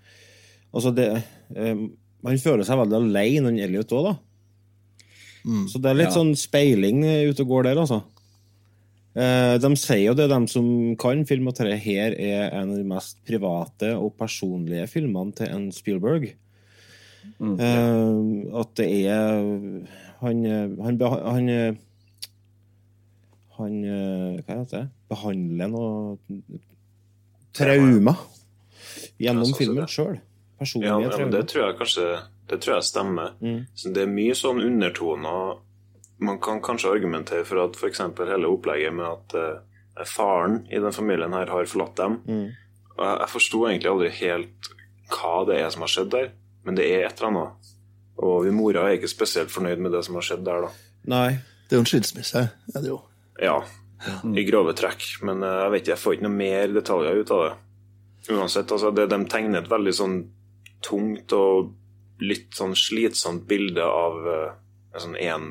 Altså, 0.74 0.90
det 0.96 1.06
eh, 1.54 1.84
Han 2.26 2.42
føler 2.42 2.66
seg 2.66 2.80
veldig 2.82 2.98
alene, 2.98 3.46
han 3.52 3.60
Elliot 3.68 3.94
òg, 3.96 4.10
da. 4.10 4.16
Så 5.70 5.78
det 5.78 5.92
er 5.92 5.98
litt 6.00 6.10
Ja. 6.10 6.16
sånn 6.18 6.34
speiling 6.34 7.04
eh, 7.06 7.28
ute 7.30 7.44
og 7.44 7.52
går 7.54 7.68
der, 7.68 7.78
altså. 7.84 8.02
Uh, 9.16 9.56
de 9.62 9.70
sier 9.80 10.10
jo 10.10 10.14
det, 10.18 10.26
de 10.28 10.38
som 10.52 10.66
kan 11.00 11.22
film, 11.24 11.46
at 11.48 11.62
dette 11.62 11.78
her 11.80 12.12
er 12.20 12.50
en 12.50 12.74
av 12.74 12.76
de 12.76 12.84
mest 12.84 13.16
private 13.24 13.94
og 13.96 14.10
personlige 14.20 14.90
filmene 14.92 15.32
til 15.38 15.48
en 15.54 15.70
Spielberg. 15.72 16.26
Eh, 17.40 18.18
at 18.60 18.74
det 18.78 18.88
er 19.08 19.40
Han, 20.20 20.44
han, 20.44 21.00
han, 21.00 21.48
han 23.58 23.76
eh, 23.84 24.40
Hva 24.46 24.60
heter 24.60 24.78
det? 24.78 24.86
Behandler 25.10 25.70
noe 25.72 26.16
traumer 27.56 28.24
gjennom 29.20 29.48
sånn 29.48 29.58
filmen 29.58 29.90
sjøl. 29.90 30.16
Personlige 30.60 30.96
ja, 31.04 31.12
men 31.20 31.32
det 31.34 31.42
tror 31.50 31.66
jeg 31.66 31.76
kanskje 31.76 32.04
Det 32.48 32.58
tror 32.64 32.78
jeg 32.78 32.88
stemmer. 32.88 33.32
Mm. 33.44 33.58
Så 33.76 33.90
det 33.92 34.04
er 34.06 34.12
mye 34.12 34.36
sånn 34.38 34.62
undertoner 34.64 35.58
Man 36.24 36.38
kan 36.40 36.62
kanskje 36.64 36.94
argumentere 36.94 37.44
for 37.44 37.60
at 37.64 37.76
f.eks. 37.76 38.00
hele 38.22 38.48
opplegget 38.48 38.94
med 38.96 39.08
at 39.08 39.36
uh, 39.36 40.04
faren 40.08 40.62
i 40.72 40.80
den 40.80 40.94
familien 40.96 41.34
her 41.36 41.52
har 41.52 41.68
forlatt 41.68 41.98
dem. 42.00 42.20
Mm. 42.24 42.46
Og 42.96 43.02
jeg, 43.04 43.18
jeg 43.20 43.32
forsto 43.34 43.60
egentlig 43.68 43.90
aldri 43.92 44.12
helt 44.22 44.70
hva 45.12 45.34
det 45.48 45.58
er 45.60 45.68
som 45.74 45.84
har 45.84 45.92
skjedd 45.92 46.08
der, 46.14 46.30
men 46.64 46.78
det 46.78 46.86
er 46.88 47.04
et 47.04 47.20
eller 47.20 47.28
annet. 47.28 47.68
Og 48.24 48.46
vi 48.46 48.54
mora 48.56 48.86
er 48.88 48.96
ikke 48.96 49.12
spesielt 49.12 49.52
fornøyd 49.52 49.82
med 49.84 49.92
det 49.92 50.00
som 50.06 50.16
har 50.16 50.24
skjedd 50.24 50.46
der, 50.48 50.64
da. 50.64 50.88
Nei. 51.12 51.28
Det 51.66 51.74
er 51.74 51.80
jo 51.80 51.84
en 51.84 51.88
skilsmisse, 51.90 52.42
er 52.46 52.82
det 52.82 52.90
jo. 52.92 53.00
Ja, 53.42 53.60
i 54.36 54.44
grove 54.44 54.74
trekk. 54.76 55.04
Men 55.26 55.42
eh, 55.42 55.60
jeg 55.64 55.72
vet 55.72 55.84
ikke, 55.84 55.94
jeg 55.94 56.02
får 56.04 56.16
ikke 56.16 56.28
noe 56.28 56.38
mer 56.38 56.74
detaljer 56.76 57.20
ut 57.22 57.34
av 57.36 57.44
det. 57.44 57.52
Uansett, 58.34 58.72
altså, 58.72 58.90
det, 58.90 59.08
de 59.12 59.20
tegner 59.30 59.62
et 59.62 59.70
veldig 59.70 59.94
sånn 59.94 60.16
tungt 60.84 61.32
og 61.36 61.72
litt 62.22 62.56
sånn 62.56 62.74
slitsomt 62.78 63.46
bilde 63.48 63.84
av 63.84 64.26
eh, 64.32 64.50
en 64.96 65.04
sånn 65.04 65.18
én 65.20 65.48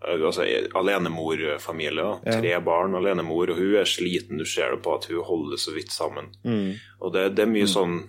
altså, 0.00 0.44
alenemorfamilie. 0.76 2.06
Ja. 2.24 2.38
Tre 2.38 2.54
barn, 2.64 2.96
alenemor, 2.98 3.52
og 3.52 3.60
hun 3.60 3.76
er 3.80 3.88
sliten. 3.88 4.40
Du 4.40 4.48
ser 4.48 4.74
det 4.74 4.82
på 4.84 4.96
at 4.96 5.08
hun 5.10 5.24
holder 5.26 5.60
så 5.60 5.74
vidt 5.76 5.92
sammen. 5.94 6.32
Mm. 6.44 6.74
Og 7.00 7.14
det, 7.14 7.30
det 7.36 7.46
er 7.46 7.52
mye 7.52 7.68
sånn 7.70 8.02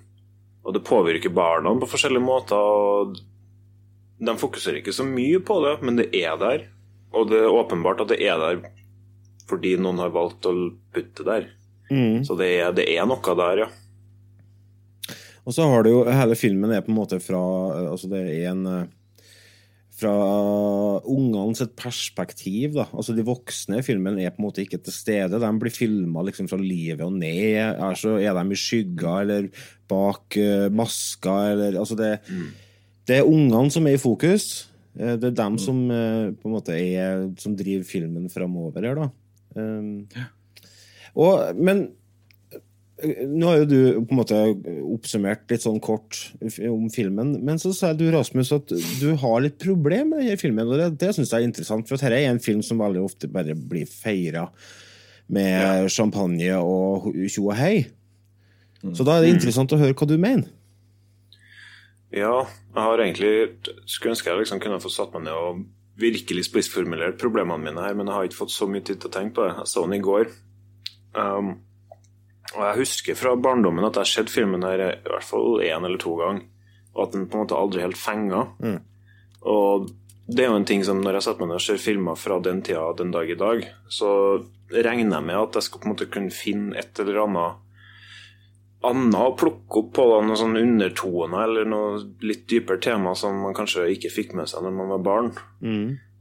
Og 0.62 0.76
det 0.76 0.84
påvirker 0.86 1.32
barna 1.34 1.72
på 1.82 1.88
forskjellige 1.90 2.22
måter. 2.22 2.54
og 2.56 3.16
De 4.22 4.36
fokuserer 4.38 4.78
ikke 4.84 4.94
så 4.94 5.02
mye 5.08 5.40
på 5.42 5.56
det, 5.64 5.72
men 5.82 5.98
det 5.98 6.12
er 6.14 6.36
der. 6.38 6.68
Og 7.12 7.28
det 7.32 7.41
er 7.43 7.51
åpenbart 7.51 8.03
at 8.05 8.14
det 8.14 8.22
er 8.24 8.39
der 8.39 8.62
fordi 9.51 9.76
noen 9.82 9.99
har 9.99 10.14
valgt 10.16 10.47
å 10.47 10.53
putte 10.95 11.26
der. 11.28 11.49
Mm. 11.91 12.24
Så 12.24 12.38
det 12.39 12.47
er, 12.55 12.72
det 12.76 12.88
er 12.88 13.07
noe 13.09 13.36
der, 13.36 13.66
ja. 13.66 13.70
Og 15.41 15.55
så 15.55 15.66
har 15.68 15.84
du 15.84 15.89
jo 15.89 16.01
Hele 16.07 16.38
filmen 16.38 16.72
er 16.72 16.84
på 16.86 16.93
en 16.93 16.99
måte 16.99 17.18
fra 17.20 17.41
Altså, 17.89 18.07
det 18.12 18.22
er 18.22 18.51
en 18.53 18.66
eh, 18.70 18.89
fra 20.01 20.12
ungene 21.05 21.53
sitt 21.53 21.76
perspektiv. 21.78 22.74
da. 22.74 22.88
Altså 22.89 23.14
De 23.14 23.26
voksne 23.26 23.82
i 23.82 23.86
filmen 23.86 24.18
er 24.18 24.34
på 24.34 24.41
en 24.41 24.47
måte 24.47 24.64
ikke 24.64 24.80
til 24.82 24.95
stede. 24.95 25.38
De 25.41 25.51
blir 25.62 25.74
filma 25.74 26.24
liksom 26.26 26.49
fra 26.49 26.57
livet 26.57 27.03
og 27.05 27.14
ned. 27.14 27.76
Er, 27.76 27.93
så 27.99 28.16
er 28.18 28.34
de 28.34 28.55
i 28.55 28.57
skygga 28.57 29.20
eller 29.22 29.51
bak 29.91 30.39
uh, 30.39 30.72
maska 30.74 31.36
eller 31.51 31.78
altså 31.78 31.97
det, 31.99 32.16
det 33.05 33.20
er 33.20 33.30
ungene 33.30 33.70
som 33.74 33.86
er 33.86 33.99
i 33.99 34.01
fokus. 34.01 34.71
Eh, 35.00 35.16
Det 35.20 35.32
er 35.32 35.39
dem 35.39 35.58
som 35.62 35.80
eh, 35.92 36.34
på 36.36 36.50
en 36.50 36.58
måte 36.58 36.76
er 36.76 37.26
som 37.42 37.56
driver 37.58 37.88
filmen 37.88 38.30
framover 38.32 38.88
her, 38.88 39.00
da. 39.00 39.10
Um, 39.52 40.08
og, 41.20 41.58
men 41.60 41.82
eh, 43.04 43.24
nå 43.28 43.50
har 43.50 43.62
jo 43.62 43.68
du 43.68 43.80
på 44.08 44.16
en 44.16 44.20
måte 44.22 44.42
oppsummert 44.94 45.44
litt 45.52 45.66
sånn 45.66 45.82
kort 45.84 46.20
om 46.39 46.86
filmen, 46.94 47.34
men 47.44 47.60
så 47.60 47.74
sa 47.76 47.92
du, 47.98 48.06
Rasmus, 48.14 48.54
at 48.56 48.72
du 49.02 49.10
har 49.20 49.42
litt 49.44 49.60
problem 49.62 50.14
med 50.14 50.24
denne 50.24 50.39
filmen, 50.39 50.70
og 50.72 50.80
det, 50.80 50.94
det 51.04 51.16
syns 51.18 51.34
jeg 51.34 51.44
er 51.44 51.50
interessant, 51.50 51.88
for 51.88 52.00
dette 52.00 52.16
er 52.16 52.32
en 52.32 52.44
film 52.44 52.64
som 52.64 52.80
veldig 52.80 53.04
ofte 53.04 53.32
bare 53.32 53.56
blir 53.56 53.89
feira 53.92 54.48
med 55.32 55.88
champagne 55.92 56.56
og 56.60 57.12
tjo 57.32 57.50
og 57.50 57.56
hei. 57.60 57.76
Så 58.82 59.06
da 59.06 59.16
er 59.16 59.24
det 59.24 59.36
interessant 59.36 59.72
å 59.72 59.80
høre 59.80 59.96
hva 59.96 60.08
du 60.10 60.18
mener. 60.20 60.50
Ja, 62.12 62.43
jeg 62.76 62.84
har 62.84 62.99
egentlig 62.99 63.34
skulle 63.88 64.16
ønske 64.16 64.32
jeg 64.32 64.41
liksom 64.41 64.59
kunne 64.64 64.82
få 64.84 64.91
satt 64.91 65.14
meg 65.16 65.26
ned 65.30 65.36
og 65.36 65.62
virkelig 66.01 66.47
spissformulert 66.47 67.20
problemene 67.22 67.62
mine 67.64 67.84
her, 67.84 67.95
men 67.95 68.09
jeg 68.09 68.16
har 68.16 68.28
ikke 68.28 68.41
fått 68.41 68.53
så 68.53 68.68
mye 68.68 68.84
tid 68.84 68.99
til 68.99 69.12
å 69.12 69.14
tenke 69.14 69.38
på 69.38 69.45
det. 69.45 69.53
Jeg 69.59 69.72
så 69.72 69.84
den 69.86 69.97
i 69.97 70.03
går. 70.03 70.32
Um, 71.16 71.51
og 72.51 72.62
jeg 72.66 72.80
husker 72.82 73.20
fra 73.20 73.36
barndommen 73.39 73.86
at 73.88 73.95
jeg 73.95 74.03
har 74.03 74.12
sett 74.12 74.34
filmen 74.34 74.66
her 74.68 74.84
i 74.84 74.91
hvert 75.07 75.28
fall 75.28 75.62
én 75.64 75.88
eller 75.88 76.01
to 76.01 76.18
ganger, 76.20 76.45
og 76.95 77.03
at 77.05 77.16
den 77.16 77.28
på 77.30 77.38
en 77.38 77.45
måte 77.45 77.59
aldri 77.59 77.84
helt 77.84 77.99
fenga. 77.99 78.45
Og 79.47 79.91
det 80.32 80.45
er 80.45 80.51
jo 80.51 80.59
en 80.59 80.68
ting 80.68 80.84
som 80.88 80.99
når 81.03 81.20
jeg 81.20 81.28
setter 81.28 81.43
meg 81.43 81.51
ned 81.51 81.59
og 81.59 81.66
ser 81.66 81.82
filmer 81.82 82.20
fra 82.20 82.39
den 82.43 82.62
tida 82.66 82.86
den 82.99 83.12
dag 83.16 83.32
i 83.32 83.39
dag, 83.39 83.64
så 83.91 84.12
regner 84.72 85.18
jeg 85.18 85.28
med 85.28 85.39
at 85.39 85.59
jeg 85.59 85.68
skal 85.68 85.82
på 85.82 85.88
en 85.88 85.93
måte 85.93 86.12
kunne 86.12 86.36
finne 86.36 86.78
et 86.80 87.03
eller 87.03 87.24
annet 87.26 87.71
annet 88.88 89.20
å 89.20 89.36
plukke 89.38 89.84
opp 89.84 89.92
på, 89.98 90.08
da, 90.10 90.22
noen 90.26 90.40
sånne 90.40 90.64
undertoner 90.66 91.44
eller 91.46 91.70
noe 91.70 92.02
litt 92.26 92.48
dypere 92.50 92.82
tema 92.82 93.14
som 93.18 93.38
man 93.44 93.56
kanskje 93.58 93.90
ikke 93.96 94.14
fikk 94.14 94.34
med 94.38 94.50
seg 94.50 94.66
når 94.66 94.76
man 94.78 94.92
var 94.96 95.06
barn. 95.06 95.32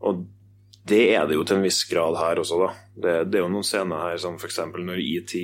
Og 0.06 0.22
det 0.90 1.02
er 1.14 1.26
det 1.28 1.36
jo 1.36 1.44
til 1.46 1.58
en 1.58 1.66
viss 1.66 1.82
grad 1.88 2.16
her 2.18 2.40
også, 2.40 2.58
da. 2.60 2.70
Det, 3.00 3.16
det 3.30 3.38
er 3.38 3.44
jo 3.44 3.52
noen 3.52 3.66
scener 3.66 4.04
her 4.04 4.20
som 4.20 4.38
f.eks. 4.40 4.58
når 4.76 5.02
ET 5.02 5.34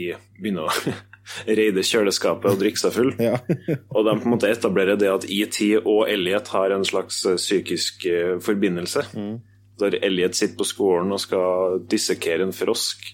begynner 0.40 0.68
å 0.68 0.94
reide 1.58 1.84
kjøleskapet 1.86 2.52
og 2.52 2.62
drikke 2.62 2.82
seg 2.82 2.94
full. 2.94 3.12
Ja. 3.22 3.36
og 3.94 4.08
de 4.08 4.16
på 4.16 4.26
en 4.26 4.32
måte 4.32 4.50
etablerer 4.52 4.98
det 5.00 5.12
at 5.12 5.28
ET 5.28 5.60
og 5.82 6.06
Elliot 6.10 6.50
har 6.54 6.74
en 6.76 6.86
slags 6.88 7.20
eh, 7.28 7.38
psykisk 7.40 8.08
forbindelse. 8.44 9.06
forbindelse. 9.12 9.36
Der 9.80 9.98
Elliot 10.00 10.36
sitter 10.36 10.56
på 10.56 10.68
skolen 10.68 11.12
og 11.12 11.20
skal 11.20 11.80
dissekere 11.90 12.46
en 12.46 12.56
frosk. 12.56 13.04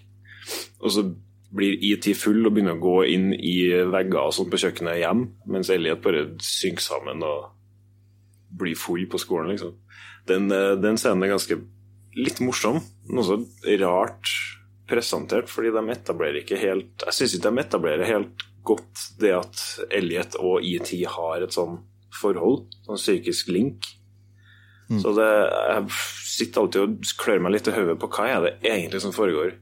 Og 0.82 0.94
så 0.94 1.07
blir 1.53 1.76
IT 1.84 2.09
full 2.16 2.46
og 2.46 2.55
begynner 2.55 2.78
å 2.78 2.82
gå 2.82 2.96
inn 3.12 3.32
i 3.36 3.57
vegger 3.92 4.28
og 4.28 4.34
sånt 4.36 4.53
på 4.53 4.61
kjøkkenet 4.62 5.03
hjem, 5.03 5.26
mens 5.53 5.70
Elliot 5.72 6.03
bare 6.05 6.24
synker 6.42 6.84
sammen 6.84 7.24
og 7.26 7.50
blir 8.62 8.76
full 8.78 9.05
på 9.11 9.20
skolen, 9.20 9.53
liksom. 9.53 9.76
Den, 10.28 10.50
eh, 10.53 10.74
den 10.80 10.98
scenen 11.00 11.24
er 11.24 11.34
ganske 11.34 11.59
litt 12.16 12.40
morsom, 12.44 12.80
men 13.09 13.22
også 13.22 13.40
rart 13.80 14.32
presentert, 14.88 15.48
fordi 15.48 15.72
de 15.72 15.82
etablerer 15.94 16.42
ikke 16.42 16.59
helt 16.61 17.05
Jeg 17.07 17.16
syns 17.16 17.34
ikke 17.36 17.48
de 17.48 17.62
etablerer 17.62 18.11
helt 18.11 18.44
godt 18.62 19.07
det 19.18 19.32
at 19.34 19.62
Elliot 19.90 20.36
og 20.38 20.62
ET 20.62 20.90
har 21.16 21.42
et 21.42 21.55
sånn 21.55 21.80
forhold, 22.12 22.68
sånn 22.86 23.00
psykisk 23.00 23.48
link. 23.48 23.88
Så 25.00 25.14
det, 25.16 25.28
jeg 25.72 25.84
sitter 26.28 26.61
alltid 26.61 26.82
og 26.82 27.12
klør 27.16 27.40
meg 27.40 27.55
litt 27.55 27.68
i 27.70 27.74
hodet 27.74 27.96
på 28.00 28.11
hva 28.12 28.26
er 28.28 28.42
det 28.44 28.53
egentlig 28.61 29.00
som 29.00 29.14
foregår. 29.16 29.55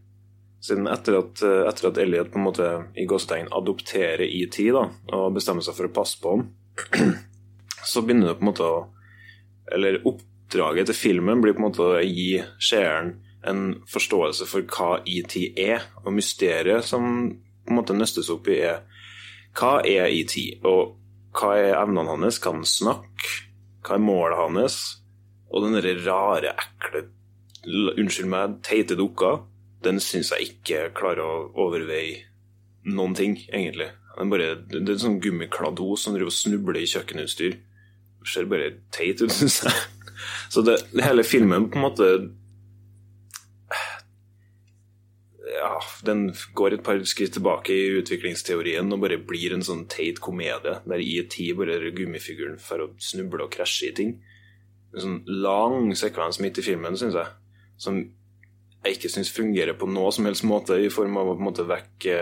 Siden 0.60 0.88
etter 0.92 1.16
at, 1.22 1.40
etter 1.40 1.88
at 1.88 1.98
Elliot 2.02 2.32
på 2.32 2.40
en 2.40 2.44
måte 2.44 2.68
i 3.00 3.06
gåstegn 3.08 3.48
adopterer 3.56 4.26
ET 4.26 4.56
da, 4.74 4.84
og 5.16 5.36
bestemmer 5.36 5.64
seg 5.64 5.76
for 5.78 5.88
å 5.88 5.94
passe 5.96 6.20
på 6.20 6.34
ham, 6.34 6.46
så 7.90 8.02
begynner 8.04 8.30
det 8.30 8.38
på 8.40 8.44
en 8.44 8.50
måte 8.52 8.66
å 8.68 8.80
Eller 9.70 10.00
oppdraget 10.02 10.88
til 10.90 10.96
filmen 10.98 11.40
blir 11.40 11.54
på 11.54 11.60
en 11.62 11.68
måte 11.68 11.84
å 11.86 12.00
gi 12.02 12.40
seeren 12.58 13.12
en 13.46 13.60
forståelse 13.88 14.48
for 14.50 14.66
hva 14.66 14.96
ET 15.06 15.36
er, 15.54 15.84
og 16.02 16.12
mysteriet 16.16 16.84
som 16.84 17.04
på 17.30 17.70
en 17.70 17.78
måte 17.78 17.94
nøstes 17.94 18.32
opp 18.34 18.48
i, 18.50 18.58
er 18.58 18.82
hva 19.56 19.78
er 19.86 20.10
ET, 20.10 20.34
og 20.66 20.96
hva 21.38 21.54
er 21.58 21.76
evnene 21.78 22.16
hans? 22.16 22.40
Kan 22.42 22.60
han 22.60 22.68
snakke? 22.68 23.30
Hva 23.86 23.96
er 23.96 24.02
målet 24.02 24.40
hans? 24.40 24.80
Og 25.50 25.64
den 25.66 25.80
rare, 26.04 26.54
ekle 26.58 27.06
Unnskyld 27.60 28.30
meg, 28.32 28.54
teite 28.64 28.96
dukka, 28.96 29.34
den 29.84 30.00
syns 30.02 30.32
jeg 30.34 30.52
ikke 30.52 30.90
klarer 30.96 31.24
å 31.24 31.46
overveie 31.66 32.26
noen 32.90 33.14
ting, 33.16 33.38
egentlig. 33.48 33.90
Den 34.16 34.32
bare, 34.32 34.54
det 34.68 34.82
er 34.82 34.96
en 34.96 35.04
sånn 35.04 35.20
gummikladd 35.22 35.80
hos 35.80 36.04
som 36.04 36.16
driver 36.16 36.32
og 36.32 36.36
snubler 36.36 36.80
i 36.80 36.88
kjøkkenutstyr. 36.90 37.56
Det 38.20 38.28
ser 38.28 38.50
bare 38.50 38.74
teit 38.92 39.22
ut, 39.22 39.32
syns 39.38 39.62
jeg. 39.64 39.80
Så 40.52 40.64
det, 40.66 40.76
hele 41.00 41.24
filmen 41.24 41.70
på 41.70 41.80
en 41.80 41.86
måte 41.86 42.10
ja, 45.50 45.72
den 46.06 46.28
går 46.56 46.76
et 46.76 46.84
par 46.84 47.00
skritt 47.08 47.34
tilbake 47.36 47.74
i 47.74 47.96
utviklingsteorien 48.00 48.92
og 48.92 49.02
bare 49.02 49.20
blir 49.24 49.54
en 49.54 49.64
sånn 49.64 49.86
teit 49.90 50.20
komedie 50.22 50.76
der 50.84 51.02
ET 51.04 51.36
bare 51.58 51.78
er 51.78 51.94
gummifiguren 51.96 52.60
for 52.62 52.84
å 52.84 52.90
snuble 53.02 53.46
og 53.46 53.52
krasje 53.54 53.90
i 53.90 53.96
ting. 53.96 54.14
En 54.94 55.04
sånn 55.04 55.18
lang 55.26 55.92
sekvens 55.98 56.40
midt 56.42 56.60
i 56.60 56.66
filmen, 56.66 56.98
syns 56.98 57.16
jeg, 57.18 57.32
som 57.80 58.00
jeg 58.80 58.96
ikke 58.96 59.10
syns 59.12 59.32
fungerer 59.34 59.76
på 59.76 59.88
noe 59.90 60.12
som 60.14 60.28
helst 60.28 60.46
måte, 60.48 60.78
i 60.80 60.88
form 60.92 61.18
av 61.20 61.28
å 61.28 61.34
på 61.34 61.42
en 61.42 61.48
måte 61.50 61.66
vekke 61.68 62.16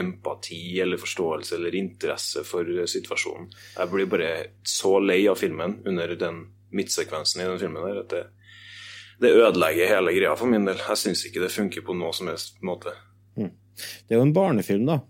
empati 0.00 0.78
eller 0.80 1.00
forståelse 1.00 1.56
eller 1.58 1.76
interesse 1.76 2.44
for 2.46 2.68
situasjonen. 2.88 3.50
Jeg 3.76 3.92
blir 3.92 4.08
bare 4.08 4.30
så 4.64 4.96
lei 5.02 5.24
av 5.28 5.36
filmen 5.40 5.80
under 5.90 6.14
den 6.16 6.44
midtsekvensen 6.70 7.42
i 7.42 7.48
den 7.50 7.60
filmen 7.60 7.84
der 7.84 8.02
at 8.04 8.14
det, 8.14 8.24
det 9.20 9.34
ødelegger 9.34 9.90
hele 9.90 10.14
greia 10.16 10.36
for 10.38 10.48
min 10.48 10.64
del. 10.68 10.80
Jeg 10.88 11.02
syns 11.02 11.26
ikke 11.28 11.42
det 11.42 11.52
funker 11.52 11.84
på 11.84 11.96
noe 11.98 12.14
som 12.16 12.30
helst 12.30 12.62
måte. 12.64 12.94
Det 13.80 14.14
er 14.14 14.20
jo 14.20 14.26
en 14.26 14.36
barnefilm, 14.36 14.86
da. 14.88 15.00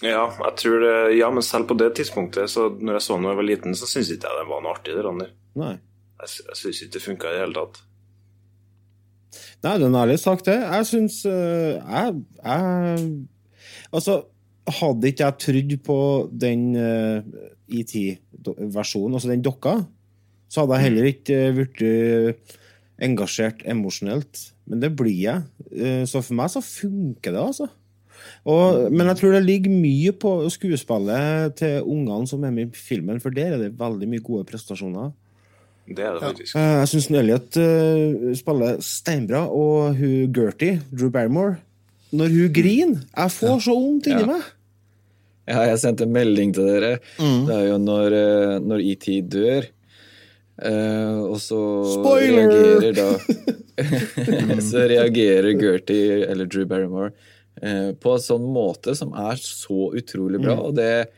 Ja, 0.00 0.24
jeg 0.32 0.56
tror 0.56 0.80
det, 0.80 0.96
ja, 1.18 1.28
men 1.32 1.44
selv 1.44 1.68
på 1.68 1.76
det 1.76 1.90
tidspunktet, 1.98 2.48
så 2.50 2.70
når 2.72 2.96
jeg 2.96 3.04
så 3.04 3.18
den 3.18 3.26
da 3.26 3.34
jeg 3.34 3.40
var 3.42 3.48
liten, 3.50 3.76
så 3.76 3.88
syntes 3.88 4.14
ikke 4.14 4.30
jeg 4.30 4.40
det 4.40 4.48
var 4.48 4.64
noe 4.64 4.72
artig. 4.72 4.96
Det 4.96 5.04
der. 5.04 5.32
Nei. 5.60 5.74
Jeg, 6.22 6.32
jeg 6.46 6.60
syns 6.62 6.82
ikke 6.84 6.94
det 6.96 7.02
funka 7.04 7.28
i 7.28 7.36
det 7.36 7.42
hele 7.44 7.58
tatt. 7.58 7.82
Nei, 9.60 9.76
det 9.76 9.84
er 9.84 9.90
en 9.90 10.00
ærlig 10.00 10.16
sak, 10.22 10.44
det. 10.46 10.56
Jeg 10.56 10.88
syns 10.88 11.20
eh, 11.28 11.76
jeg, 11.76 12.20
jeg 12.40 13.08
Altså, 13.90 14.22
hadde 14.70 15.10
ikke 15.10 15.26
jeg 15.26 15.40
trodd 15.42 15.72
på 15.86 15.98
den 16.30 16.68
uh, 16.78 17.24
ET-versjonen, 17.70 19.16
altså 19.18 19.30
den 19.32 19.42
dokka, 19.42 19.80
så 20.50 20.62
hadde 20.62 20.78
jeg 20.78 20.86
heller 20.86 21.08
ikke 21.10 21.38
uh, 21.40 21.56
blitt 21.56 21.82
eh, 21.86 22.56
engasjert 23.02 23.64
emosjonelt. 23.70 24.44
Men 24.70 24.84
det 24.84 24.92
blir 24.98 25.16
jeg. 25.16 25.42
Uh, 25.74 26.06
så 26.06 26.22
for 26.22 26.38
meg 26.38 26.52
så 26.54 26.62
funker 26.64 27.34
det, 27.34 27.42
altså. 27.42 27.66
Og, 28.44 28.92
men 28.92 29.08
jeg 29.10 29.18
tror 29.18 29.34
det 29.34 29.42
ligger 29.46 29.74
mye 29.74 30.12
på 30.22 30.34
skuespillet 30.52 31.56
til 31.58 31.88
ungene 31.88 32.28
som 32.28 32.44
er 32.44 32.54
med 32.54 32.70
i 32.70 32.84
filmen, 32.88 33.20
for 33.22 33.34
der 33.34 33.56
er 33.56 33.64
det 33.64 33.74
veldig 33.80 34.08
mye 34.12 34.24
gode 34.24 34.46
prestasjoner. 34.48 35.10
Det 35.90 36.04
er 36.06 36.14
det 36.14 36.22
faktisk. 36.22 36.54
Ja. 36.54 36.66
Jeg 36.80 36.90
syns 36.92 37.08
Elliot 37.20 37.58
uh, 37.58 38.30
spiller 38.38 38.78
steinbra, 38.84 39.42
og 39.50 39.96
hun 39.98 40.30
Gertie, 40.36 40.78
Drew 40.94 41.10
Barrymore 41.10 41.56
Når 42.14 42.30
hun 42.36 42.52
griner 42.54 43.02
Jeg 43.16 43.34
får 43.36 43.60
så 43.66 43.74
vondt 43.74 44.06
inni 44.10 44.22
Ja. 44.24 44.30
meg! 44.30 44.48
Ja, 45.50 45.64
jeg 45.66 45.80
sendte 45.82 46.04
en 46.06 46.12
melding 46.14 46.52
til 46.54 46.68
dere. 46.68 46.90
Det 47.18 47.54
er 47.56 47.64
jo 47.72 47.78
når, 47.82 48.14
eh, 48.14 48.52
når 48.62 48.82
ET 48.86 49.06
dør. 49.32 49.64
Uh, 50.60 51.24
og 51.32 51.38
så 51.42 51.58
Spoiler! 51.96 52.52
reagerer 52.52 52.92
da 52.94 53.08
Så 54.68 54.84
reagerer 54.92 55.56
Gertie, 55.58 56.20
eller 56.28 56.46
Drew 56.46 56.66
Barrymore, 56.70 57.10
uh, 57.64 57.90
på 57.98 58.12
en 58.14 58.22
sånn 58.22 58.44
måte 58.52 58.94
som 58.94 59.10
er 59.16 59.40
så 59.42 59.88
utrolig 59.96 60.38
bra. 60.44 60.58
Og 60.68 60.76
det, 60.78 61.08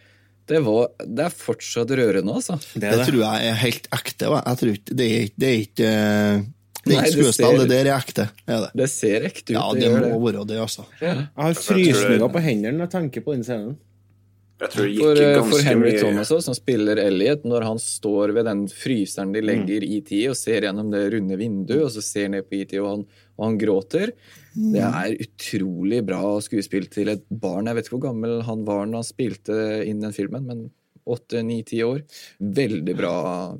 det, 0.49 0.59
var, 0.64 0.88
det 1.07 1.24
er 1.28 1.30
fortsatt 1.30 1.90
rørende, 1.90 2.32
altså. 2.34 2.57
Det 2.74 2.80
Det 2.82 2.90
det. 2.99 3.07
tror 3.11 3.20
jeg 3.22 3.47
er 3.53 3.55
helt 3.62 3.86
ekte. 3.95 4.26
Jeg 4.32 4.59
tror 4.62 4.72
ikke, 4.74 4.97
det 4.99 5.07
er 5.07 5.22
ikke, 5.26 5.38
det 5.38 5.49
er 5.53 5.61
ikke, 5.62 5.93
eh, 5.93 6.43
det 6.82 6.97
er 6.97 7.05
ikke 7.07 7.12
skuespill, 7.14 7.59
det 7.62 7.68
der 7.70 7.86
er 7.93 7.95
ekte. 8.01 8.28
Er 8.51 8.61
det. 8.66 8.70
Det 8.82 8.88
ser 8.90 9.28
ekte 9.28 9.53
ut. 9.53 9.57
Ja, 9.57 9.64
det 9.78 9.86
det 10.03 10.11
må 10.12 10.18
være 10.26 10.45
det, 10.51 10.59
altså. 10.59 10.84
Jeg 11.01 11.26
har 11.36 11.55
frysninger 11.55 12.28
på 12.34 12.43
hendene 12.43 12.76
når 12.78 12.88
jeg 12.88 12.95
tenker 12.99 13.20
på 13.28 13.34
den 13.36 13.45
scenen. 13.47 13.76
Jeg 14.62 14.70
tror 14.70 14.84
det 14.86 14.95
For, 14.95 15.14
gikk 15.16 15.22
eh, 15.26 15.32
ganske 15.34 15.51
for 15.57 15.62
Henry 15.66 15.88
mye 15.90 15.99
Thomas 15.99 16.28
også, 16.30 16.45
som 16.47 16.55
spiller 16.55 16.97
Elliot, 17.03 17.45
når 17.51 17.64
han 17.66 17.78
står 17.82 18.30
ved 18.36 18.45
den 18.47 18.61
fryseren 18.70 19.32
de 19.34 19.40
Mm. 19.43 19.47
legger 19.49 19.82
i 19.82 20.01
tid, 20.07 20.28
og 20.30 20.36
ser 20.38 20.61
gjennom 20.62 20.90
det 20.93 21.01
runde 21.14 21.36
vinduet, 21.40 21.82
og 21.82 21.90
så 21.90 22.03
ser 22.03 22.28
ned 22.28 22.45
på 22.47 22.61
IT, 22.61 22.74
og 22.78 22.86
han, 22.93 23.07
og 23.43 23.49
han 23.51 23.59
gråter 23.59 24.12
Det 24.53 24.78
Mm. 24.78 24.95
er 24.95 25.14
utrolig 25.24 25.99
bra 26.07 26.20
skuespill 26.45 26.84
til 26.93 27.09
et 27.09 27.22
barn. 27.32 27.66
Jeg 27.66 27.74
vet 27.78 27.86
ikke 27.88 27.97
hvor 27.99 28.03
gammel 28.11 28.43
han 28.45 28.64
var 28.68 28.84
når 28.86 29.01
han 29.01 29.07
spilte 29.09 29.57
inn 29.88 30.01
den 30.05 30.12
filmen, 30.12 30.45
men 30.47 30.70
åtte, 31.09 31.40
ni, 31.43 31.62
ti 31.64 31.80
år. 31.82 32.03
Veldig 32.38 32.95
bra. 32.99 33.14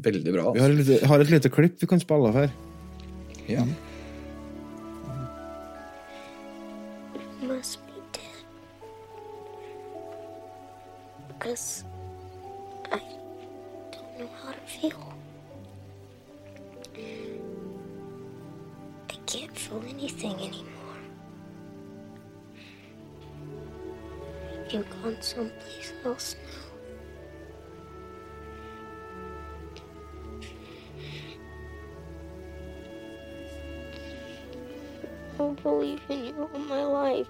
Veldig 0.05 0.35
bra. 0.37 0.53
Vi 0.53 0.61
har 0.61 0.71
et 0.71 0.83
lite, 0.83 0.99
har 1.09 1.21
et 1.25 1.33
lite 1.33 1.49
klipp 1.51 1.81
vi 1.81 1.89
kan 1.91 1.99
spille 2.05 2.29
av 2.29 2.35
her. 2.37 2.53
Ja. 3.49 3.65
must 7.43 7.81
be 7.89 7.99
dead. 8.13 8.45
Because 11.29 11.85
anything 20.03 20.35
anymore. 20.35 20.67
You've 24.71 24.91
gone 25.03 25.17
someplace 25.21 25.93
else 26.05 26.35
now. 35.39 35.45
I 35.45 35.55
believe 35.63 36.01
in 36.09 36.25
you 36.25 36.51
all 36.53 36.59
my 36.59 36.83
life. 36.83 37.29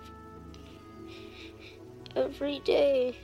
Every 2.16 2.61
day. 2.61 3.16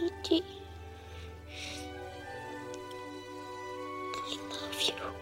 E.T. 0.00 0.42
Спасибо. 4.88 5.17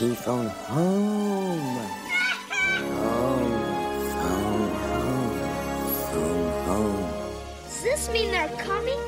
E.T. 0.00 0.14
phone 0.14 0.46
home. 0.46 1.80
Home, 3.02 3.50
phone 4.14 4.70
home, 4.86 5.40
phone 6.12 6.52
home. 6.66 7.08
Does 7.64 7.82
this 7.82 8.08
mean 8.12 8.30
they're 8.30 8.48
coming? 8.62 9.00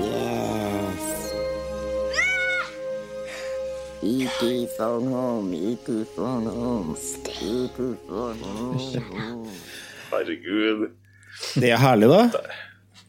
Yes. 0.00 1.34
E.T. 4.02 4.68
phone 4.78 5.12
home, 5.12 5.52
E.T. 5.52 6.04
phone 6.16 6.46
home, 6.46 6.96
E.T. 6.96 7.96
phone 8.08 8.38
home. 8.40 9.48
Herregud. 10.10 10.90
Det 11.60 11.70
er 11.70 11.76
herlig, 11.76 12.08
da. 12.08 12.44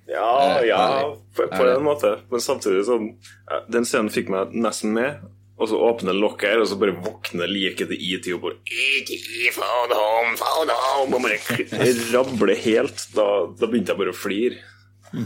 Ja, 0.08 0.60
ja, 0.66 1.16
på, 1.36 1.48
på 1.48 1.68
en 1.72 1.84
måte. 1.88 2.18
Men 2.28 2.44
samtidig 2.44 2.84
sånn 2.84 3.14
Den 3.72 3.88
scenen 3.88 4.12
fikk 4.12 4.28
meg 4.34 4.52
nesten 4.52 4.92
med. 4.92 5.24
Og 5.62 5.70
så 5.70 5.78
åpner 5.78 6.16
lokket 6.18 6.49
her, 6.49 6.62
og 6.64 6.68
så 6.72 6.76
bare 6.82 6.95
våkner 6.97 7.49
liket 7.51 7.91
til 7.91 7.99
ET 8.01 8.28
og 8.34 8.41
bare 8.47 8.57
ET, 8.66 9.12
phone 9.53 9.97
home, 9.99 10.32
phone 10.39 10.78
home 10.88 11.20
Og 11.20 11.26
bare 11.28 11.91
rabler 12.16 12.57
helt. 12.64 13.03
Da, 13.14 13.28
da 13.59 13.70
begynte 13.70 13.93
jeg 13.93 14.01
bare 14.01 14.14
å 14.16 14.18
flire. 14.18 14.57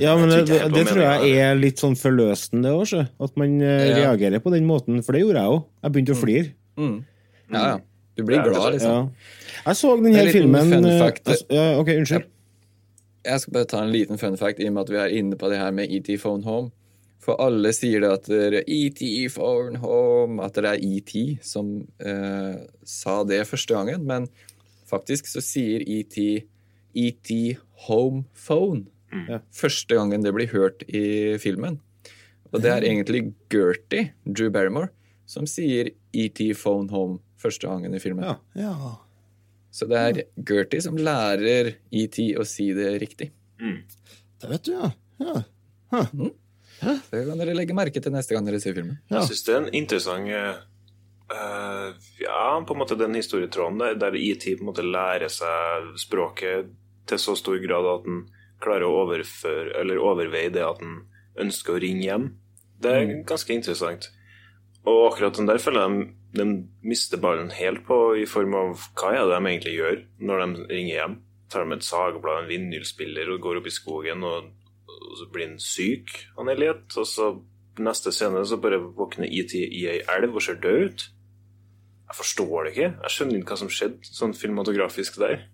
Ja, 0.01 0.15
men 0.17 0.31
det, 0.33 0.41
det, 0.49 0.59
tror 0.59 0.71
det 0.73 0.83
tror 0.89 1.01
jeg 1.05 1.33
er 1.45 1.57
litt 1.59 1.81
sånn 1.81 1.95
forløsende 1.99 2.71
òg. 2.73 2.93
At 3.21 3.35
man 3.39 3.59
eh, 3.61 3.89
Ja. 3.93 3.97
reagerer 4.03 4.41
på 4.43 4.51
den 4.51 4.65
måten. 4.67 4.99
For 5.05 5.15
det 5.15 5.21
gjorde 5.23 5.43
jeg 5.43 5.55
òg. 5.55 5.65
Jeg 5.85 5.95
begynte 5.95 6.15
å 6.15 6.21
flire. 6.21 6.53
Mm. 6.75 6.95
ja, 7.53 7.65
ja. 7.75 7.75
Du 8.15 8.23
blir 8.23 8.39
glad, 8.43 8.73
liksom. 8.75 8.91
Ja. 8.91 9.61
Jeg 9.65 9.75
så 9.79 9.89
den 9.99 10.15
her 10.15 10.29
filmen 10.31 10.71
fun 10.71 10.85
eh, 10.87 10.99
fact. 11.03 11.27
altså, 11.27 11.45
ja, 11.51 11.65
Ok, 11.79 11.89
unnskyld. 11.99 12.27
Jeg 13.25 13.41
skal 13.41 13.53
bare 13.55 13.67
ta 13.71 13.81
en 13.83 13.91
liten 13.91 14.19
fun 14.21 14.35
fact 14.37 14.59
i 14.61 14.67
og 14.69 14.75
med 14.75 14.83
at 14.85 14.91
vi 14.93 14.99
er 15.01 15.15
inne 15.19 15.37
på 15.39 15.49
det 15.51 15.57
her 15.59 15.71
med 15.75 15.91
ET 15.91 16.11
Phone 16.21 16.43
Home. 16.45 16.71
For 17.25 17.39
alle 17.41 17.71
sier 17.73 18.03
det 18.03 18.11
at 18.13 18.27
det 18.29 18.41
er 18.45 18.57
ET 18.69 18.99
Phone 19.33 19.79
Home, 19.81 20.37
at 20.45 20.57
det 20.61 20.69
er 20.69 20.83
ET 20.85 21.13
som 21.45 21.79
eh, 21.97 22.59
sa 22.85 23.15
det 23.25 23.41
første 23.49 23.73
gangen. 23.73 24.03
Men 24.05 24.27
faktisk 24.85 25.25
så 25.31 25.41
sier 25.41 25.81
ET 25.81 26.17
ET 26.95 27.31
Home 27.87 28.25
Phone 28.37 28.85
Ja. 29.15 29.39
første 29.55 29.95
gangen 29.95 30.21
det 30.25 30.33
blir 30.35 30.49
hørt 30.51 30.83
i 30.91 31.37
filmen. 31.39 31.79
Og 32.51 32.61
det 32.61 32.71
er 32.71 32.83
egentlig 32.83 33.33
Gertie, 33.49 34.11
Drew 34.27 34.49
Barrymore, 34.51 34.89
som 35.25 35.47
sier 35.47 35.89
ET 36.13 36.39
Phone 36.55 36.91
Home 36.91 37.19
første 37.41 37.67
gangen 37.67 37.95
i 37.95 37.99
filmen. 38.03 38.25
Ja. 38.27 38.35
Ja. 38.59 38.95
Så 39.71 39.87
det 39.91 39.97
er 39.99 40.21
Gertie 40.47 40.83
som 40.83 40.95
lærer 40.99 41.73
ET 41.91 42.19
å 42.39 42.45
si 42.47 42.69
det 42.75 42.93
riktig. 43.01 43.31
Det 44.41 44.51
vet 44.51 44.67
du, 44.67 44.73
ja. 44.75 44.91
ja. 45.19 45.41
Det 46.81 47.21
kan 47.27 47.39
dere 47.39 47.55
legge 47.55 47.75
merke 47.77 48.01
til 48.03 48.13
neste 48.13 48.35
gang 48.35 48.47
dere 48.47 48.61
ser 48.63 48.75
filmen. 48.77 48.97
Ja. 49.09 49.21
Jeg 49.21 49.31
syns 49.31 49.45
det 49.47 49.53
er 49.53 49.61
en 49.61 49.75
interessant 49.79 50.31
eh, 50.35 51.91
Ja, 52.21 52.41
på 52.67 52.75
en 52.75 52.81
måte 52.81 52.97
den 52.99 53.17
historietråden 53.17 53.79
der, 53.81 53.95
der 54.01 54.17
IT 54.19 54.47
på 54.57 54.65
en 54.65 54.71
måte 54.71 54.85
lærer 54.85 55.31
seg 55.31 55.93
språket 56.01 56.73
til 57.09 57.21
så 57.21 57.35
stor 57.37 57.57
grad 57.63 57.87
at 57.89 58.05
den 58.07 58.25
klarer 58.63 58.87
å 58.87 59.05
overføre, 59.05 59.75
eller 59.79 60.01
overveie 60.01 60.51
det 60.53 60.63
at 60.65 60.81
den 60.81 61.03
ønsker 61.41 61.75
å 61.75 61.81
ringe 61.81 62.05
hjem. 62.05 62.29
Det 62.81 62.91
er 62.91 63.11
ganske 63.27 63.53
interessant. 63.53 64.09
Og 64.85 65.09
akkurat 65.09 65.37
den 65.37 65.49
der 65.49 65.61
føler 65.61 65.85
jeg 65.85 65.95
de, 65.95 66.05
de 66.39 66.45
mister 66.85 67.21
ballen 67.21 67.51
helt 67.55 67.85
på, 67.87 67.99
i 68.21 68.27
form 68.29 68.55
av 68.57 68.89
hva 68.97 69.13
er 69.13 69.23
det 69.25 69.37
de 69.37 69.51
egentlig 69.51 69.75
gjør 69.75 70.03
når 70.29 70.43
de 70.43 70.67
ringer 70.71 70.93
hjem. 70.93 71.17
Tar 71.51 71.65
de 71.65 71.77
et 71.77 71.85
sagblad, 71.85 72.43
en 72.43 72.49
vindmøllspiller 72.49 73.31
og 73.33 73.41
går 73.43 73.61
opp 73.61 73.69
i 73.69 73.73
skogen, 73.73 74.25
og, 74.25 74.51
og 75.01 75.17
så 75.19 75.27
blir 75.31 75.49
han 75.49 75.59
syk, 75.61 76.13
han 76.37 76.51
Elliot. 76.51 76.87
Og 77.01 77.07
så 77.09 77.31
neste 77.83 78.13
scene 78.15 78.45
så 78.47 78.59
bare 78.61 78.79
våkner 78.79 79.27
IT 79.27 79.55
i 79.59 79.85
ei 79.91 79.99
elv 80.17 80.37
og 80.37 80.45
ser 80.45 80.61
død 80.63 80.85
ut. 80.85 81.07
Jeg 82.05 82.19
forstår 82.19 82.55
det 82.63 82.71
ikke. 82.75 82.91
Jeg 83.03 83.15
skjønner 83.15 83.39
ikke 83.39 83.55
hva 83.55 83.61
som 83.63 83.73
skjedde 83.73 84.13
sånn 84.13 84.35
filmatografisk 84.37 85.17
der. 85.21 85.47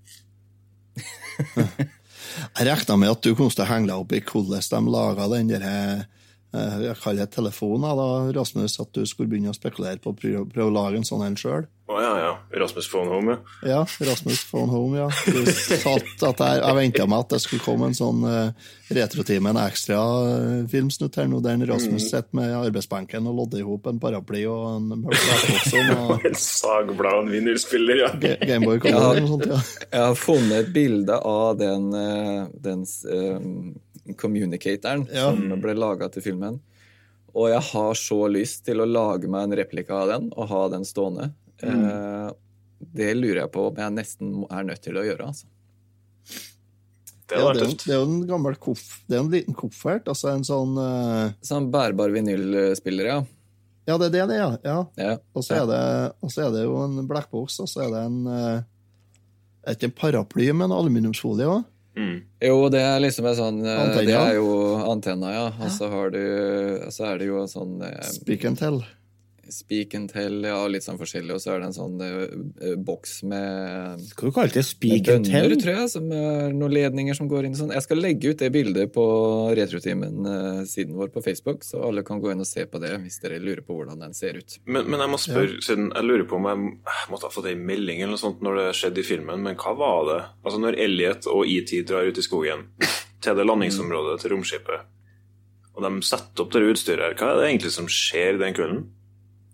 Jeg 2.32 2.68
regna 2.68 2.96
med 3.00 3.12
at 3.12 3.24
du 3.24 3.34
kom 3.36 3.50
til 3.52 3.64
å 3.64 3.70
henge 3.70 3.90
deg 3.90 4.02
opp 4.04 4.14
i 4.16 4.22
hvordan 4.24 4.64
de 4.72 4.92
laga 4.94 5.28
den 5.34 5.52
der 5.52 5.66
eh, 5.68 6.04
jeg 6.52 7.00
kaller 7.00 7.26
det 7.26 7.36
telefonen, 7.36 7.88
da, 7.98 8.08
Rasmus, 8.36 8.78
at 8.84 8.92
du 8.96 9.06
skulle 9.08 9.32
begynne 9.32 9.52
å 9.52 9.58
spekulere 9.58 10.00
på 10.04 10.12
å 10.12 10.18
prøve 10.18 10.68
å 10.68 10.74
lage 10.74 11.00
en 11.00 11.08
sånn 11.08 11.24
en 11.26 11.38
sjøl. 11.40 11.68
Å 11.92 12.00
ja, 12.00 12.12
ja. 12.22 12.32
Rasmus 12.62 12.88
von 12.92 13.10
Home, 13.12 13.34
ja. 13.34 13.68
Ja, 13.68 13.80
Rasmus 14.08 14.44
von 14.48 14.70
Home, 14.72 14.98
ja. 15.02 15.08
Du 15.26 15.42
satt 15.52 16.24
at 16.30 16.40
jeg, 16.46 16.62
jeg 16.62 16.78
venta 16.78 17.08
meg 17.12 17.26
at 17.26 17.34
det 17.34 17.40
skulle 17.44 17.64
komme 17.66 17.90
en 17.90 17.98
sånn 17.98 18.22
uh, 18.24 18.70
retrotime, 18.96 19.52
en 19.52 19.60
ekstra 19.66 19.98
uh, 20.00 20.62
filmsnutt 20.72 21.20
her 21.20 21.28
nå, 21.32 21.42
der 21.44 21.66
Rasmus 21.68 22.06
sitter 22.08 22.38
med 22.40 22.54
arbeidsbenken 22.62 23.28
og 23.28 23.36
lodder 23.42 23.60
i 23.64 23.66
hop 23.68 23.90
en 23.92 24.00
paraply 24.00 24.46
og 24.48 24.64
en 24.78 25.04
Blackboxon 25.10 25.92
og 25.98 26.26
En 26.32 26.40
sagblad 26.40 27.18
og 27.20 27.26
en 27.26 27.34
vinylspiller, 27.36 28.04
ja. 28.06 28.12
Ga- 28.24 28.38
Gameboy 28.54 28.80
Color 28.88 29.22
og 29.26 29.32
sånt. 29.36 29.48
ja. 29.52 29.62
Jeg 29.92 30.06
har 30.08 30.20
funnet 30.24 30.58
et 30.64 30.74
bilde 30.80 31.20
av 31.36 31.58
den, 31.60 31.92
eh, 31.98 32.42
den 32.70 32.88
eh, 33.12 34.16
communicatoren 34.22 35.08
Ja. 35.12 35.32
som 35.34 35.60
ble 35.62 35.76
laga 35.78 36.08
til 36.14 36.24
filmen. 36.32 36.62
Og 37.32 37.48
jeg 37.48 37.62
har 37.64 37.94
så 37.96 38.18
lyst 38.28 38.66
til 38.68 38.82
å 38.84 38.88
lage 38.90 39.30
meg 39.32 39.46
en 39.48 39.54
replika 39.62 40.02
av 40.04 40.10
den 40.12 40.26
og 40.36 40.50
ha 40.52 40.66
den 40.74 40.84
stående. 40.84 41.30
Eh, 41.64 42.30
det 42.92 43.12
lurer 43.18 43.44
jeg 43.44 43.52
på 43.54 43.68
om 43.70 43.82
jeg 43.82 43.94
nesten 43.96 44.46
er 44.50 44.68
nødt 44.68 44.82
til 44.84 44.98
å 44.98 45.06
gjøre. 45.06 45.32
altså. 45.32 45.50
Det 47.32 47.40
Ja, 47.40 47.52
det, 47.56 47.64
er 47.64 47.76
det 47.80 47.94
er 47.94 48.00
jo 48.02 48.08
en 48.08 48.24
gammel 48.28 48.58
koff, 48.60 48.88
det 49.08 49.16
er 49.16 49.22
en 49.24 49.32
liten 49.32 49.56
koffert, 49.56 50.10
altså 50.12 50.34
en 50.34 50.44
sånn 50.44 50.74
uh... 50.76 51.32
Sånn 51.46 51.70
bærbar 51.72 52.12
vinylspiller, 52.12 53.08
ja. 53.08 53.20
Ja, 53.88 53.96
det 53.98 54.10
er 54.10 54.16
det 54.18 54.26
det 54.34 54.40
er, 54.42 54.58
ja. 54.68 54.80
ja. 55.00 55.14
Og 55.32 55.46
så 55.46 55.62
er, 55.62 55.70
det, 55.70 55.80
er 56.44 56.52
det 56.58 56.66
jo 56.66 56.76
en 56.84 57.06
blackbox, 57.08 57.62
og 57.64 57.70
så 57.72 57.86
er 57.86 57.94
det 57.94 58.02
en 58.10 58.20
uh... 58.28 58.60
er 59.64 59.78
ikke 59.78 59.92
en 59.92 60.00
paraply, 60.02 60.50
men 60.58 60.76
aluminiumsfolie 60.76 61.48
òg. 61.48 61.70
Mm. 61.96 62.20
Jo, 62.40 62.58
det 62.72 62.82
er 62.88 63.02
liksom 63.04 63.26
en 63.28 63.36
sånn 63.36 63.58
Antenna. 63.68 64.04
Det 64.08 64.16
er 64.16 64.38
jo 64.38 64.52
antenna, 64.88 65.32
ja. 65.36 65.48
Og 65.60 65.74
så 65.76 65.90
har 65.92 66.14
du 66.14 66.22
Så 66.88 67.04
er 67.10 67.20
det 67.20 67.28
jo 67.28 67.42
en 67.42 67.52
sånn 67.52 67.82
Speak 68.16 68.46
and 68.48 68.60
tell. 68.62 68.80
Speak 69.52 69.96
and 69.98 70.12
tell, 70.12 70.40
ja, 70.48 70.60
litt 70.72 70.86
sånn 70.86 71.00
forskjellig. 71.02 71.36
Og 71.36 71.44
så 71.44 71.54
er 71.54 71.62
det 71.62 71.70
en 71.70 71.78
sånn 71.78 72.02
eh, 72.06 72.36
eh, 72.64 72.78
boks 72.80 73.18
med 73.28 74.06
Skal 74.14 74.32
du 74.32 74.36
kalle 74.36 74.56
det 74.56 74.66
speak 74.68 75.12
and 75.12 75.28
bønner, 75.28 75.50
tell? 75.52 75.58
tror 75.64 75.80
jeg, 75.82 75.92
som 75.98 76.12
er 76.16 76.56
noen 76.56 76.76
ledninger 76.76 77.18
som 77.18 77.30
går 77.32 77.50
inn 77.50 77.58
i 77.58 77.62
sånn. 77.62 77.76
Jeg 77.76 77.86
skal 77.86 78.02
legge 78.02 78.32
ut 78.32 78.42
det 78.42 78.52
bildet 78.56 78.94
på 78.96 79.06
Retrotimen-siden 79.60 80.96
vår 80.98 81.12
på 81.14 81.26
Facebook, 81.26 81.66
så 81.68 81.84
alle 81.90 82.06
kan 82.08 82.24
gå 82.24 82.32
inn 82.34 82.44
og 82.44 82.50
se 82.50 82.66
på 82.70 82.82
det 82.82 82.94
hvis 83.04 83.20
dere 83.24 83.42
lurer 83.44 83.64
på 83.66 83.76
hvordan 83.76 84.02
den 84.08 84.16
ser 84.18 84.40
ut. 84.40 84.58
Men, 84.66 84.88
men 84.88 85.04
jeg 85.04 85.14
må 85.14 85.20
spørre, 85.22 85.62
siden 85.66 85.92
jeg 85.92 86.08
lurer 86.08 86.28
på 86.30 86.40
om 86.40 86.50
jeg 86.50 86.62
jeg 86.62 87.12
måtte 87.12 87.28
ha 87.28 87.34
fått 87.34 87.50
ei 87.52 87.58
melding 87.58 88.02
eller 88.02 88.16
noe 88.16 88.22
sånt 88.22 88.42
når 88.46 88.60
det 88.60 88.68
skjedde 88.78 89.02
i 89.02 89.08
filmen, 89.08 89.44
men 89.46 89.58
hva 89.60 89.74
var 89.78 90.02
det? 90.10 90.22
Altså 90.44 90.62
Når 90.62 90.80
Elliot 90.86 91.28
og 91.32 91.50
ET 91.50 91.74
drar 91.88 92.08
ut 92.08 92.18
i 92.20 92.26
skogen 92.26 92.66
til 93.24 93.38
det 93.38 93.46
landingsområdet 93.48 94.18
til 94.22 94.36
romskipet, 94.36 94.90
og 95.72 95.86
de 95.86 95.92
setter 96.06 96.44
opp 96.44 96.52
det 96.54 96.64
utstyret 96.68 97.06
her, 97.06 97.16
hva 97.18 97.32
er 97.32 97.40
det 97.40 97.50
egentlig 97.50 97.74
som 97.76 97.88
skjer 97.92 98.40
den 98.42 98.58
kvelden? 98.58 98.82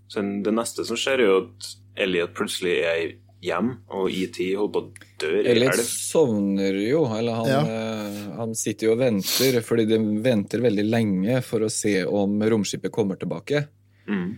Så 0.08 0.22
det 0.43 0.53
neste 0.55 0.86
som 0.88 0.95
skjer, 0.99 1.20
er 1.20 1.28
jo 1.32 1.38
at 1.45 1.72
Elliot 1.97 2.34
plutselig 2.38 2.76
er 2.88 3.16
hjem, 3.43 3.74
og 3.93 4.08
ET 4.10 4.38
holder 4.58 4.72
på 4.74 4.82
å 4.82 5.08
dø 5.22 5.32
i 5.41 5.47
Elliot 5.51 5.74
elv. 5.76 5.84
sovner 5.86 6.78
jo, 6.89 7.03
eller 7.14 7.36
han, 7.38 7.47
Ja. 7.51 7.62
eh, 7.62 8.36
han 8.38 8.55
sitter 8.55 8.88
jo 8.88 8.91
og 8.93 8.99
venter, 8.99 9.60
fordi 9.62 9.86
de 9.88 9.99
venter 10.24 10.60
veldig 10.64 10.86
lenge 10.89 11.43
for 11.43 11.60
å 11.60 11.70
se 11.72 12.03
om 12.05 12.39
romskipet 12.41 12.91
kommer 12.91 13.16
tilbake. 13.20 13.68
Mm. 14.08 14.38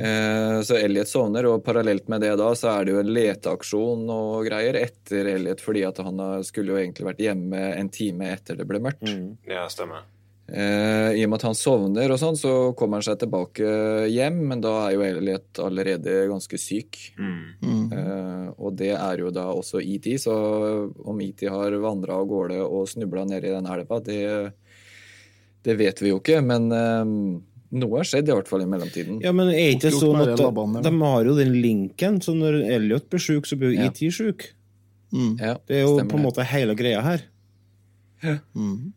Eh, 0.00 0.62
Så 0.64 0.76
Elliot 0.80 1.06
sovner, 1.08 1.44
og 1.46 1.62
parallelt 1.64 2.08
med 2.08 2.22
det 2.22 2.36
da 2.38 2.50
så 2.56 2.80
er 2.80 2.84
det 2.86 2.92
jo 2.94 3.00
en 3.00 3.12
leteaksjon 3.14 4.06
og 4.10 4.46
greier 4.46 4.74
etter 4.80 5.26
Elliot, 5.34 5.60
fordi 5.60 5.82
at 5.86 5.98
han 5.98 6.16
skulle 6.42 6.72
jo 6.72 6.80
egentlig 6.80 7.04
vært 7.04 7.20
hjemme 7.20 7.76
en 7.76 7.88
time 7.92 8.30
etter 8.32 8.56
det 8.56 8.66
ble 8.66 8.80
mørkt. 8.80 9.04
Ja, 9.46 9.66
stemmer. 9.68 10.02
Eh, 10.44 11.14
I 11.16 11.22
og 11.24 11.30
med 11.32 11.38
at 11.38 11.46
han 11.46 11.56
sovner 11.56 12.12
og 12.12 12.18
sånn, 12.20 12.36
så 12.36 12.50
kommer 12.76 13.00
han 13.00 13.06
seg 13.06 13.22
tilbake 13.22 13.64
hjem, 14.12 14.42
men 14.50 14.60
da 14.60 14.74
er 14.84 14.96
jo 14.96 15.04
Elliot 15.06 15.60
allerede 15.64 16.26
ganske 16.28 16.58
syk. 16.60 16.98
Mm. 17.16 17.86
Eh, 17.88 18.50
og 18.58 18.74
det 18.76 18.92
er 18.92 19.22
jo 19.22 19.30
da 19.32 19.46
også 19.54 19.80
ET, 19.80 20.04
så 20.20 20.34
om 21.04 21.22
ET 21.24 21.46
har 21.48 21.78
vandra 21.80 22.18
av 22.20 22.28
gårde 22.28 22.60
og 22.60 22.90
snubla 22.92 23.24
ned 23.30 23.46
i 23.48 23.54
den 23.54 23.70
elva, 23.72 24.00
det, 24.04 24.20
det 25.64 25.76
vet 25.80 26.02
vi 26.04 26.12
jo 26.12 26.20
ikke, 26.20 26.42
men 26.44 26.68
eh, 26.76 27.14
noe 27.80 28.02
har 28.02 28.10
skjedd 28.10 28.28
i 28.28 28.36
hvert 28.36 28.50
fall 28.50 28.66
i 28.66 28.68
mellomtiden. 28.68 29.22
Ja, 29.24 29.32
men 29.32 29.48
er 29.48 29.72
ikke 29.78 29.94
sånn 29.96 30.20
at 30.26 30.36
de 30.36 30.92
har 31.00 31.24
jo 31.30 31.38
den 31.38 31.56
linken, 31.56 32.20
så 32.20 32.36
når 32.36 32.60
Elliot 32.76 33.08
blir 33.08 33.22
sjuk, 33.22 33.48
så 33.48 33.56
blir 33.56 33.72
jo 33.72 33.80
Ja. 33.80 33.88
ET 33.88 34.04
sjuk. 34.12 34.50
Mm. 35.14 35.38
Ja, 35.40 35.54
Det 35.64 35.78
er 35.78 35.82
jo 35.86 35.96
stemmer 35.96 36.10
på 36.10 36.20
en 36.20 36.26
måte 36.26 36.44
hele 36.44 36.76
greia 36.76 37.00
her. 37.00 37.24
Ja. 38.24 38.36
Mm. 38.54 38.92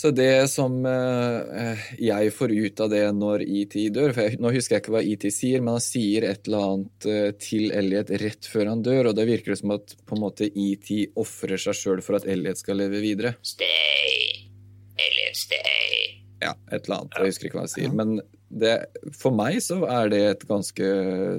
Så 0.00 0.10
det 0.16 0.48
som 0.48 0.78
eh, 0.88 1.80
jeg 2.00 2.30
får 2.32 2.52
ut 2.56 2.80
av 2.80 2.88
det 2.88 3.02
når 3.12 3.42
ET 3.44 3.74
dør 3.92 4.14
for 4.16 4.24
jeg, 4.24 4.38
Nå 4.40 4.52
husker 4.54 4.78
jeg 4.78 4.84
ikke 4.86 4.94
hva 4.94 5.02
ET 5.04 5.26
sier, 5.28 5.60
men 5.60 5.76
han 5.76 5.84
sier 5.84 6.24
et 6.24 6.48
eller 6.48 6.68
annet 6.70 7.08
eh, 7.10 7.26
til 7.36 7.66
Elliot 7.76 8.12
rett 8.22 8.48
før 8.48 8.70
han 8.70 8.84
dør, 8.86 9.10
og 9.10 9.18
det 9.18 9.26
virker 9.28 9.58
som 9.60 9.74
at 9.76 9.92
på 10.08 10.16
en 10.16 10.22
måte 10.22 10.48
ET 10.48 10.88
ofrer 11.20 11.60
seg 11.60 11.76
sjøl 11.76 12.00
for 12.06 12.16
at 12.16 12.24
Elliot 12.24 12.62
skal 12.62 12.80
leve 12.80 13.04
videre. 13.04 13.34
Stay. 13.44 14.48
Elliot, 14.96 15.36
stay. 15.36 16.02
Ja, 16.46 16.56
et 16.72 16.88
eller 16.88 17.02
annet. 17.02 17.20
Jeg 17.20 17.34
husker 17.34 17.50
ikke 17.50 17.60
hva 17.60 17.68
han 17.68 17.74
sier. 17.76 17.92
Men 18.00 18.16
det, 18.48 18.74
for 19.20 19.36
meg 19.36 19.60
så 19.60 19.82
er 19.84 20.08
det 20.16 20.24
et 20.30 20.48
ganske 20.48 20.92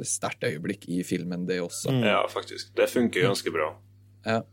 sterkt 0.05 0.45
øyeblikk 0.51 0.85
i 0.85 1.01
filmen, 1.07 1.49
det 1.49 1.63
også. 1.65 1.97
Ja, 2.05 2.21
faktisk. 2.29 2.75
Det 2.77 2.91
funker 2.93 3.31
ganske 3.31 3.57
bra. 3.57 3.73
Ja. 4.27 4.43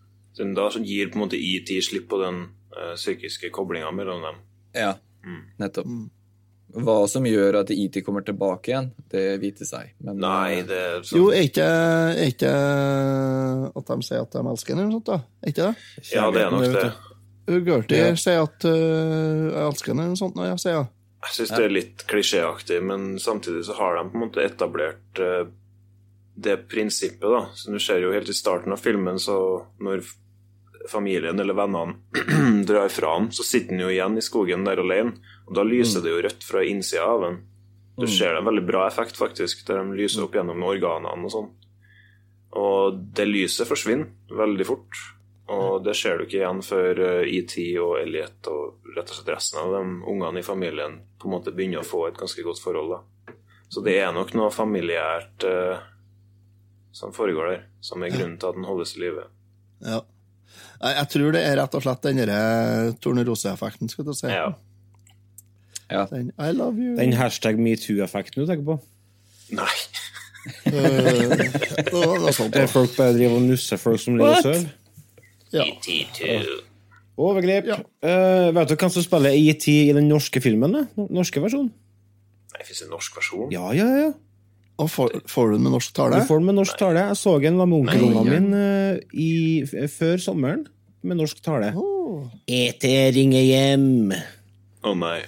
Den 0.41 0.57
Da 0.57 0.71
så 0.73 0.81
gir 0.81 1.13
på 1.13 1.21
en 1.21 1.27
måte 1.27 1.37
ET 1.37 1.77
slipp 1.85 2.09
på 2.09 2.25
den 2.25 2.47
psykiske 2.95 3.51
koblinga 3.55 3.91
mellom 3.95 4.23
dem. 4.23 4.41
Ja, 4.77 4.95
nettopp. 5.59 5.91
Hva 6.69 6.99
som 7.09 7.25
gjør 7.25 7.63
at 7.63 7.71
IT 7.73 8.03
kommer 8.05 8.21
tilbake 8.27 8.69
igjen, 8.75 8.91
det 9.09 9.23
vite 9.41 9.65
seg. 9.65 9.95
Men, 10.05 10.19
Nei, 10.21 10.59
eh, 10.59 10.67
det 10.69 10.81
er 10.85 10.99
sånn 11.09 11.17
Jo, 11.17 11.31
er 11.33 11.47
ikke, 11.49 11.65
er 11.65 12.27
ikke 12.29 12.51
at 13.73 13.89
de 13.89 13.97
sier 14.05 14.21
at 14.27 14.35
de 14.37 14.43
elsker 14.53 14.75
henne, 14.75 14.85
eller 14.85 14.93
noe 14.93 14.99
sånt, 14.99 15.09
da? 15.09 15.19
Er 15.41 15.55
ikke 15.55 15.69
det? 15.71 15.87
Ja, 16.13 16.27
det 16.35 16.43
er 16.43 16.53
nok 16.53 16.77
det. 16.77 16.91
Gertie 17.65 18.03
Ja. 18.03 18.15
sier 18.21 18.43
at 18.45 18.67
uh, 18.69 19.49
jeg 19.49 19.65
elsker 19.65 19.95
henne, 19.95 20.05
eller 20.05 20.13
noe 20.13 20.21
sånt, 20.21 20.37
Når 20.37 20.51
jeg 20.51 20.63
sier 20.67 20.77
jeg. 20.77 20.89
Syns 21.35 21.55
det 21.57 21.65
er 21.65 21.73
litt 21.73 22.05
klisjéaktig, 22.07 22.83
men 22.85 23.09
samtidig 23.19 23.65
så 23.67 23.75
har 23.81 23.97
de 23.97 24.05
på 24.11 24.19
en 24.19 24.27
måte 24.27 24.45
etablert 24.45 25.23
uh, 25.25 25.49
det 26.39 26.69
prinsippet, 26.69 27.25
da. 27.25 27.47
Så 27.57 27.73
du 27.73 27.81
ser 27.83 28.05
jo 28.05 28.13
helt 28.13 28.29
i 28.29 28.37
starten 28.37 28.77
av 28.77 28.85
filmen, 28.85 29.17
så 29.19 29.39
når 29.81 30.05
familien 30.91 31.41
eller 31.41 31.57
vennene 31.57 32.65
drar 32.69 32.89
fra 32.93 33.15
han, 33.17 33.31
så 33.33 33.47
sitter 33.47 33.77
han 33.77 33.85
jo 33.87 33.93
igjen 33.93 34.19
i 34.19 34.25
skogen 34.25 34.67
der 34.67 34.83
alene, 34.83 35.17
og 35.49 35.55
da 35.57 35.65
lyser 35.67 36.05
det 36.05 36.13
jo 36.13 36.25
rødt 36.25 36.45
fra 36.45 36.65
innsida 36.65 37.07
av 37.07 37.27
han. 37.27 37.39
Du 37.99 38.07
ser 38.07 38.31
det 38.33 38.43
en 38.43 38.47
veldig 38.47 38.67
bra 38.67 38.85
effekt, 38.87 39.17
faktisk, 39.19 39.65
der 39.67 39.81
de 39.83 39.97
lyser 39.99 40.23
opp 40.23 40.37
gjennom 40.39 40.63
organene 40.63 41.27
og 41.27 41.33
sånn. 41.35 41.49
Og 42.59 43.01
det 43.17 43.27
lyset 43.27 43.67
forsvinner 43.69 44.37
veldig 44.39 44.67
fort. 44.69 45.01
Og 45.49 45.83
det 45.83 45.97
ser 45.97 46.19
du 46.19 46.27
ikke 46.27 46.43
igjen 46.43 46.61
før 46.63 47.01
eh, 47.01 47.31
ET 47.39 47.55
og 47.81 47.95
Elliot 48.03 48.51
og 48.53 48.93
rett 48.95 49.09
og 49.09 49.17
slett 49.17 49.31
resten 49.33 49.63
av 49.63 49.73
de 49.73 49.81
ungene 50.13 50.43
i 50.43 50.47
familien 50.47 50.99
på 51.19 51.29
en 51.29 51.35
måte 51.39 51.55
begynner 51.57 51.81
å 51.81 51.89
få 51.89 52.05
et 52.09 52.21
ganske 52.21 52.45
godt 52.45 52.61
forhold. 52.61 52.93
da. 52.93 53.35
Så 53.73 53.81
det 53.85 53.97
er 54.01 54.13
nok 54.13 54.35
noe 54.37 54.53
familiært 54.53 55.47
eh, 55.49 55.81
som 56.93 57.17
foregår 57.17 57.51
der, 57.51 57.65
som 57.81 58.05
er 58.05 58.13
grunnen 58.13 58.37
til 58.41 58.51
at 58.51 58.61
den 58.61 58.69
holdes 58.69 58.95
i 58.97 59.03
live. 59.07 59.25
Ja. 59.85 60.03
Jeg 60.79 61.09
tror 61.11 61.33
det 61.35 61.43
er 61.43 61.57
rett 61.59 61.75
og 61.75 61.83
slett 61.83 62.05
denne 62.07 62.27
tornerose-effekten, 63.03 63.91
skal 63.91 64.07
du 64.07 64.13
si. 64.15 64.29
Ja. 64.31 64.53
Ja. 65.91 66.05
Den, 66.11 66.31
I 66.39 66.53
love 66.53 66.77
you. 66.79 66.95
Den 66.99 67.17
hashtag 67.19 67.59
metoo-effekten 67.59 68.45
du 68.45 68.47
tenker 68.51 68.67
på? 68.69 68.79
Nei. 69.59 69.73
Eh, 70.69 70.73
det 70.73 71.93
var 71.93 72.21
noe 72.23 72.33
sånt, 72.33 72.55
Der 72.55 72.69
folk 72.71 72.95
bare 72.97 73.13
driver 73.17 73.41
og 73.41 73.49
nusser 73.49 73.81
folk 73.81 74.01
som 74.01 74.17
ligger 74.17 74.39
og 74.39 74.47
sover? 74.47 74.69
Ja. 75.53 75.65
Overgrep. 77.19 77.69
Eh, 78.05 78.49
vet 78.55 78.71
du 78.71 78.77
hvem 78.79 78.93
som 78.95 79.05
spiller 79.05 79.35
ET 79.35 79.67
i 79.73 79.93
den 79.97 80.07
norske 80.09 80.41
filmen? 80.45 80.77
da? 80.77 80.85
Norske 81.11 81.43
versjonen? 81.43 81.73
Nei, 82.55 82.65
Fins 82.65 82.85
det 82.85 82.87
en 82.87 82.95
norsk 82.95 83.19
versjon? 83.19 83.51
Ja, 83.53 83.73
ja, 83.77 83.89
ja. 84.05 84.13
Og 84.79 84.91
får, 84.91 85.15
får 85.27 85.49
du 85.49 85.57
den 85.57 85.65
med 85.67 85.75
norsk 85.75 85.95
tale? 85.97 86.21
Du 86.21 86.29
får 86.29 86.39
den 86.39 86.51
med 86.51 86.59
norsk 86.61 86.79
tale. 86.79 87.07
Jeg 87.11 87.19
så 87.19 87.33
den 87.43 87.57
med 87.59 87.79
onkelungene 87.81 88.37
mine 88.39 88.61
eh, 88.63 89.01
i, 89.11 89.87
før 89.91 90.21
sommeren 90.23 90.67
med 91.03 91.19
norsk 91.19 91.41
tale. 91.43 91.73
Oh. 91.75 92.29
ET 92.47 92.85
ringer 93.15 93.43
hjem. 93.43 94.15
Å 94.87 94.95
nei. 94.99 95.19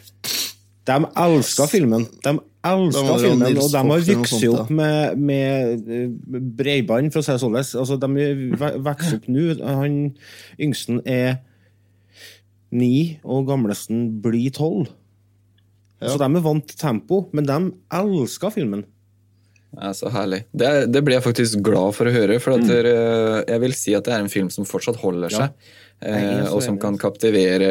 De 0.86 0.96
elska 1.24 1.66
filmen. 1.70 2.06
De 2.22 2.36
elska 2.38 3.02
var 3.06 3.20
filmen, 3.22 3.58
og 3.58 3.72
de 3.72 3.82
har 3.90 4.06
vokst 4.06 4.46
opp 4.52 4.70
med, 4.74 5.18
med 5.18 5.90
eh, 5.90 6.06
bredbånd, 6.60 7.10
for 7.10 7.22
å 7.22 7.26
si 7.26 7.34
det 7.34 7.42
sånn. 7.42 7.58
Altså, 7.58 7.98
de 8.00 8.30
vokser 8.86 9.18
opp 9.18 9.28
nå. 9.30 9.44
Han 9.66 9.98
yngsten 10.62 11.02
er 11.10 11.40
ni, 12.70 13.18
og 13.26 13.50
gamlesten 13.50 14.06
blir 14.22 14.54
tolv. 14.54 14.94
Så 16.00 16.16
de 16.16 16.30
er 16.30 16.44
vant 16.44 16.64
til 16.64 16.78
tempo, 16.80 17.24
men 17.36 17.44
de 17.48 17.58
elsker 17.98 18.54
filmen. 18.54 18.86
Ja, 19.76 19.92
så 19.94 20.10
herlig. 20.10 20.44
Det, 20.50 20.70
det 20.90 21.02
blir 21.06 21.14
jeg 21.18 21.22
faktisk 21.28 21.60
glad 21.62 21.94
for 21.94 22.10
å 22.10 22.14
høre, 22.14 22.40
for 22.42 22.56
at 22.56 22.64
dere, 22.66 22.94
jeg 23.46 23.60
vil 23.62 23.74
si 23.78 23.94
at 23.94 24.04
det 24.08 24.14
er 24.16 24.24
en 24.24 24.32
film 24.32 24.48
som 24.50 24.66
fortsatt 24.66 24.98
holder 25.02 25.30
Ja. 25.30 25.44
seg. 25.46 25.76
Eh, 26.00 26.46
og 26.48 26.62
som 26.64 26.78
kan 26.80 26.96
kaptivere 26.98 27.66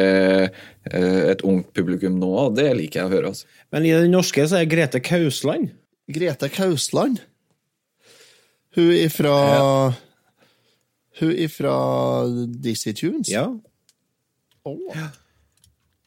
eh, 0.46 1.30
et 1.32 1.40
ungt 1.42 1.72
publikum 1.74 2.14
nå, 2.20 2.28
og 2.46 2.54
det 2.56 2.68
liker 2.78 3.00
jeg 3.02 3.08
å 3.10 3.12
høre. 3.12 3.32
Altså. 3.34 3.48
Men 3.74 3.84
i 3.88 3.90
den 3.90 4.12
norske 4.14 4.44
så 4.46 4.60
er 4.60 4.68
Grete 4.70 5.00
Kausland. 5.02 5.72
Grete 6.10 6.48
Kausland. 6.54 7.18
Hun 8.78 8.92
ifra 8.94 9.34
Hun 11.20 11.32
ifra 11.36 11.74
Dizzie 12.62 12.94
Tunes? 12.94 13.28
Ja, 13.28 13.48
Åh. 14.64 15.08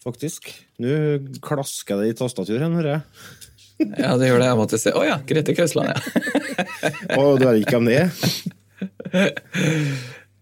faktisk. 0.04 0.48
Nå 0.80 0.96
klasker 1.44 2.00
det 2.02 2.14
i 2.14 2.18
tastaturet, 2.18 2.72
hører 2.72 2.96
jeg. 2.96 3.04
Ja, 3.98 4.16
det 4.20 4.30
gjør 4.30 4.42
det. 4.42 4.50
Jeg 4.50 4.60
måtte 4.60 4.80
se. 4.82 4.94
Å 4.96 5.04
ja, 5.08 5.20
Grete 5.28 5.56
Kausland, 5.58 5.94
ja. 5.94 6.00
Å, 7.20 7.38
du 7.40 7.48
er 7.50 7.62
ikke 7.62 7.80
om 7.80 7.88
det? 7.90 8.04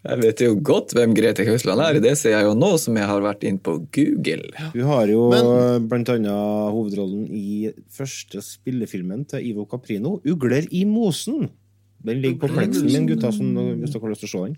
Jeg 0.02 0.18
vet 0.18 0.42
jo 0.42 0.56
godt 0.66 0.96
hvem 0.98 1.14
Grete 1.14 1.46
Kausland 1.46 1.84
er. 1.86 2.00
Det 2.02 2.16
ser 2.18 2.34
jeg 2.34 2.48
jo 2.48 2.56
nå 2.58 2.72
som 2.82 2.98
jeg 2.98 3.06
har 3.06 3.22
vært 3.22 3.46
inn 3.46 3.60
på 3.62 3.76
Google. 3.94 4.50
Du 4.74 4.82
har 4.90 5.12
jo 5.12 5.28
Men- 5.34 5.88
blant 5.92 6.10
annet 6.10 6.74
hovedrollen 6.74 7.28
i 7.30 7.70
første 7.94 8.42
spillefilmen 8.42 9.28
til 9.30 9.46
Ivo 9.52 9.68
Caprino, 9.70 10.20
'Ugler 10.26 10.66
i 10.72 10.86
mosen'. 10.86 11.50
Den 12.02 12.22
ligger 12.22 12.48
på 12.48 12.54
pleksen 12.56 12.90
min, 12.90 13.06
gutta, 13.06 13.32
som, 13.32 13.54
hvis 13.54 13.92
dere 13.94 14.02
har 14.02 14.10
lyst 14.10 14.26
til 14.26 14.32
å 14.32 14.34
se 14.34 14.46
den. 14.48 14.58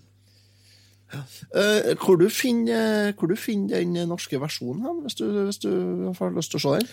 Uh, 1.54 1.94
hvor, 2.00 2.16
du 2.16 2.28
finner, 2.32 3.12
hvor 3.12 3.28
du 3.28 3.36
finner 3.36 3.84
den 3.84 4.08
norske 4.08 4.40
versjonen 4.40 4.82
hen, 4.82 5.02
hvis 5.04 5.14
du, 5.14 5.26
hvis 5.44 5.60
du 5.62 5.70
har 6.18 6.32
lyst 6.34 6.50
til 6.54 6.58
å 6.58 6.64
se 6.64 6.78
den? 6.80 6.88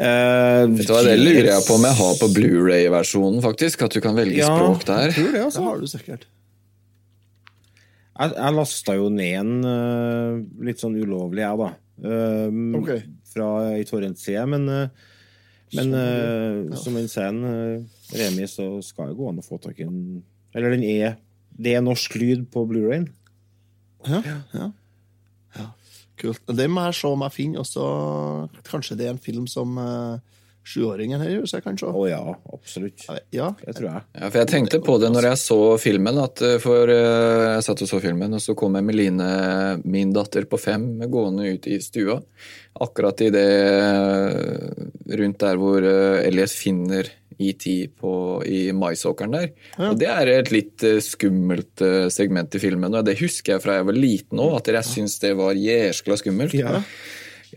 Eh, 0.00 0.62
Vet 0.72 0.88
du 0.88 0.92
hva, 0.94 1.02
Det 1.04 1.18
lurer 1.20 1.48
jeg 1.50 1.64
på 1.66 1.74
om 1.76 1.84
jeg 1.84 1.98
har 1.98 2.14
på 2.20 2.28
Blu-ray-versjonen, 2.32 3.42
faktisk. 3.44 3.82
At 3.86 3.92
du 3.92 4.00
kan 4.04 4.16
velge 4.16 4.40
Ja, 4.40 4.48
språk 4.48 4.86
der. 4.88 5.10
jeg 5.10 5.14
tror 5.18 5.28
det, 5.28 5.34
Det 5.34 5.44
altså. 5.44 5.64
har 5.66 5.80
du 5.80 5.86
sikkert. 5.90 6.26
Jeg, 8.12 8.34
jeg 8.36 8.54
lasta 8.54 8.94
jo 8.96 9.08
ned 9.12 9.38
en 9.40 9.52
uh, 9.64 10.64
litt 10.64 10.82
sånn 10.82 10.96
ulovlig, 11.00 11.42
jeg, 11.42 11.58
da. 11.58 11.70
Eh, 12.02 12.60
okay. 12.78 13.00
Fra 13.32 13.48
i 13.78 13.84
torrentside. 13.88 14.44
Men 14.48 14.68
Men 15.72 15.94
eh, 15.96 16.76
som 16.76 16.96
han 16.98 17.08
sier, 17.08 17.32
uh, 17.32 17.80
Remi, 18.12 18.44
så 18.50 18.74
skal 18.84 19.08
det 19.08 19.16
gå 19.16 19.30
an 19.30 19.40
å 19.40 19.46
få 19.46 19.56
tak 19.62 19.78
i 19.80 19.86
en 19.88 20.22
Eller 20.52 20.74
den 20.74 20.82
er 20.84 21.16
Det 21.48 21.72
er 21.76 21.80
norsk 21.84 22.14
lyd 22.20 22.50
på 22.52 22.66
Blu-rayen. 22.68 23.08
Ja, 24.04 24.20
ja. 24.26 24.38
ja. 24.52 24.66
Kult. 26.22 26.42
Det 26.46 26.68
må 26.70 26.84
jeg 26.88 26.98
se 27.00 27.08
om 27.10 27.24
jeg 27.26 27.34
finner, 27.34 27.64
Også, 27.64 27.86
kanskje 28.68 28.98
det 28.98 29.08
er 29.08 29.16
en 29.16 29.22
film 29.22 29.48
som 29.50 29.74
uh, 29.80 30.20
sjuåringen 30.62 31.22
her 31.22 31.32
i 31.32 31.40
huset 31.42 31.64
kan 31.64 31.78
se. 31.78 31.88
Å 31.90 32.04
ja, 32.06 32.20
absolutt. 32.54 33.04
Ja. 33.34 33.50
Det 33.58 33.74
tror 33.78 33.88
jeg. 33.88 34.04
Ja, 34.20 34.28
for 34.28 34.40
jeg 34.42 34.50
tenkte 34.52 34.82
på 34.84 34.98
det 35.02 35.10
når 35.12 35.32
jeg 35.32 35.40
så 35.42 35.60
filmen, 35.82 36.20
at 36.22 36.44
eh, 36.46 36.58
for 36.62 36.90
uh, 36.90 37.56
jeg 37.56 37.66
satt 37.66 37.84
og 37.84 37.90
så 37.90 38.02
filmen, 38.04 38.38
og 38.38 38.44
så 38.44 38.54
kom 38.58 38.78
Emeline, 38.78 39.30
min 39.82 40.14
datter 40.14 40.46
på 40.50 40.60
fem, 40.62 40.86
gående 41.10 41.56
ut 41.56 41.66
i 41.70 41.80
stua. 41.82 42.20
Akkurat 42.82 43.20
i 43.26 43.32
det 43.34 43.48
rundt 45.12 45.42
der 45.42 45.58
hvor 45.60 45.82
Elias 45.84 46.24
Elliot 46.30 46.56
finner 46.56 47.10
ET 47.38 47.66
på, 47.98 48.12
i 48.46 48.64
maisåkeren 48.76 49.36
der. 49.38 49.48
Og 49.88 49.96
det 50.00 50.10
er 50.12 50.32
et 50.36 50.52
litt 50.54 50.84
eh, 50.86 51.00
skummelt 51.04 51.84
eh, 51.84 52.06
segment 52.12 52.54
i 52.58 52.62
filmen, 52.62 52.94
og 52.94 53.06
det 53.08 53.18
husker 53.22 53.56
jeg 53.56 53.64
fra 53.64 53.80
jeg 53.80 53.88
var 53.90 53.98
liten 53.98 54.42
òg, 54.42 54.60
at 54.60 54.72
jeg 54.74 54.90
syns 54.90 55.18
det 55.22 55.34
var 55.38 55.58
jæskla 55.58 56.20
skummelt. 56.20 56.56
Ja. 56.58 56.80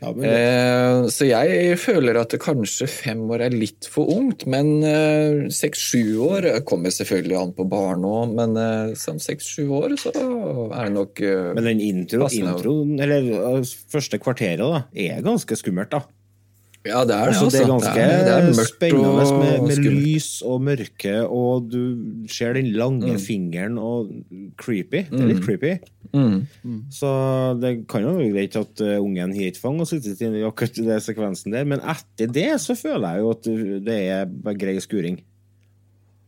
Ja, 0.02 0.12
men, 0.12 0.26
Eh, 0.28 1.08
så 1.14 1.28
jeg 1.28 1.78
føler 1.80 2.18
at 2.20 2.34
det 2.34 2.42
kanskje 2.44 2.88
fem 2.92 3.22
år 3.32 3.46
er 3.48 3.56
litt 3.56 3.88
for 3.92 4.10
ungt, 4.12 4.44
men 4.52 4.84
eh, 4.84 5.46
seks-sju 5.56 6.20
år 6.26 6.48
kommer 6.68 6.92
selvfølgelig 6.92 7.38
an 7.40 7.54
på 7.56 7.68
barn 7.72 8.04
òg, 8.08 8.34
men 8.36 8.60
eh, 8.60 8.96
som 9.00 9.22
seks-sju 9.24 9.70
år 9.78 9.96
så 10.02 10.12
er 10.16 10.90
det 10.90 10.96
nok 10.98 11.24
eh, 11.24 11.54
men 11.56 11.70
den 11.72 11.84
intro, 11.86 12.28
introen, 12.28 12.98
eller 13.00 13.32
eh, 13.40 13.72
første 13.92 14.20
kvarteret, 14.20 14.66
da, 14.66 14.84
er 14.92 15.24
ganske 15.26 15.60
skummelt, 15.62 15.96
da. 15.96 16.04
Ja, 16.86 17.00
det 17.08 17.16
er 17.16 17.32
det. 17.32 17.34
Altså, 17.34 17.48
det 17.50 17.62
er 17.64 17.70
ganske 17.72 17.94
det 17.98 18.04
er, 18.06 18.20
det 18.28 18.34
er 18.36 18.48
mørkt 18.54 18.70
spennende 18.70 19.24
og 19.26 19.40
med, 19.42 19.62
med 19.68 19.80
lys 19.88 20.28
og 20.46 20.62
mørke, 20.62 21.14
og 21.26 21.70
du 21.72 21.80
ser 22.30 22.54
den 22.54 22.68
lange 22.78 23.16
Mm. 23.16 23.20
fingeren 23.20 23.78
og 23.82 24.12
creepy. 24.62 25.02
Det 25.10 25.20
er 25.22 25.30
litt 25.32 25.40
Mm. 25.42 25.46
creepy. 25.48 25.72
Mm. 26.14 26.84
Så 26.94 27.10
det 27.60 27.72
kan 27.90 28.06
jo 28.06 28.14
være 28.20 28.32
greit 28.36 28.56
at 28.56 28.82
uh, 28.86 29.02
ungen 29.04 29.34
har 29.34 29.48
et 29.50 29.58
fang 29.58 29.80
og 29.82 29.88
sittet 29.90 30.22
i 30.22 30.44
akkurat 30.46 30.76
den 30.78 31.02
sekvensen 31.02 31.52
der, 31.52 31.66
men 31.66 31.80
etter 31.82 32.30
det 32.32 32.52
så 32.62 32.76
føler 32.78 33.18
jeg 33.18 33.26
jo 33.26 33.32
at 33.34 33.50
det 33.90 33.98
er 34.14 34.54
grei 34.62 34.78
skuring. 34.80 35.18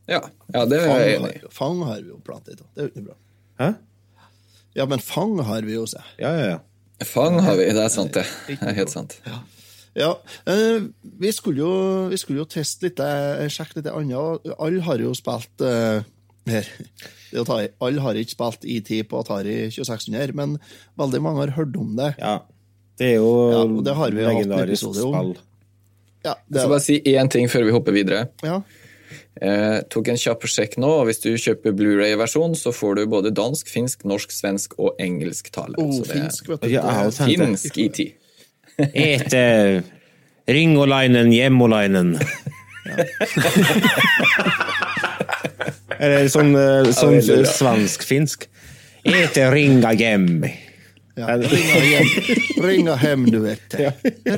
Ja, 0.09 0.21
ja 0.55 0.65
det 0.65 0.79
er 0.81 0.87
jeg 1.03 1.17
enig 1.19 1.35
i. 1.35 1.41
fang 1.51 1.83
har 1.83 2.01
vi 2.01 2.09
jo 2.09 2.17
plantet, 2.25 2.59
i, 2.59 2.63
Det 2.75 2.81
er 2.81 2.87
jo 2.87 2.91
ikke 2.95 3.05
bra. 3.11 3.15
Hæ? 3.59 3.69
Ja, 4.75 4.85
men 4.85 4.99
fang 4.99 5.37
har 5.43 5.61
vi 5.61 5.73
jo, 5.73 5.85
se. 5.85 6.01
Ja, 6.19 6.31
ja, 6.37 6.49
ja. 6.55 6.57
Fang 7.05 7.39
har 7.45 7.55
vi, 7.59 7.65
det 7.69 7.83
er 7.83 7.89
sant, 7.93 8.13
det. 8.17 8.23
Det 8.47 8.57
er 8.61 8.73
helt 8.77 8.89
sant. 8.93 9.19
Ja, 9.27 9.39
eh, 9.97 10.83
vi 11.21 11.31
skulle 11.33 11.63
jo, 11.63 11.71
vi 12.11 12.19
skulle 12.21 12.43
jo 12.43 12.49
teste 12.49 12.87
litt, 12.87 13.01
eh, 13.01 13.47
sjekke 13.49 13.79
litt 13.79 13.89
annet. 13.91 14.45
Alle 14.57 14.83
har 14.85 15.01
jo 15.01 15.13
spilt 15.17 15.65
uh, 15.65 16.05
her. 16.47 16.69
Det. 17.31 17.71
Alle 17.83 18.03
har 18.05 18.19
ikke 18.19 18.35
spilt 18.35 18.67
IT 18.67 18.91
på 19.09 19.23
Atari 19.23 19.57
2600, 19.73 20.35
men 20.37 20.57
veldig 20.99 21.21
mange 21.25 21.45
har 21.45 21.55
hørt 21.57 21.75
om 21.79 21.95
det. 21.97 22.13
Ja, 22.21 22.39
det 22.97 23.13
er 23.13 23.17
jo 23.19 23.31
Ja, 23.51 23.63
det 23.89 23.95
har 23.99 24.11
vi 24.13 24.21
jo 24.21 24.27
hatt 24.27 24.33
en 24.33 24.41
legendarisk 24.41 24.91
spill. 24.95 25.37
Ja, 26.25 26.35
Jeg 26.49 26.59
skal 26.59 26.71
bare 26.73 26.83
si 26.83 26.99
én 27.13 27.29
ting 27.31 27.49
før 27.51 27.65
vi 27.67 27.75
hopper 27.75 27.95
videre. 27.95 28.27
ja. 28.43 28.61
Eh, 29.37 29.83
tok 29.93 30.07
en 30.09 30.17
kjapp 30.17 30.45
sjekk 30.49 30.79
nå, 30.81 30.87
og 30.89 31.03
hvis 31.07 31.21
du 31.21 31.29
kjøper 31.37 31.75
Blu-ray-versjon, 31.77 32.55
så 32.57 32.73
får 32.73 32.97
du 32.97 33.03
både 33.11 33.29
dansk, 33.35 33.69
finsk, 33.69 34.01
norsk, 34.09 34.33
svensk 34.33 34.73
og 34.81 34.97
engelsk 35.03 35.51
tale. 35.53 35.77
Oh, 35.77 35.91
Så 35.93 36.07
det 36.07 36.09
er 36.09 36.23
finsk, 36.23 36.49
vet 36.49 36.63
du. 36.63 36.71
Ja, 36.73 36.85
det. 37.05 37.37
finsk 37.37 37.77
IT. 37.83 38.01
Ete 38.78 39.84
Ringolainen 40.47 41.32
Hjemmolainen. 41.34 42.13
Eller 45.97 46.30
sånn, 46.34 46.53
eh, 46.55 46.91
sånn 46.93 47.17
svensk-finsk. 47.25 48.47
Ete 49.07 49.49
ringa 49.51 49.91
hjem. 49.97 50.30
Ja, 51.17 51.34
ringa 51.41 51.80
hjem, 51.82 52.09
ringa 52.61 52.95
hem, 53.01 53.23
du 53.34 53.39
vet. 53.41 53.78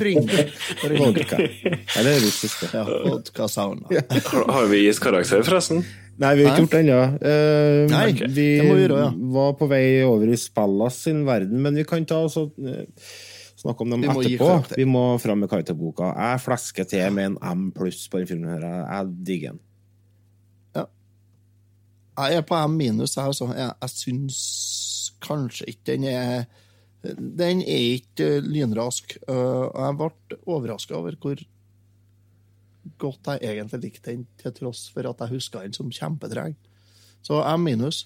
Ringa. 0.00 0.44
Vodka. 0.96 1.40
Ja, 1.44 2.00
det 2.00 2.14
er 2.14 2.22
russisk. 2.24 2.64
Ja, 2.72 2.86
vodka 2.88 3.48
sauna. 3.52 3.90
Har 3.90 4.52
har 4.56 4.70
vi 4.72 4.86
gitt 4.86 5.02
karakter, 5.04 5.44
forresten? 5.44 5.84
Nei, 6.20 6.34
vi 6.36 6.44
har 6.44 6.52
ikke 6.52 6.64
gjort 6.64 6.74
det 6.74 6.80
ennå. 6.84 7.00
Uh, 7.20 7.84
Nei, 7.92 8.06
vi 8.12 8.46
det 8.56 8.64
må 8.66 8.74
vi 8.76 8.86
gjøre, 8.86 9.02
ja. 9.04 9.12
var 9.36 9.54
på 9.60 9.68
vei 9.70 9.84
over 10.04 10.32
i 10.32 10.36
Spallas 10.40 10.98
sin 11.06 11.22
verden, 11.28 11.60
men 11.64 11.76
vi 11.76 11.84
kan 11.88 12.04
ta 12.08 12.18
oss 12.26 12.36
og 12.40 12.56
eh, 12.60 12.82
snakke 13.60 13.84
om 13.84 13.92
dem 13.92 14.04
Vi 14.04 14.10
etterpå. 14.10 14.76
Vi 14.78 14.86
må 14.88 15.04
fram 15.22 15.42
med 15.42 15.50
karakterboka. 15.50 16.12
Jeg 16.16 16.42
flesker 16.44 16.88
til 16.88 17.12
med 17.16 17.32
en 17.32 17.36
M 17.58 17.66
pluss 17.76 18.06
på 18.10 18.22
den 18.22 18.30
filmen. 18.30 18.50
her. 18.54 18.64
Jeg, 18.64 19.12
digger 19.26 19.54
den. 19.54 19.60
Ja. 20.78 20.86
Jeg 22.24 22.40
er 22.40 22.48
på 22.48 22.58
M 22.66 22.76
minus, 22.80 23.16
jeg 23.16 23.34
også. 23.34 23.52
Jeg, 23.56 23.72
jeg 23.82 23.94
syns 23.96 24.40
kanskje 25.20 25.68
ikke 25.68 25.92
den 25.92 26.04
er 26.08 26.44
Den 27.02 27.62
er 27.64 27.86
ikke 27.96 28.42
lynrask. 28.44 29.16
Uh, 29.28 29.72
jeg 29.72 29.96
ble 29.96 30.40
overraska 30.44 30.98
over 30.98 31.16
hvor 31.16 31.40
godt 33.00 33.28
jeg 33.40 33.54
egentlig 33.54 33.80
likte 33.84 34.10
den, 34.10 34.26
til 34.40 34.52
tross 34.56 34.88
for 34.92 35.08
at 35.08 35.20
jeg 35.20 35.32
huska 35.36 35.62
den 35.64 35.76
som 35.76 35.92
kjempetreg. 35.92 36.56
Så 37.24 37.40
M 37.56 37.64
minus. 37.64 38.04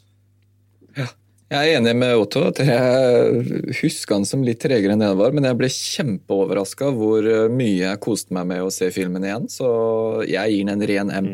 Jeg 1.55 1.71
er 1.71 1.79
enig 1.79 1.95
med 1.97 2.17
Otto. 2.19 2.43
at 2.51 2.59
Jeg 2.59 3.75
husker 3.81 4.17
han 4.17 4.27
som 4.29 4.43
litt 4.47 4.61
tregere 4.63 4.95
enn 4.95 5.03
det 5.03 5.11
han 5.13 5.21
var, 5.21 5.35
men 5.37 5.47
jeg 5.47 5.59
ble 5.61 5.71
kjempeoverraska 5.71 6.91
hvor 6.97 7.27
eh, 7.27 7.53
mye 7.53 7.85
jeg 7.85 8.03
koste 8.03 8.35
meg 8.35 8.49
med 8.51 8.65
å 8.65 8.73
se 8.75 8.91
filmen 8.95 9.27
igjen, 9.27 9.47
så 9.53 9.69
jeg 10.27 10.57
gir 10.57 10.65
den 10.65 10.75
en 10.75 10.89
ren 10.91 11.15
M. 11.15 11.31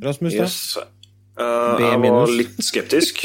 Rasmus, 0.00 0.38
da? 0.38 0.46
Yes. 0.46 0.96
Uh, 1.40 1.80
jeg 1.80 2.00
var 2.02 2.32
litt 2.36 2.58
skeptisk. 2.64 3.20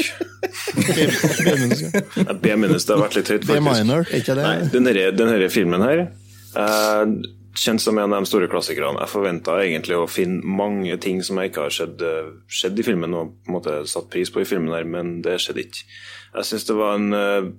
B 2.42 2.56
minus, 2.56 2.86
det 2.86 2.94
har 2.94 3.02
vært 3.02 3.16
litt 3.18 3.30
høyt, 3.34 3.44
B 3.48 3.58
minor, 3.60 4.06
ikke 4.08 4.34
det? 4.38 4.44
Nei, 4.46 4.68
den 4.72 5.32
her, 5.32 5.48
filmen 5.52 5.82
her 5.84 5.98
eh, 6.06 7.02
kjent 7.56 7.82
som 7.82 7.98
en 7.98 8.12
av 8.12 8.22
de 8.22 8.28
store 8.28 8.48
klassikerne. 8.52 9.00
Jeg 9.00 9.12
forventa 9.12 9.56
egentlig 9.62 9.96
å 9.98 10.08
finne 10.10 10.44
mange 10.44 10.96
ting 11.02 11.22
som 11.24 11.40
jeg 11.40 11.50
ikke 11.50 11.66
har 11.66 11.74
sett, 11.74 12.02
eh, 12.02 12.32
sett 12.48 12.78
i 12.78 12.84
filmen, 12.86 13.14
og 13.14 13.32
på 13.44 13.50
en 13.50 13.56
måte 13.56 13.76
satt 13.88 14.10
pris 14.10 14.30
på 14.30 14.42
i 14.42 14.48
filmen, 14.48 14.74
her, 14.74 14.84
men 14.84 15.22
det 15.22 15.38
skjedde 15.40 15.64
ikke. 15.64 15.84
Jeg 16.36 16.44
syns 16.44 16.66
det 16.68 16.76
var 16.76 16.94
en 16.98 17.12
uh, 17.14 17.52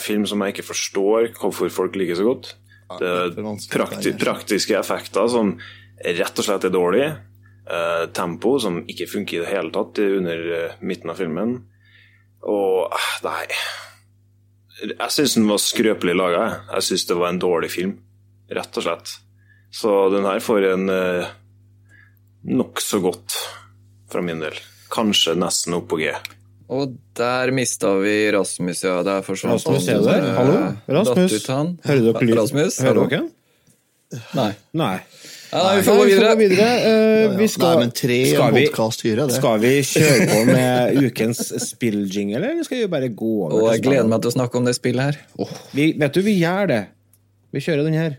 film 0.00 0.24
som 0.26 0.40
jeg 0.40 0.54
ikke 0.54 0.70
forstår 0.70 1.34
hvorfor 1.36 1.68
folk 1.68 1.96
liker 1.96 2.16
så 2.16 2.24
godt. 2.24 2.54
Det 3.00 3.08
er 3.08 3.34
prakti 3.72 4.12
praktiske 4.20 4.76
effekter 4.78 5.28
som 5.28 5.58
rett 6.04 6.38
og 6.38 6.46
slett 6.46 6.64
er 6.64 6.72
dårlige. 6.72 7.10
Uh, 7.64 8.06
tempo 8.12 8.58
som 8.60 8.82
ikke 8.88 9.08
funker 9.08 9.38
i 9.38 9.44
det 9.44 9.52
hele 9.52 9.72
tatt 9.72 9.98
under 10.04 10.48
uh, 10.52 10.74
midten 10.80 11.12
av 11.12 11.20
filmen. 11.20 11.56
Og 12.44 12.92
nei 13.24 13.46
Jeg 14.84 15.12
syns 15.14 15.36
den 15.38 15.48
var 15.48 15.62
skrøpelig 15.62 16.16
laga. 16.16 16.44
Jeg 16.74 16.88
syns 16.88 17.06
det 17.08 17.16
var 17.16 17.32
en 17.32 17.40
dårlig 17.40 17.70
film, 17.72 17.94
rett 18.52 18.80
og 18.80 18.84
slett. 18.84 19.14
Så 19.74 19.90
den 20.12 20.26
her 20.28 20.38
får 20.44 20.68
en 20.70 20.88
eh, 20.92 21.32
nokså 22.46 23.00
godt 23.02 23.34
fra 24.12 24.22
min 24.22 24.42
del. 24.44 24.54
Kanskje 24.94 25.34
nesten 25.38 25.74
opp 25.74 25.88
på 25.90 25.98
G. 25.98 26.12
Og 26.74 26.94
der 27.18 27.50
mista 27.52 27.90
vi 28.00 28.14
Rasmus, 28.32 28.84
ja. 28.86 29.00
Der 29.04 29.24
forsvant 29.26 29.58
Rasmus, 29.58 29.88
er 29.88 29.98
han. 29.98 30.04
der? 30.06 30.28
Eh, 30.28 30.36
Hallo? 30.38 30.60
Rasmus? 31.00 31.34
Hører 31.84 32.04
dere 32.06 32.22
lyden? 32.22 32.38
Rasmus, 32.38 32.78
Hører 32.84 33.00
hallo? 33.00 33.08
dere? 33.10 34.20
Nei. 34.38 34.52
Nei. 34.78 34.94
Ja, 35.54 35.60
nei, 35.62 35.74
vi 35.78 35.82
får 35.86 35.98
gå 35.98 36.06
videre. 36.06 36.30
videre. 36.38 36.70
videre. 36.78 37.28
Uh, 37.30 37.36
vi 37.38 37.46
skal, 37.50 37.74
Nei, 37.74 37.84
men 37.84 37.92
tre 37.94 38.16
skal 38.26 38.54
vi, 38.54 38.64
skal 39.36 39.60
vi 39.62 39.74
kjøre 39.86 40.24
på 40.30 40.40
med 40.48 40.98
ukens 41.04 41.42
spilljingle, 41.62 42.40
eller 42.42 42.66
skal 42.66 42.80
vi 42.80 42.88
bare 42.90 43.10
gå 43.14 43.34
over 43.44 43.60
Og 43.60 43.70
jeg 43.70 43.84
gleder 43.86 44.10
meg 44.10 44.24
til 44.24 44.32
å 44.32 44.34
snakke 44.34 44.58
om 44.58 44.66
det 44.66 44.74
spillet 44.78 45.10
her. 45.10 45.20
Oh. 45.38 45.54
Vi, 45.74 45.92
vet 45.98 46.14
du, 46.14 46.22
vi 46.26 46.34
gjør 46.40 46.70
det. 46.72 46.82
Vi 47.54 47.62
kjører 47.62 47.86
den 47.86 47.98
her. 47.98 48.18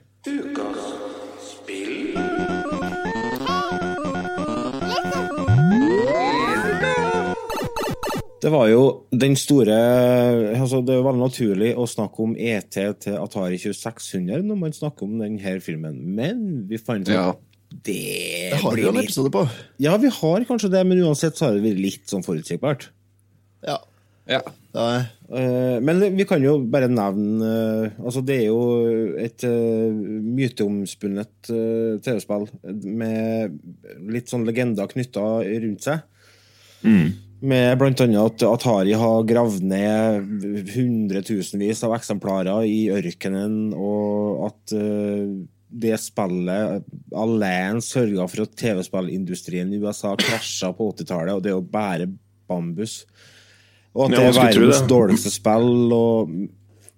Det 8.46 8.52
var 8.54 8.68
jo 8.70 8.82
den 9.10 9.34
store 9.40 9.76
altså 10.54 10.84
Det 10.86 11.00
var 11.02 11.18
naturlig 11.18 11.72
å 11.74 11.88
snakke 11.90 12.22
om 12.28 12.36
ET 12.38 12.76
til 12.76 13.18
Atari 13.18 13.58
2600 13.58 14.46
når 14.46 14.60
man 14.62 14.76
snakker 14.76 15.08
om 15.08 15.16
denne 15.24 15.56
filmen, 15.66 15.98
men 16.18 16.44
vi 16.70 16.78
fant 16.78 17.10
ut 17.10 17.16
Ja. 17.16 17.32
det, 17.74 17.96
Det 18.54 18.60
har 18.62 18.70
vi 18.70 18.76
blir 18.76 18.86
jo 18.86 18.92
en 18.94 19.00
litt 19.00 19.10
episode 19.10 19.34
på. 19.34 19.48
Ja, 19.82 19.98
vi 19.98 20.14
har 20.14 20.46
kanskje 20.46 20.70
det, 20.70 20.86
men 20.86 21.02
uansett 21.02 21.40
så 21.40 21.48
har 21.48 21.58
det 21.58 21.66
vært 21.66 21.82
litt 21.82 22.06
sånn 22.12 22.26
forutsigbart. 22.26 22.90
Ja. 23.66 23.80
Ja. 24.30 24.42
Eh, 24.76 25.82
Men 25.82 26.00
vi 26.18 26.26
kan 26.30 26.42
jo 26.44 26.58
bare 26.70 26.88
nevne 26.90 27.50
eh, 27.50 27.98
Altså, 28.02 28.22
det 28.26 28.40
er 28.42 28.48
jo 28.50 28.62
et 29.22 29.46
uh, 29.46 29.94
myteomspunnet 30.38 31.50
eh, 31.54 31.98
TV-spill 32.06 32.48
med 32.86 33.60
litt 34.10 34.30
sånn 34.30 34.46
legender 34.46 34.90
knytta 34.92 35.26
rundt 35.46 35.86
seg. 35.86 36.04
Med 37.44 37.82
annet 37.82 38.16
at 38.16 38.44
Atari 38.48 38.94
har 38.96 39.26
gravd 39.28 39.66
ned 39.68 40.70
hundretusenvis 40.72 41.84
av 41.84 41.96
eksemplarer 41.98 42.64
i 42.70 42.88
ørkenen, 42.96 43.74
og 43.76 44.46
at 44.48 44.76
eh, 44.78 45.34
det 45.76 45.98
spillet 46.00 46.86
alene 47.12 47.84
sørga 47.84 48.28
for 48.32 48.46
at 48.46 48.56
TV-spillindustrien 48.62 49.74
i 49.76 49.82
USA 49.84 50.16
krasja 50.20 50.72
på 50.76 50.92
80-tallet, 50.94 51.36
og 51.36 51.44
det 51.44 51.52
er 51.52 51.58
jo 51.58 51.66
bare 51.76 52.08
bambus. 52.48 53.02
Og 53.96 54.08
at 54.08 54.16
det 54.16 54.24
er 54.24 54.38
verdens 54.40 54.82
det. 54.82 54.90
dårligste 54.92 55.34
spill, 55.34 55.92
og 55.96 56.32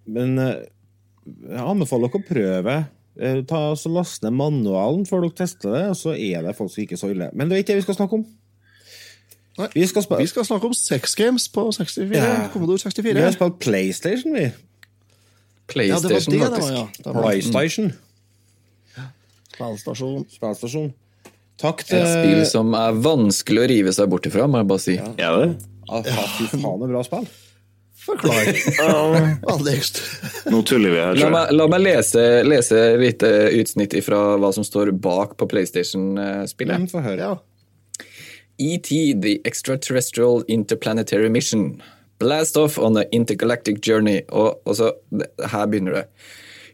Men 0.07 0.37
eh, 0.39 0.67
jeg 1.27 1.65
anbefaler 1.65 2.07
dere 2.07 2.21
å 2.21 2.27
prøve. 2.29 2.75
Eh, 3.19 3.39
Ta 3.49 3.61
så 3.75 3.89
Last 3.91 4.23
ned 4.23 4.37
manualen 4.37 5.03
før 5.09 5.25
dere 5.25 5.35
tester 5.41 5.73
det, 5.73 5.85
og 5.91 5.97
så 5.99 6.13
er 6.13 6.45
det 6.45 6.55
faktisk 6.55 6.85
ikke 6.85 6.99
så 7.01 7.09
ille. 7.11 7.31
Men 7.33 7.49
det 7.49 7.57
er 7.57 7.65
ikke 7.65 7.73
det 7.73 7.81
vi 7.81 7.87
skal 7.89 7.97
snakke 7.99 8.21
om. 8.21 8.27
Nei, 9.57 9.67
Vi 9.73 9.87
skal, 9.89 10.05
Vi 10.19 10.27
skal 10.29 10.45
snakke 10.45 10.69
om 10.69 10.73
sex 10.77 11.15
games 11.17 11.47
på 11.49 11.65
64. 11.73 12.07
Ja. 12.13 12.49
Commodore 12.53 12.77
vi 12.77 12.83
64. 12.91 13.23
har 13.23 13.31
spilt 13.35 13.59
PlayStation, 13.63 14.33
vi. 14.37 14.43
Ja, 14.47 14.51
det 15.67 15.93
var 15.93 16.09
det 16.09 16.25
PlayStation, 16.25 16.33
det 16.33 16.39
var, 16.39 16.49
faktisk. 16.49 16.73
ja. 16.73 16.87
Det 17.03 17.13
var 17.15 17.21
PlayStation. 17.23 17.89
Spillstasjon. 19.57 20.25
Spillstasjon. 20.29 20.93
Takk 21.57 21.81
til 21.89 21.97
Et 21.97 22.11
spill 22.13 22.43
som 22.45 22.75
er 22.77 22.93
vanskelig 23.01 23.63
å 23.63 23.67
rive 23.71 23.93
seg 23.95 24.09
bort 24.11 24.27
ifra, 24.29 24.45
må 24.45 24.61
jeg 24.61 24.69
bare 24.69 24.83
si. 24.83 24.95
Ja. 24.99 25.09
Er 25.17 25.41
det? 25.41 25.49
Ja, 25.87 26.25
fy 26.37 26.45
faen, 26.51 26.77
det 26.77 26.85
er 26.85 26.93
bra 26.93 27.03
spill. 27.07 27.27
Forklar. 28.07 28.51
Nå 30.53 30.61
tuller 30.69 30.93
vi 30.93 30.99
her, 31.01 31.17
La 31.17 31.29
meg, 31.33 31.49
la 31.57 31.65
meg 31.71 31.81
lese, 31.83 32.23
lese 32.47 32.83
litt 33.01 33.25
eh, 33.25 33.49
utsnitt 33.57 33.97
fra 34.05 34.21
hva 34.39 34.53
som 34.55 34.63
står 34.63 34.93
bak 34.95 35.33
på 35.39 35.47
PlayStation-spillet. 35.49 36.85
Mm, 36.85 36.87
Få 36.91 37.01
høre. 37.03 37.31
Ja. 37.33 37.35
ET, 38.59 38.89
the 39.21 39.41
extraterrestrial 39.45 40.43
interplanetary 40.47 41.29
mission. 41.29 41.81
Blast 42.19 42.57
off 42.57 42.79
on 42.79 42.93
the 42.93 43.07
intergalactic 43.11 43.81
journey. 43.81 44.21
Og, 44.29 44.61
og 44.65 44.75
så, 44.75 44.91
her 45.51 45.65
begynner 45.65 45.91
det. 45.91 46.05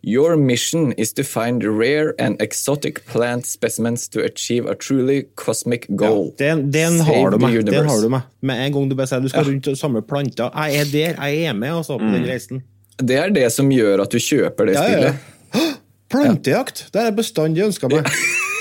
Your 0.06 0.36
mission 0.36 0.94
is 0.98 1.14
to 1.14 1.24
find 1.24 1.64
rare 1.64 2.14
and 2.20 2.42
exotic 2.42 3.06
plant 3.06 3.46
specimens 3.46 4.10
to 4.10 4.20
achieve 4.20 4.66
a 4.66 4.76
truly 4.76 5.24
cosmic 5.36 5.88
goal. 5.96 6.34
Den, 6.40 6.72
den 6.72 6.98
Save 6.98 7.16
har 7.16 7.30
du 7.30 7.38
the 7.38 7.48
meg. 7.48 7.66
Den 7.66 7.86
har 7.88 8.02
du 8.02 8.10
meg. 8.10 8.22
Med 8.42 8.66
en 8.66 8.74
gang 8.74 8.90
du 8.90 8.96
bare 8.96 9.08
sier 9.08 9.24
du 9.24 9.30
skal 9.32 9.48
rundt 9.48 9.68
og 9.72 9.78
samle 9.80 10.02
planter. 10.02 10.52
Jeg 10.52 10.82
er 10.82 10.92
der. 10.92 11.22
Jeg 11.24 11.46
er 11.48 11.54
med 11.54 11.78
altså, 11.78 11.98
på 11.98 12.10
den 12.12 12.28
reisen. 12.28 12.64
Det 13.00 13.16
er 13.16 13.32
det 13.32 13.48
som 13.56 13.72
gjør 13.72 14.04
at 14.04 14.12
du 14.12 14.20
kjøper 14.20 14.68
det 14.68 14.76
Ja, 14.76 14.84
ja, 14.84 15.00
ja. 15.06 15.14
spillet. 15.14 15.80
Plantejakt! 16.14 16.88
Det 16.92 17.00
har 17.00 17.08
jeg 17.10 17.16
bestandig 17.18 17.64
ønska 17.66 17.90
meg. 17.90 18.12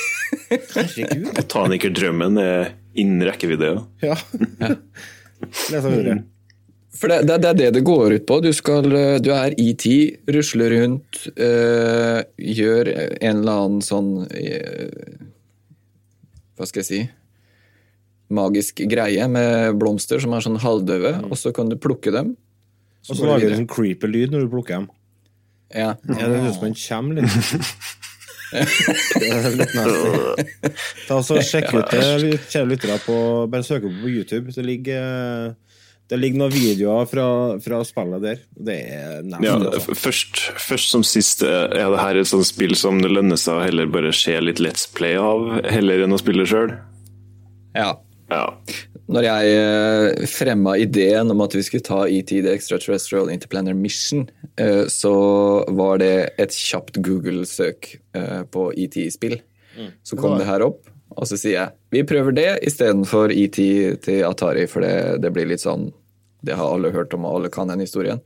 Herregud. 0.52 1.26
Botanikerdrømmen 1.36 2.38
er 2.40 2.70
innen 2.94 3.24
rekkevidde. 3.28 3.74
ja. 4.02 4.16
Ja. 4.60 4.72
Les 5.72 5.84
videre. 5.84 6.20
For 6.94 7.10
det, 7.10 7.22
det, 7.26 7.38
det 7.42 7.48
er 7.48 7.56
det 7.58 7.70
det 7.78 7.82
går 7.86 8.12
ut 8.14 8.26
på. 8.28 8.36
Du, 8.44 8.50
skal, 8.54 8.84
du 8.84 9.30
er 9.34 9.54
ET, 9.58 9.84
rusler 10.30 10.74
rundt, 10.76 11.22
øh, 11.34 12.20
gjør 12.36 12.90
en 12.92 13.40
eller 13.40 13.62
annen 13.64 13.82
sånn 13.82 14.10
øh, 14.28 15.16
Hva 16.54 16.68
skal 16.68 16.82
jeg 16.84 16.88
si 16.90 17.00
Magisk 18.32 18.84
greie 18.88 19.26
med 19.28 19.80
blomster 19.80 20.22
som 20.22 20.36
er 20.36 20.44
sånn 20.44 20.60
halvdøde, 20.62 21.16
og 21.26 21.34
så 21.36 21.50
kan 21.52 21.68
du 21.68 21.76
plukke 21.80 22.12
dem. 22.14 22.30
Og 23.10 23.18
så 23.18 23.26
lager 23.26 23.50
du 23.50 23.56
en 23.56 23.60
sånn 23.64 23.72
creepy 23.72 24.08
lyd 24.08 24.32
når 24.32 24.46
du 24.46 24.52
plukker 24.54 24.78
dem. 24.78 24.86
Ja. 25.74 25.90
Ja, 26.06 26.28
det 26.30 26.38
høres 26.38 26.54
ut 26.54 26.60
som 26.60 26.68
en 26.70 26.78
kommer 26.78 27.18
litt. 27.18 27.66
Ta 31.08 31.18
og 31.18 31.24
så 31.26 31.38
Sjekk 31.44 31.72
ut 31.76 31.90
det, 31.92 32.02
litt- 32.22 32.48
kjære 32.52 32.70
lyttere. 32.74 32.98
Bare 33.52 33.66
søk 33.66 33.86
opp 33.88 33.98
på 34.02 34.12
YouTube. 34.12 34.52
Det 34.54 34.64
ligger, 34.66 35.54
det 36.12 36.18
ligger 36.20 36.42
noen 36.42 36.54
videoer 36.54 37.08
fra, 37.10 37.26
fra 37.64 37.80
spillet 37.88 38.24
der. 38.24 38.42
Det 38.52 38.78
er 38.92 39.24
nesten 39.24 39.46
Ja, 39.48 39.56
altså. 39.58 39.96
først, 39.98 40.42
først 40.68 40.92
som 40.94 41.04
sist 41.06 41.44
eh, 41.46 41.66
er 41.72 41.92
det 41.94 42.02
her 42.02 42.20
et 42.22 42.30
sånt 42.30 42.48
spill 42.48 42.74
som 42.78 43.00
det 43.02 43.12
lønner 43.12 43.40
seg 43.40 43.58
å 43.60 43.64
heller 43.66 43.90
bare 43.92 44.12
se 44.16 44.36
litt 44.44 44.62
Let's 44.62 44.86
Play 44.92 45.16
av, 45.20 45.48
heller 45.72 46.04
enn 46.06 46.16
å 46.16 46.20
spille 46.22 46.48
sjøl. 46.48 46.76
ja. 47.78 47.92
Ja. 48.32 48.46
Når 49.10 49.26
jeg 49.26 49.54
eh, 49.58 50.26
fremma 50.30 50.76
ideen 50.80 51.32
om 51.32 51.42
at 51.42 51.56
vi 51.56 51.64
skulle 51.66 51.84
ta 51.84 52.04
ET, 52.06 52.30
The 52.30 52.52
Extraterrestrial 52.54 53.32
Interplanar 53.32 53.74
Mission, 53.74 54.28
eh, 54.60 54.84
så 54.92 55.14
var 55.74 55.98
det 56.02 56.14
et 56.42 56.54
kjapt 56.54 57.00
Google-søk 57.02 57.90
eh, 58.16 58.42
på 58.46 58.68
ET-spill. 58.78 59.40
Så 60.04 60.18
kom 60.20 60.36
det 60.38 60.46
her 60.46 60.62
opp, 60.66 60.84
og 61.16 61.26
så 61.28 61.38
sier 61.40 61.56
jeg 61.56 61.96
vi 61.96 62.02
prøver 62.08 62.34
det 62.36 62.50
istedenfor 62.68 63.32
ET 63.32 63.56
til 64.04 64.24
Atari, 64.28 64.66
for 64.68 64.84
det, 64.84 65.22
det 65.24 65.32
blir 65.32 65.48
litt 65.48 65.64
sånn 65.64 65.90
Det 66.44 66.56
har 66.58 66.74
alle 66.74 66.90
hørt 66.92 67.14
om, 67.16 67.24
og 67.24 67.38
alle 67.38 67.50
kan 67.52 67.70
den 67.70 67.84
historien. 67.84 68.20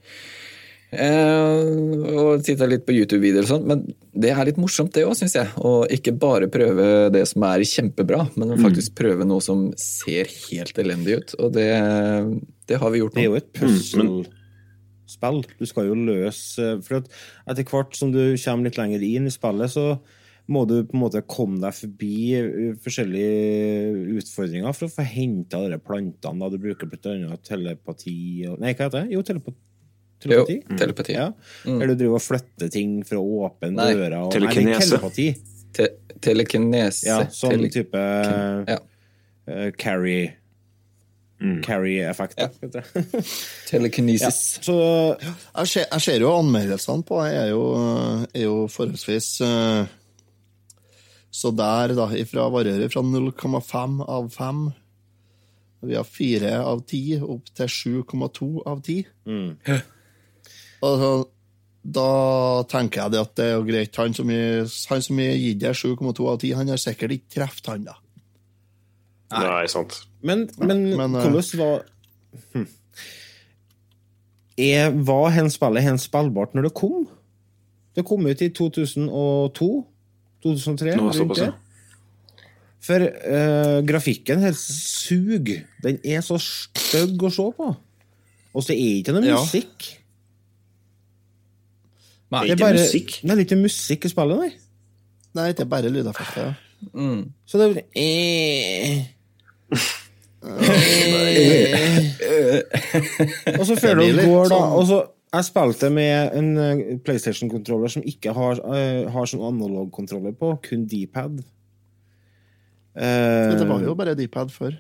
Eh, 0.95 2.13
og 2.15 2.45
titta 2.47 2.69
litt 2.71 2.85
på 2.87 2.95
YouTube-videoer 2.95 3.43
og 3.43 3.51
sånn, 3.51 3.65
men 3.67 3.83
det 4.15 4.31
er 4.31 4.47
litt 4.47 4.61
morsomt 4.61 4.95
det 4.95 5.03
òg, 5.07 5.17
syns 5.19 5.35
jeg. 5.35 5.51
Å 5.59 5.83
ikke 5.93 6.15
bare 6.15 6.49
prøve 6.53 7.09
det 7.15 7.25
som 7.31 7.43
er 7.49 7.65
kjempebra, 7.67 8.29
men 8.39 8.55
faktisk 8.55 8.67
faktisk 8.67 8.99
prøve 9.03 9.27
noe 9.27 9.43
som 9.43 9.69
ser 9.81 10.31
helt 10.31 10.79
elendig 10.79 11.19
ut. 11.19 11.35
Og 11.43 11.53
det, 11.57 11.69
det 12.71 12.79
har 12.83 12.95
vi 12.95 13.03
gjort 13.03 13.17
nå. 13.17 13.19
Det 13.19 13.25
er 13.25 13.33
jo 13.33 13.41
et 13.41 13.53
puslespill. 13.59 15.43
Du 15.57 15.67
skal 15.71 15.87
jo 15.87 15.95
løse 15.95 16.65
For 16.83 16.99
at 16.99 17.07
etter 17.53 17.67
hvert 17.71 17.95
som 17.95 18.11
du 18.11 18.35
kommer 18.43 18.67
litt 18.67 18.79
lenger 18.79 19.05
inn 19.07 19.29
i 19.29 19.35
spillet, 19.35 19.71
så 19.73 19.99
må 20.51 20.63
du 20.71 20.77
på 20.87 20.95
en 20.95 21.03
måte 21.03 21.23
komme 21.27 21.59
deg 21.59 21.75
forbi 21.75 22.17
uh, 22.39 22.75
forskjellige 22.79 24.19
utfordringer 24.21 24.75
for 24.77 24.87
å 24.87 24.95
få 24.95 25.07
henta 25.07 25.65
de 25.67 25.79
plantene. 25.83 26.39
Da. 26.39 26.51
Du 26.53 26.63
bruker 26.63 26.91
bl.a. 26.91 27.39
telepati 27.43 28.47
og 28.47 28.61
Nei, 28.63 28.75
hva 28.75 28.87
heter 28.87 29.01
det? 29.01 29.17
Jo, 29.17 29.25
telepa 29.27 29.55
telepati. 30.23 30.57
Jo, 30.63 30.79
telepati. 30.81 31.17
Ja. 31.17 31.29
Der 31.67 31.93
du 31.93 31.95
driver 31.95 32.19
og 32.19 32.25
flytter 32.25 32.73
ting 32.73 32.99
fra 33.07 33.21
åpne 33.21 33.73
Nei, 33.75 33.91
dører. 33.95 34.19
Og, 34.23 34.33
telekinese. 34.35 34.79
Nei, 34.79 34.89
telepati. 34.89 35.29
Te 35.77 35.91
telekinese. 36.25 37.07
Ja, 37.09 37.21
sånn 37.29 37.57
Tele 37.57 37.71
type 37.73 38.03
ja. 38.71 38.81
uh, 38.81 39.71
carry 39.77 40.21
Carry-effekt. 41.37 42.39
Ja. 42.41 42.49
Telekinesis. 42.63 43.21
Ja. 43.21 43.71
Telekinesis. 43.71 44.59
Så 44.65 44.77
Jeg 45.21 45.69
ser, 45.69 45.85
jeg 45.91 46.05
ser 46.07 46.23
jo 46.25 46.31
anmeldelsene 46.33 47.05
på 47.05 47.19
Jeg 47.27 47.37
er 47.43 47.51
jo, 47.51 47.65
er 48.33 48.47
jo 48.47 48.55
forholdsvis 48.73 49.29
uh, 49.45 49.85
Så 51.29 51.53
der, 51.53 51.93
da, 51.99 52.09
ifra 52.17 52.49
varierer 52.55 52.89
fra 52.89 53.05
0,5 53.05 54.01
av 54.09 54.31
5 54.33 54.65
Vi 55.91 55.99
har 55.99 56.09
4 56.09 56.55
av 56.63 56.81
10 56.89 57.29
opp 57.37 57.53
til 57.53 57.77
7,2 57.77 58.49
av 58.65 58.81
10. 58.81 59.05
Og 59.29 59.85
så, 60.83 61.11
da 61.87 62.09
tenker 62.71 63.05
jeg 63.05 63.15
det 63.15 63.23
at 63.23 63.35
det 63.39 63.47
er 63.47 63.55
jo 63.55 63.67
greit. 63.69 64.01
Han 64.01 64.17
som 64.17 64.31
har 64.33 64.67
han 64.91 65.05
som 65.05 65.23
har 65.23 65.37
gitt 65.39 65.61
deg 65.63 65.79
7,2 65.79 66.27
av 66.27 66.41
10, 66.41 66.55
han 66.59 66.73
har 66.73 66.81
sikkert 66.83 67.17
ikke 67.17 67.35
truffet 67.39 67.71
han, 67.73 67.87
da. 67.91 67.97
Nei, 69.37 69.67
sant. 69.71 70.01
Men, 70.27 70.47
men, 70.59 70.83
men, 70.99 71.15
eh, 71.19 71.27
hvordan 71.27 71.61
var 71.61 71.81
hm. 72.55 72.67
er, 74.63 74.95
Var 75.09 75.29
hen 75.35 75.51
spillet 75.51 75.83
hen 75.83 75.99
spillbart 75.99 76.55
når 76.55 76.69
det 76.69 76.75
kom? 76.79 77.07
Det 77.97 78.05
kom 78.07 78.27
ut 78.27 78.43
i 78.45 78.51
2002? 78.55 79.71
2003? 80.47 80.97
Nå, 81.01 81.11
rundt 81.11 81.41
det. 81.41 81.53
For 82.87 83.03
uh, 83.03 83.81
grafikken 83.89 84.45
helt 84.45 84.59
suger. 84.61 85.65
Den 85.83 85.99
er 86.07 86.23
så 86.23 86.39
stygg 86.39 87.23
å 87.25 87.33
se 87.35 87.47
på. 87.57 87.71
Og 88.57 88.65
så 88.65 88.77
er 88.77 88.79
det 88.79 89.01
ikke 89.01 89.17
noe 89.17 89.27
Ja. 89.27 89.41
Nei, 92.31 92.41
Det 92.43 92.51
er 92.51 92.55
ikke 92.57 92.65
bare, 92.65 92.79
musikk. 92.81 93.13
Det 93.23 93.31
er 93.31 93.43
ikke 93.45 93.61
musikk 93.61 94.05
i 94.05 94.09
spillet, 94.13 94.39
nei. 94.41 94.53
Nei, 95.37 95.49
det 95.53 95.61
er 95.61 95.71
bare 95.71 95.91
lydeffekter. 95.93 96.43
ja. 96.47 96.55
Så 97.47 97.59
det 97.61 97.67
er 97.69 97.83
eh. 97.97 99.05
Og 103.59 103.67
så 103.67 103.77
før 103.81 103.95
du 103.99 104.03
blir 104.05 104.27
går, 104.27 104.49
da 104.51 104.57
sånn- 104.57 104.75
og 104.79 104.87
så 104.91 104.99
Jeg 105.35 105.45
spilte 105.45 105.89
med 105.91 106.31
en 106.39 106.51
eh, 106.57 106.99
PlayStation-kontroller 107.05 107.91
som 107.91 108.03
ikke 108.07 108.33
har, 108.33 108.61
uh, 108.63 109.11
har 109.11 109.27
sånn 109.27 109.43
analog-kontroller 109.45 110.33
på, 110.39 110.53
kun 110.63 110.87
D-pad. 110.87 111.43
Eh, 112.97 113.57
det 113.59 113.67
var 113.69 113.83
jo 113.83 113.95
bare 113.99 114.15
D-pad 114.17 114.53
før. 114.55 114.79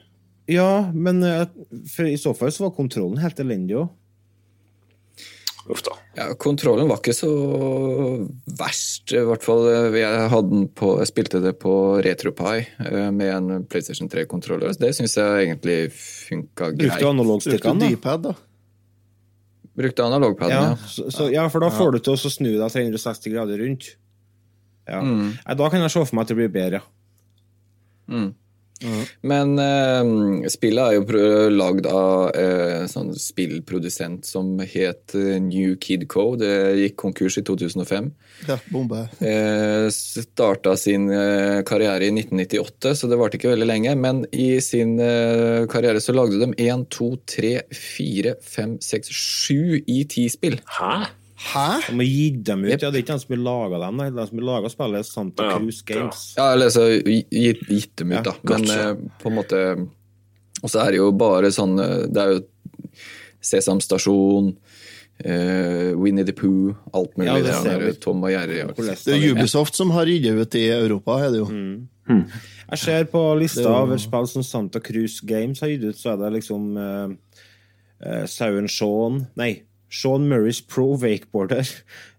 Ja, 0.49 0.93
men 0.95 1.21
uh, 1.27 1.45
for 1.93 2.07
i 2.09 2.17
så 2.17 2.33
fall 2.39 2.55
så 2.55 2.63
var 2.69 2.77
kontrollen 2.79 3.19
helt 3.21 3.43
elendig 3.43 3.77
òg. 3.83 3.91
Uff 5.67 5.83
da. 5.83 5.97
Ja, 6.15 6.27
kontrollen 6.39 6.87
var 6.87 7.01
ikke 7.01 7.15
så 7.17 7.29
verst, 8.59 9.11
i 9.11 9.23
hvert 9.27 9.43
fall. 9.43 9.65
Jeg, 9.99 10.29
hadde 10.31 10.53
den 10.53 10.69
på, 10.71 10.93
jeg 11.01 11.11
spilte 11.11 11.41
det 11.43 11.57
på 11.59 11.73
RetroPie 12.07 12.69
eh, 12.87 13.09
med 13.11 13.33
en 13.33 13.65
PlayStation 13.67 14.11
3-kontroller. 14.11 14.77
Det 14.79 14.93
syns 14.95 15.17
jeg 15.19 15.49
egentlig 15.49 15.79
funka 15.97 16.71
Brukte 16.71 16.79
du 16.79 16.85
greit. 16.85 16.93
Brukte 16.95 17.11
analogstikkene, 17.11 17.83
da? 17.83 17.91
D-pad, 17.91 18.29
da. 18.29 18.37
Brukte 19.77 20.07
analogpaden, 20.07 20.55
Ja, 20.55 20.63
ja. 20.71 20.89
så, 20.89 21.11
så, 21.13 21.29
ja, 21.35 21.49
for 21.53 21.61
da 21.67 21.69
får 21.75 21.97
du 21.97 22.03
til 22.07 22.15
å 22.15 22.31
snu 22.33 22.53
deg 22.55 22.71
360 22.73 23.35
grader 23.35 23.61
rundt. 23.61 23.91
Ja. 24.87 25.03
Mm. 25.03 25.35
Da 25.59 25.71
kan 25.73 25.83
jeg 25.83 25.93
se 25.93 26.05
for 26.07 26.17
meg 26.17 26.29
at 26.29 26.33
det 26.33 26.39
blir 26.39 26.53
bedre. 26.55 26.81
Mm. 28.07 28.31
Men 29.27 29.57
eh, 29.63 30.49
spillet 30.53 30.85
er 30.85 30.99
jo 30.99 31.51
lagd 31.55 31.89
av 31.89 32.37
eh, 32.37 32.85
sånn 32.91 33.15
spillprodusent 33.17 34.29
som 34.29 34.57
het 34.61 35.17
New 35.17 35.77
Kid 35.81 36.07
Co. 36.13 36.35
Det 36.41 36.53
gikk 36.83 36.99
konkurs 37.07 37.39
i 37.41 37.45
2005. 37.47 38.11
Ja, 38.47 38.59
bombe. 38.73 39.07
Eh, 39.25 39.89
starta 39.91 40.77
sin 40.77 41.09
eh, 41.11 41.63
karriere 41.67 42.05
i 42.05 42.13
1998, 42.13 42.95
så 42.95 43.09
det 43.11 43.19
varte 43.21 43.41
ikke 43.41 43.53
veldig 43.55 43.69
lenge. 43.69 43.95
Men 44.01 44.25
i 44.33 44.57
sin 44.65 44.99
eh, 45.01 45.65
karriere 45.73 46.03
så 46.05 46.15
lagde 46.17 46.41
de 46.43 46.53
1, 46.69 46.89
2, 46.93 47.13
3, 47.37 47.55
4, 47.73 48.35
5, 48.57 48.77
6, 48.85 49.15
7 49.17 49.85
i 49.87 50.03
10 50.05 50.35
spill. 50.37 50.61
Hæ? 50.79 51.07
Hæ? 51.37 51.67
De 51.91 51.97
har 51.99 52.09
gitt 52.09 52.45
dem 52.49 52.63
ut. 52.65 52.71
Ja, 52.81 52.91
det 52.91 52.97
er 52.97 53.03
ikke 53.05 53.13
de 53.19 53.21
som 53.21 53.35
har 53.37 53.43
laga 53.45 53.79
dem, 53.87 53.97
nei. 54.01 54.09
De 54.11 54.27
som 54.27 54.39
har 54.41 54.47
laga 54.49 54.71
spillet, 54.73 54.99
er 55.03 55.09
Santa 55.09 55.45
Ja, 55.51 55.59
Cruz 55.59 55.83
Games. 55.85 56.23
Ja, 56.39 56.47
eller 56.55 56.71
så 56.73 56.87
gitt, 57.05 57.61
gitt 57.69 57.97
dem 58.01 58.13
ut, 58.15 58.17
Ja, 58.17 58.23
da. 58.31 58.35
Men 58.45 58.71
eh, 58.73 58.95
på 59.21 59.29
en 59.31 59.37
måte 59.37 59.61
Og 60.63 60.71
så 60.73 60.81
er 60.87 60.95
det 60.95 61.03
jo 61.03 61.11
bare 61.13 61.51
sånn 61.53 61.75
eh, 61.83 62.07
Det 62.09 62.23
er 62.23 62.33
jo 62.33 62.41
Sesam 63.47 63.79
Stasjon, 63.85 64.49
eh, 65.23 65.93
Winnie 65.95 66.25
the 66.27 66.33
Pooh, 66.35 66.73
alt 66.97 67.13
mulig. 67.17 67.29
Ja, 67.29 67.35
det 67.37 67.45
det 67.53 67.59
ser 67.63 67.85
er. 67.91 67.93
Tom 68.03 68.25
og 68.25 68.31
Jerry. 68.33 68.63
og- 68.65 68.75
Det 68.75 69.07
er 69.15 69.35
Ubisoft 69.37 69.75
som 69.77 69.91
har 69.95 70.07
gitt 70.07 70.27
ut 70.27 70.55
i 70.59 70.65
Europa, 70.73 71.19
er 71.27 71.31
det 71.31 71.39
jo. 71.45 71.47
Jeg 72.71 72.79
ser 72.79 73.05
på 73.05 73.39
lista 73.39 73.61
er 73.63 73.83
over 73.85 73.99
spill 73.99 74.27
som 74.27 74.43
Santa 74.43 74.81
Cruz 74.81 75.21
Games 75.21 75.61
har 75.61 75.69
gitt 75.69 75.85
ut, 75.85 75.95
så 75.97 76.15
er 76.15 76.17
det 76.25 76.33
liksom 76.41 76.77
eh, 78.03 78.27
Sauen 78.27 78.67
Shaun 78.69 79.27
Nei, 79.37 79.63
Sean 79.97 80.29
Murrays 80.29 80.61
Pro 80.61 80.97
Wakeboarder. 80.97 81.65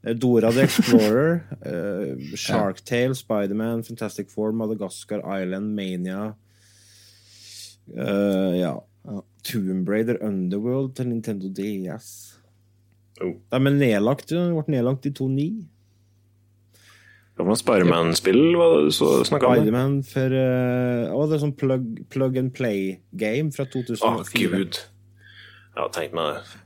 eh, 0.03 0.13
Dora 0.17 0.51
the 0.51 0.63
Explorer. 0.67 1.43
eh, 1.61 2.35
Sharktale, 2.35 3.15
Spiderman, 3.15 3.85
Fantastic 3.85 4.29
Four, 4.33 4.51
Madagascar 4.51 5.21
Island, 5.41 5.75
Mania. 5.75 6.35
uh, 7.97 8.53
ja. 8.57 8.73
Tomb 9.47 9.87
Raider 9.87 10.17
Underworld 10.21 10.95
til 10.97 11.07
Nintendo 11.07 11.47
DS. 11.47 12.33
Oh. 13.21 13.37
De 13.51 13.55
er 13.55 13.59
nedlagt, 13.71 14.29
de 14.29 14.41
ble 14.51 14.73
nedlagt 14.75 15.05
i 15.07 15.13
2009. 15.15 15.65
Hva 17.37 17.45
var 17.45 17.57
Spiderman-spill 17.61 18.57
var 18.57 18.71
det 18.87 18.93
så 18.97 19.11
snakka 19.29 19.47
om? 19.47 19.53
det? 19.53 19.63
Spiderman 19.67 19.97
for 20.09 20.33
uh, 20.33 21.13
Å, 21.13 21.25
det 21.29 21.37
er 21.37 21.43
sånn 21.45 21.55
plug, 21.57 21.83
plug 22.13 22.39
and 22.41 22.51
play-game 22.57 23.53
fra 23.53 23.67
2004. 23.69 24.01
Å, 24.01 24.13
oh, 24.17 24.31
gud. 24.33 24.79
Jeg 25.77 25.93
tenk 25.95 26.17
meg 26.17 26.39
det. 26.39 26.61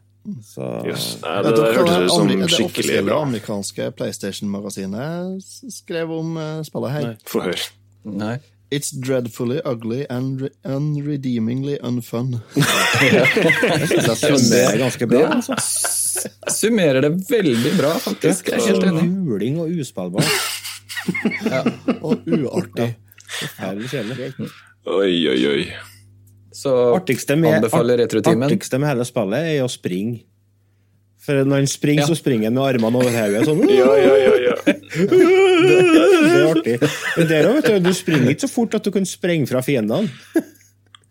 Så 0.45 0.65
yes. 0.85 1.17
Nei, 1.23 1.41
det, 1.41 1.51
det 1.57 1.69
hørtes 1.75 1.97
ut 1.97 2.11
som 2.13 2.27
det 2.29 2.35
skikkelig 2.51 2.65
offisielle 2.69 3.09
det 3.09 3.17
amerikanske 3.17 3.87
PlayStation-magasinet 3.97 5.41
skrev 5.73 6.11
om 6.13 6.37
eh, 6.37 6.61
spillet 6.67 6.91
her. 6.95 7.05
Få 7.29 7.39
høre. 7.47 7.63
Nei. 8.05 8.35
It's 8.71 8.91
dreadfully 8.95 9.59
ugly 9.65 10.05
and 10.09 10.49
unredeemingly 10.63 11.77
unfun. 11.83 12.39
det 12.55 12.61
er 14.61 14.77
ganske 14.79 15.07
bra. 15.11 15.25
Altså. 15.35 15.57
Summerer 16.47 17.03
det 17.03 17.11
veldig 17.27 17.73
bra, 17.75 17.91
faktisk. 17.99 18.47
Jeg 18.47 18.61
er 18.61 18.67
helt 18.69 18.85
enig. 18.87 19.03
Juling 19.27 19.59
og 19.59 19.67
uspillbar. 19.75 20.23
Og 21.99 22.23
uartig. 22.31 22.95
Forferdelig 23.41 23.91
kjedelig. 23.91 24.31
Oi, 24.87 25.19
oi, 25.33 25.41
oi. 25.51 25.67
Så 26.51 26.71
Artigste 26.97 27.37
med, 27.39 27.55
anbefaler 27.61 27.97
Retrotimen. 28.03 28.43
artigste 28.49 28.79
med 28.81 28.91
hele 28.91 29.05
spillet 29.07 29.47
er 29.55 29.63
å 29.63 29.69
springe. 29.71 30.23
For 31.21 31.43
når 31.45 31.61
han 31.61 31.67
springer, 31.69 32.01
Ja. 32.01 32.07
så 32.09 32.15
springer 32.17 32.49
han 32.49 32.55
med 32.57 32.63
armene 32.65 32.97
over 32.97 33.11
hodet. 33.13 33.43
Sånn. 33.45 33.61
Ja, 33.77 33.91
ja, 33.95 34.15
ja, 34.17 34.33
ja. 34.41 34.55
Det 34.65 36.31
er 36.31 36.47
artig. 36.49 36.77
Men 37.17 37.27
der 37.29 37.49
også, 37.51 37.61
vet 37.61 37.67
du, 37.83 37.89
du 37.89 37.93
springer 37.93 38.33
ikke 38.33 38.47
så 38.47 38.49
fort 38.51 38.73
at 38.79 38.83
du 38.87 38.91
kan 38.95 39.05
sprenge 39.05 39.47
fra 39.47 39.61
fiendene. 39.65 40.09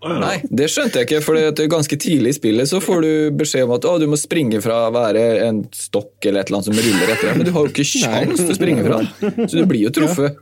Nei, 0.00 0.38
det 0.48 0.70
skjønte 0.72 0.96
jeg 1.02 1.06
ikke, 1.10 1.18
for 1.22 1.36
det 1.36 1.60
er 1.60 1.68
ganske 1.70 1.96
tidlig 2.00 2.30
i 2.32 2.36
spillet 2.38 2.68
så 2.70 2.78
får 2.80 3.02
du 3.04 3.10
beskjed 3.36 3.66
om 3.68 3.74
at 3.76 3.84
å, 3.84 3.98
du 4.00 4.06
må 4.08 4.16
springe 4.16 4.56
fra 4.64 4.86
å 4.88 4.92
være 4.94 5.24
en 5.44 5.58
stokk 5.76 6.24
eller 6.24 6.40
et 6.40 6.48
eller 6.48 6.56
annet 6.62 6.68
som 6.70 6.78
ruller 6.78 7.12
etter 7.12 7.28
deg, 7.28 7.36
men 7.36 7.46
du 7.46 7.52
har 7.52 7.66
jo 7.66 7.72
ikke 7.74 7.84
sjans 7.84 8.40
til 8.40 8.48
å 8.54 8.56
springe 8.56 8.86
fra 8.86 9.02
den, 9.04 9.44
så 9.44 9.60
du 9.60 9.66
blir 9.68 9.84
jo 9.84 9.92
truffet. 9.92 10.38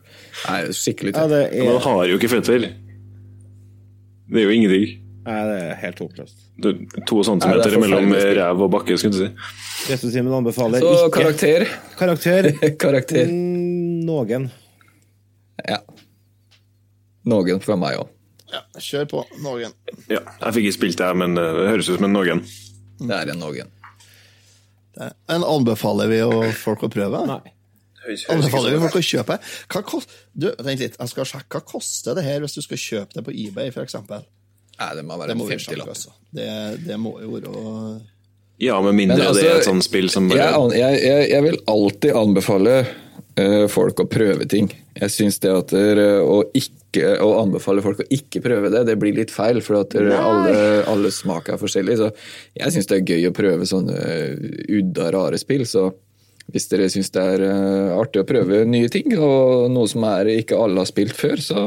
Nei, 0.47 0.61
skikkelig 0.79 1.17
tøft. 1.17 1.35
Ja, 1.35 1.41
er... 1.43 1.73
er, 1.75 1.81
har 1.89 2.05
jo 2.07 2.21
ikke 2.21 2.31
føtter. 2.37 2.69
Det 4.29 4.43
er 4.43 4.45
jo 4.49 4.55
ingenting. 4.55 4.99
nei, 5.29 5.39
det 5.49 5.57
er 5.63 5.75
helt 5.83 5.99
håpløst. 6.03 6.37
Det 6.59 6.71
er 6.99 7.05
to 7.07 7.23
centimeter 7.25 7.73
er 7.75 7.81
mellom 7.81 8.13
ræv 8.13 8.63
og 8.67 8.71
bakke, 8.73 8.97
skulle 8.99 9.15
du 9.15 9.21
si. 9.27 9.93
Retrotimen 9.93 10.33
anbefaler 10.41 10.81
Så 10.83 10.93
ikke 10.97 11.11
karakter. 11.23 11.65
karakter. 11.99 12.49
Karakter. 12.85 13.27
Noen. 13.33 14.49
Ja. 15.69 15.79
Noen 17.29 17.61
fra 17.65 17.77
meg 17.81 17.99
òg. 18.01 18.09
Ja, 18.49 18.63
kjør 18.81 19.09
på, 19.11 19.23
Noen. 19.45 19.75
Ja, 20.09 20.23
jeg 20.25 20.55
fikk 20.57 20.65
ikke 20.71 20.77
spilt 20.79 20.97
det, 21.01 21.05
her, 21.11 21.17
men 21.21 21.35
det 21.37 21.45
høres 21.69 21.89
ut 21.91 21.99
som 21.99 22.07
en 22.09 22.15
noen. 22.17 22.41
Det 23.03 23.13
er 23.19 23.33
en 23.35 23.43
noen. 23.43 23.69
Det- 24.97 25.13
Men 25.29 25.45
anbefaler 25.45 26.09
vi 26.09 26.19
jo 26.23 26.31
folk 26.65 26.81
å 26.87 26.89
prøve? 26.91 27.21
Nei. 27.29 27.43
Anbefaler 28.35 28.75
vi 28.75 28.83
folk 28.87 28.99
å 29.01 29.05
kjøpe? 29.05 29.39
Hva 29.73 29.85
kost... 29.87 30.15
Du, 30.33 30.49
vent 30.65 30.83
litt, 30.83 30.99
jeg 30.99 31.13
skal 31.13 31.29
sjekke. 31.29 31.49
Hva 31.59 31.65
koster 31.75 32.19
det 32.19 32.25
her 32.27 32.43
hvis 32.45 32.57
du 32.59 32.63
skal 32.65 32.81
kjøpe 32.83 33.19
det 33.19 33.25
på 33.27 33.35
eBay, 33.35 33.73
eksempel? 33.85 34.25
Nei, 34.79 34.93
det 34.95 35.05
må 35.05 35.17
Det 35.17 35.25
være 35.25 35.37
må 35.39 35.49
en 35.49 35.53
50 35.53 35.65
sjekke, 35.67 35.81
lapp. 35.81 35.93
altså. 35.95 36.15
Det, 36.31 36.49
det 36.87 36.99
må 37.03 37.17
jo 37.23 37.35
være 37.35 37.53
Ja, 38.63 38.81
med 38.83 38.95
mindre 38.95 39.19
Men 39.19 39.29
altså, 39.33 39.43
det 39.43 39.51
er 39.51 39.61
et 39.61 39.69
sånt 39.69 39.87
spill 39.87 40.11
som 40.13 40.31
bare 40.31 40.51
jeg, 40.75 40.99
jeg, 41.03 41.29
jeg 41.33 41.47
vil 41.47 41.61
alltid 41.71 42.19
anbefale 42.19 42.75
eh, 43.39 43.65
folk 43.71 44.03
å 44.03 44.09
prøve 44.11 44.47
ting. 44.51 44.71
Jeg 44.99 45.15
syns 45.15 45.39
det 45.43 45.55
at 45.55 45.75
å 45.75 46.43
ikke 46.59 46.75
å 47.23 47.29
anbefale 47.43 47.83
folk 47.85 48.01
å 48.01 48.07
ikke 48.15 48.41
prøve 48.43 48.71
det, 48.73 48.87
det 48.89 48.97
blir 48.99 49.15
litt 49.19 49.31
feil. 49.35 49.61
For 49.63 49.83
at 49.83 49.95
alle, 49.99 50.55
alle 50.89 51.11
smaker 51.15 51.55
er 51.55 51.61
forskjellig. 51.61 51.99
Så 52.01 52.13
jeg 52.59 52.75
syns 52.75 52.89
det 52.91 53.01
er 53.01 53.15
gøy 53.15 53.29
å 53.29 53.35
prøve 53.37 53.69
sånne 53.69 53.99
eh, 53.99 54.53
udda, 54.81 55.11
rare 55.15 55.41
spill. 55.43 55.67
Så 55.69 55.91
hvis 56.53 56.69
dere 56.71 56.89
syns 56.93 57.11
det 57.13 57.25
er 57.35 57.47
eh, 57.49 57.97
artig 57.99 58.23
å 58.23 58.29
prøve 58.29 58.65
nye 58.69 58.89
ting, 58.93 59.13
og 59.19 59.69
noe 59.73 59.89
som 59.91 60.07
er 60.09 60.33
ikke 60.39 60.57
alle 60.59 60.85
har 60.85 60.89
spilt 60.89 61.17
før, 61.19 61.43
så 61.45 61.65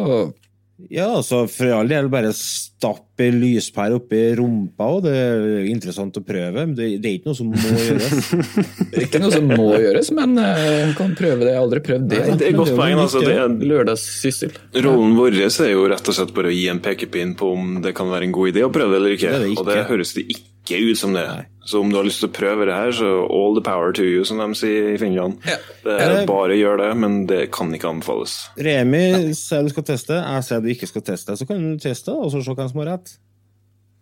Ja, 0.89 1.11
altså 1.13 1.43
for 1.45 1.69
all 1.75 1.91
del, 1.91 2.07
bare 2.09 2.31
stappe 2.33 3.27
lyspære 3.35 3.99
oppi 3.99 4.21
rumpa, 4.39 4.87
og 4.95 5.03
det 5.05 5.11
er 5.13 5.43
interessant 5.69 6.15
å 6.17 6.23
prøve. 6.25 6.63
Men 6.65 6.71
det, 6.73 6.87
det 7.03 7.11
er 7.11 7.17
ikke 7.19 7.29
noe 7.29 7.37
som 7.37 7.51
må 7.53 7.75
gjøres. 7.85 8.31
det 8.89 8.97
er 8.97 9.05
ikke 9.05 9.21
noe 9.21 9.35
som 9.35 9.51
må 9.51 9.67
gjøres, 9.77 10.09
men 10.17 10.33
en 10.41 10.95
kan 10.97 11.13
prøve 11.19 11.43
det. 11.43 11.51
Jeg 11.51 11.59
har 11.59 11.67
aldri 11.67 11.83
prøvd 11.85 12.07
det. 12.09 12.23
Det 12.25 12.47
er 12.47 12.49
et 12.49 12.57
godt 12.57 12.73
poeng. 12.79 13.03
altså. 13.03 13.21
Det 13.21 13.35
er, 13.37 13.53
Lørdagssyssel. 13.73 14.57
rollen 14.87 15.13
vår 15.19 15.37
er 15.51 15.69
jo 15.75 15.85
rett 15.93 16.09
og 16.09 16.17
slett 16.17 16.33
bare 16.39 16.49
å 16.49 16.55
gi 16.57 16.65
en 16.73 16.81
pekepinn 16.81 17.37
på 17.37 17.53
om 17.53 17.77
det 17.85 17.93
kan 18.01 18.09
være 18.09 18.31
en 18.31 18.33
god 18.39 18.55
idé 18.55 18.65
å 18.65 18.73
prøve 18.73 18.97
det 18.97 19.03
eller 19.03 19.19
ikke. 19.19 19.35
Det 19.35 19.43
det 19.45 19.53
ikke. 19.53 19.61
Og 19.61 19.69
det 19.69 19.83
høres 19.93 20.17
det 20.17 20.25
ikke 20.33 20.50
ut 20.69 20.99
som 20.99 21.13
det. 21.13 21.25
Så 21.65 21.79
om 21.79 21.89
du 21.89 21.97
har 21.97 22.05
lyst 22.05 22.23
til 22.23 22.29
å 22.29 22.33
prøve 22.33 22.65
det 22.65 22.73
her, 22.73 22.91
så 22.95 23.09
all 23.29 23.53
the 23.57 23.63
power 23.65 23.93
to 23.93 24.03
you, 24.05 24.23
som 24.25 24.39
de 24.41 24.47
sier 24.57 24.93
i 24.95 24.99
Finland. 25.01 25.41
Ja. 25.45 25.57
Det 25.85 25.97
er 26.01 26.23
bare 26.29 26.57
gjør 26.57 26.81
det, 26.81 26.91
men 26.97 27.19
det 27.29 27.41
kan 27.53 27.73
ikke 27.75 27.91
anbefales. 27.91 28.37
Remi 28.57 29.33
sier 29.37 29.67
du 29.67 29.73
skal 29.73 29.85
teste, 29.91 30.17
jeg 30.17 30.47
sier 30.47 30.63
du 30.63 30.71
ikke 30.73 30.89
skal 30.89 31.05
teste. 31.11 31.37
Så 31.37 31.47
kan 31.49 31.61
du 31.61 31.81
teste, 31.81 32.15
og 32.15 32.33
så 32.33 32.41
se 32.41 32.55
hvem 32.57 32.71
som 32.71 32.81
har 32.81 32.95
rett. 32.95 33.13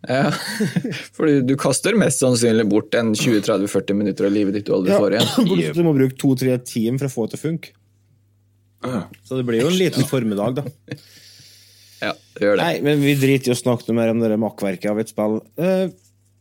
Ja, 0.08 0.30
for 1.16 1.28
du 1.44 1.52
kaster 1.60 1.96
mest 2.00 2.22
sannsynlig 2.22 2.64
bort 2.70 2.96
en 2.96 3.12
20-30-40 3.12 3.98
minutter 3.98 4.30
av 4.30 4.32
livet 4.32 4.56
ditt 4.56 4.70
du 4.70 4.72
aldri 4.78 4.96
får 4.96 5.18
igjen. 5.18 5.74
Du 5.76 5.84
må 5.84 5.92
bruke 5.96 6.16
to-tre 6.16 6.56
timer 6.64 7.04
for 7.04 7.10
å 7.10 7.14
få 7.14 7.26
det 7.26 7.36
til 7.36 7.40
å 7.40 7.44
funke. 7.44 7.74
Ja. 8.80 9.02
Så 9.28 9.36
det 9.36 9.44
blir 9.44 9.60
jo 9.60 9.68
en 9.68 9.76
liten 9.76 10.06
formiddag, 10.08 10.62
da. 10.62 10.96
Ja, 12.00 12.14
det 12.16 12.46
gjør 12.46 12.56
det. 12.56 12.64
Nei, 12.64 12.76
men 12.84 13.02
vi 13.04 13.12
driter 13.20 13.52
i 13.52 13.54
å 13.54 13.60
snakke 13.60 13.84
noe 13.90 13.98
mer 13.98 14.14
om 14.14 14.22
det 14.22 14.32
makkverket 14.40 14.88
av 14.88 15.02
et 15.02 15.12
spill. 15.12 15.42
Eh, 15.60 15.90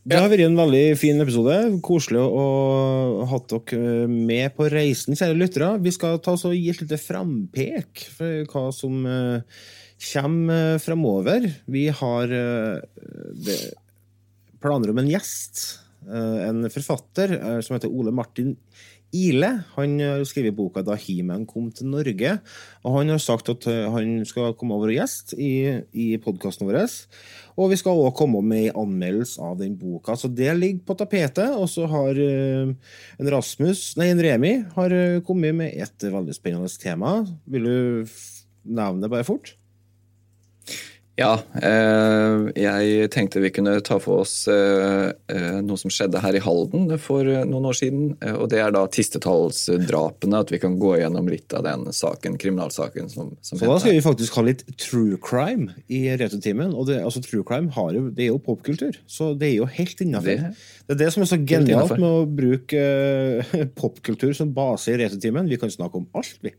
Det 0.10 0.18
har 0.18 0.32
vært 0.32 0.42
en 0.42 0.56
veldig 0.58 0.84
fin 0.98 1.22
episode. 1.22 1.56
Koselig 1.86 2.22
å 2.24 2.46
ha 3.30 3.40
dere 3.52 4.08
med 4.10 4.56
på 4.58 4.66
reisen, 4.74 5.14
kjære 5.18 5.38
lyttere. 5.38 5.68
Vi 5.86 5.92
skal 5.94 6.18
ta 6.26 6.34
oss 6.34 6.48
og 6.50 6.56
gi 6.58 6.72
et 6.72 6.80
lite 6.82 6.98
frampek 6.98 8.08
for 8.16 8.48
hva 8.50 8.64
som 8.74 9.04
eh, 9.06 9.60
kommer 10.10 10.80
framover. 10.82 11.46
Vi 11.70 11.86
har 12.02 12.34
eh, 12.34 13.68
planer 14.64 14.96
om 14.96 15.04
en 15.04 15.12
gjest. 15.14 15.62
eh, 16.10 16.40
En 16.48 16.66
forfatter 16.74 17.36
eh, 17.38 17.60
som 17.62 17.78
heter 17.78 17.94
Ole 17.94 18.16
Martin 18.16 18.56
Ile. 19.16 19.50
Han 19.76 19.98
har 20.02 20.24
skrevet 20.28 20.56
boka 20.58 20.84
da 20.86 20.96
He-Man 21.00 21.46
kom 21.50 21.70
til 21.74 21.90
Norge. 21.92 22.36
Og 22.86 22.98
han 23.00 23.12
har 23.14 23.22
sagt 23.24 23.52
at 23.52 23.68
eh, 23.70 23.88
han 23.92 24.24
skal 24.30 24.56
komme 24.60 24.78
over 24.78 24.92
og 24.92 24.98
gjeste 25.00 25.38
i, 25.40 25.52
i 25.94 26.08
podkasten 26.22 26.70
vår. 26.70 26.80
Og 27.60 27.74
vi 27.74 27.80
skal 27.82 28.00
òg 28.00 28.14
komme 28.18 28.42
med 28.46 28.70
en 28.70 28.82
anmeldelse 28.86 29.42
av 29.44 29.58
den 29.60 29.76
boka. 29.80 30.16
Så 30.16 30.32
det 30.32 30.54
ligger 30.58 30.86
på 30.88 30.98
tapetet. 31.00 31.56
Og 31.58 31.68
så 31.72 31.90
har 31.92 32.20
eh, 32.24 32.74
en 33.20 33.32
Rasmus, 33.36 33.92
nei, 34.00 34.12
en 34.14 34.24
Remi 34.24 34.56
har 34.76 34.96
eh, 34.96 35.22
kommet 35.26 35.58
med 35.58 35.76
et 35.76 36.10
veldig 36.10 36.38
spennende 36.38 36.72
tema. 36.82 37.20
Vil 37.50 37.70
du 37.70 38.20
nevne 38.70 39.04
det 39.04 39.12
bare 39.12 39.28
fort? 39.28 39.59
Ja, 41.20 41.34
eh, 41.60 42.46
jeg 42.56 43.10
tenkte 43.12 43.42
vi 43.44 43.50
kunne 43.52 43.74
ta 43.84 43.98
for 44.00 44.22
oss 44.24 44.46
eh, 44.48 45.10
eh, 45.34 45.58
noe 45.66 45.76
som 45.82 45.92
skjedde 45.92 46.22
her 46.24 46.38
i 46.38 46.42
Halden 46.46 46.86
for 47.04 47.28
noen 47.28 47.68
år 47.68 47.76
siden. 47.76 48.14
Og 48.40 48.46
det 48.54 48.62
er 48.64 48.72
da 48.72 48.86
tistetallsdrapene. 48.88 50.40
At 50.46 50.54
vi 50.54 50.60
kan 50.64 50.78
gå 50.80 50.94
gjennom 51.02 51.28
litt 51.28 51.52
av 51.58 51.66
den 51.68 51.90
saken, 51.96 52.38
kriminalsaken 52.40 53.12
som, 53.12 53.34
som 53.44 53.60
Så 53.60 53.68
da 53.68 53.76
skal 53.84 53.98
vi 53.98 54.04
faktisk 54.06 54.38
ha 54.40 54.46
litt 54.48 54.64
true 54.80 55.20
crime 55.20 55.74
i 55.92 56.06
Retrotimen. 56.22 56.72
Og 56.72 56.88
det, 56.88 57.02
altså, 57.04 57.20
true 57.26 57.44
crime 57.48 57.68
har 57.76 57.92
jo, 57.98 58.06
det 58.16 58.30
er 58.30 58.32
jo 58.32 58.40
popkultur, 58.48 58.96
så 59.10 59.34
det 59.36 59.52
er 59.52 59.58
jo 59.60 59.68
helt 59.76 60.06
innafor. 60.06 60.30
Det- 60.40 60.56
Det, 60.90 60.96
er 60.96 61.04
det 61.06 61.12
som 61.14 61.22
er 61.22 61.28
så 61.30 61.38
genialt 61.46 61.92
med 62.00 62.10
å 62.10 62.24
bruke 62.26 62.80
popkultur 63.78 64.32
som 64.34 64.50
base 64.56 64.90
i 64.94 64.98
Retrotimen. 64.98 65.50
Vi 65.52 65.58
kan 65.62 65.70
snakke 65.70 66.00
om 66.02 66.08
alt, 66.18 66.38
vi. 66.42 66.50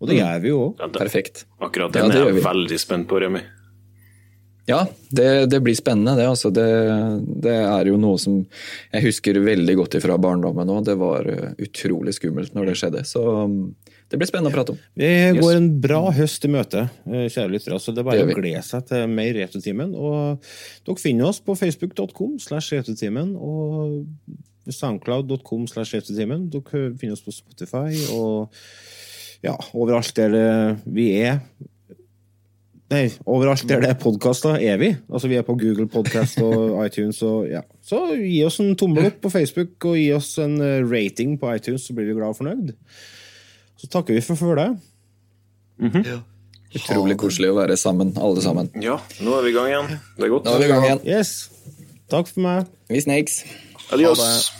Og 0.00 0.08
det 0.08 0.16
Mm. 0.16 0.20
gjør 0.24 0.40
vi 0.42 0.48
jo 0.48 0.58
òg. 0.70 0.78
Ja, 0.80 0.88
Perfekt. 0.88 1.44
akkurat 1.60 1.94
Ja, 1.94 2.02
den 2.02 2.10
det 2.10 2.20
er 2.20 2.24
jeg 2.30 2.34
vi. 2.34 2.40
veldig 2.40 2.78
spent 2.80 3.08
på, 3.08 3.20
Remi. 3.20 3.40
Ja, 4.68 4.84
det, 5.10 5.50
det 5.50 5.58
blir 5.64 5.74
spennende, 5.74 6.14
det. 6.16 6.26
Altså, 6.30 6.50
det. 6.54 6.64
Det 7.42 7.50
er 7.52 7.84
jo 7.90 7.96
noe 7.98 8.16
som 8.22 8.46
jeg 8.92 9.02
husker 9.02 9.34
veldig 9.42 9.74
godt 9.76 9.96
fra 10.02 10.16
barndommen 10.20 10.68
òg. 10.70 10.84
Det 10.86 10.94
var 11.00 11.26
eh, 11.26 11.54
utrolig 11.58 12.14
skummelt 12.14 12.54
når 12.54 12.66
det 12.70 12.76
skjedde. 12.78 13.02
Så 13.08 13.24
um, 13.44 13.74
det 14.10 14.18
blir 14.20 14.28
spennende 14.30 14.52
å 14.52 14.54
prate 14.54 14.70
om. 14.76 14.78
Vi 14.94 15.08
går 15.40 15.56
en 15.56 15.80
bra 15.80 16.12
høst 16.14 16.44
i 16.46 16.48
møte, 16.52 16.84
eh, 17.08 17.26
kjære 17.32 17.50
lyttere. 17.56 17.80
Så 17.82 17.92
det 17.96 18.04
er 18.04 18.08
bare 18.12 18.22
Det 18.22 18.36
å 18.36 18.38
glede 18.40 18.62
seg 18.62 18.86
til 18.86 19.08
mer 19.08 19.32
Retutimen. 19.40 19.94
Og 19.96 20.38
dere 20.86 21.02
finner 21.02 21.26
oss 21.32 21.40
på 21.40 21.56
facebook.com 21.58 22.38
slash 22.38 22.70
Retutimen 22.78 23.34
og 23.40 24.06
soundcloud.com 24.70 25.66
slash 25.66 25.96
Retutimen. 25.98 26.46
Dere 26.52 26.92
finner 27.00 27.16
oss 27.18 27.24
på 27.26 27.34
Spotify 27.34 27.90
og 28.14 28.54
ja, 29.46 29.56
overalt 29.74 30.14
der 30.16 30.32
det 30.34 30.46
vi 30.84 31.10
er. 31.20 31.40
Nei, 32.90 33.04
overalt 33.22 33.62
der 33.70 33.84
det 33.84 33.92
er 33.92 33.98
podkaster, 34.02 34.56
er 34.58 34.80
vi. 34.80 34.90
Altså 35.12 35.28
Vi 35.30 35.36
er 35.38 35.46
på 35.46 35.54
Google 35.54 35.86
Podcast 35.88 36.40
og 36.42 36.74
iTunes. 36.86 37.20
Og, 37.22 37.46
ja. 37.50 37.62
Så 37.86 38.02
gi 38.18 38.40
oss 38.46 38.58
en 38.62 38.74
tommel 38.78 39.06
opp 39.12 39.20
på 39.22 39.30
Facebook 39.30 39.86
og 39.92 39.96
gi 40.00 40.08
oss 40.16 40.32
en 40.42 40.58
eh, 40.64 40.82
rating 40.82 41.36
på 41.38 41.54
iTunes, 41.54 41.86
så 41.86 41.94
blir 41.94 42.10
vi 42.10 42.18
glad 42.18 42.34
og 42.34 42.40
fornøyd. 42.40 42.74
Så 43.80 43.88
takker 43.94 44.18
vi 44.18 44.24
for 44.26 44.40
følget. 44.40 44.76
Utrolig 46.70 47.16
koselig 47.18 47.50
å 47.50 47.56
være 47.56 47.78
sammen, 47.80 48.12
alle 48.20 48.42
sammen. 48.44 48.68
Ja, 48.82 48.98
nå 49.22 49.38
er 49.38 49.46
vi 49.46 49.54
i 49.54 49.56
gang 49.56 49.70
igjen. 49.72 49.90
Det 50.18 50.26
er 50.26 50.34
godt. 50.34 50.46
Nå 50.50 50.54
er 50.58 50.62
vi 50.62 50.68
i 50.68 50.72
gang 50.74 50.88
igjen. 50.90 51.04
Yes. 51.08 51.34
Takk 52.10 52.30
for 52.30 52.42
meg. 52.46 52.70
Vi 52.90 53.06
snakes. 53.06 53.44
Adios. 53.94 54.59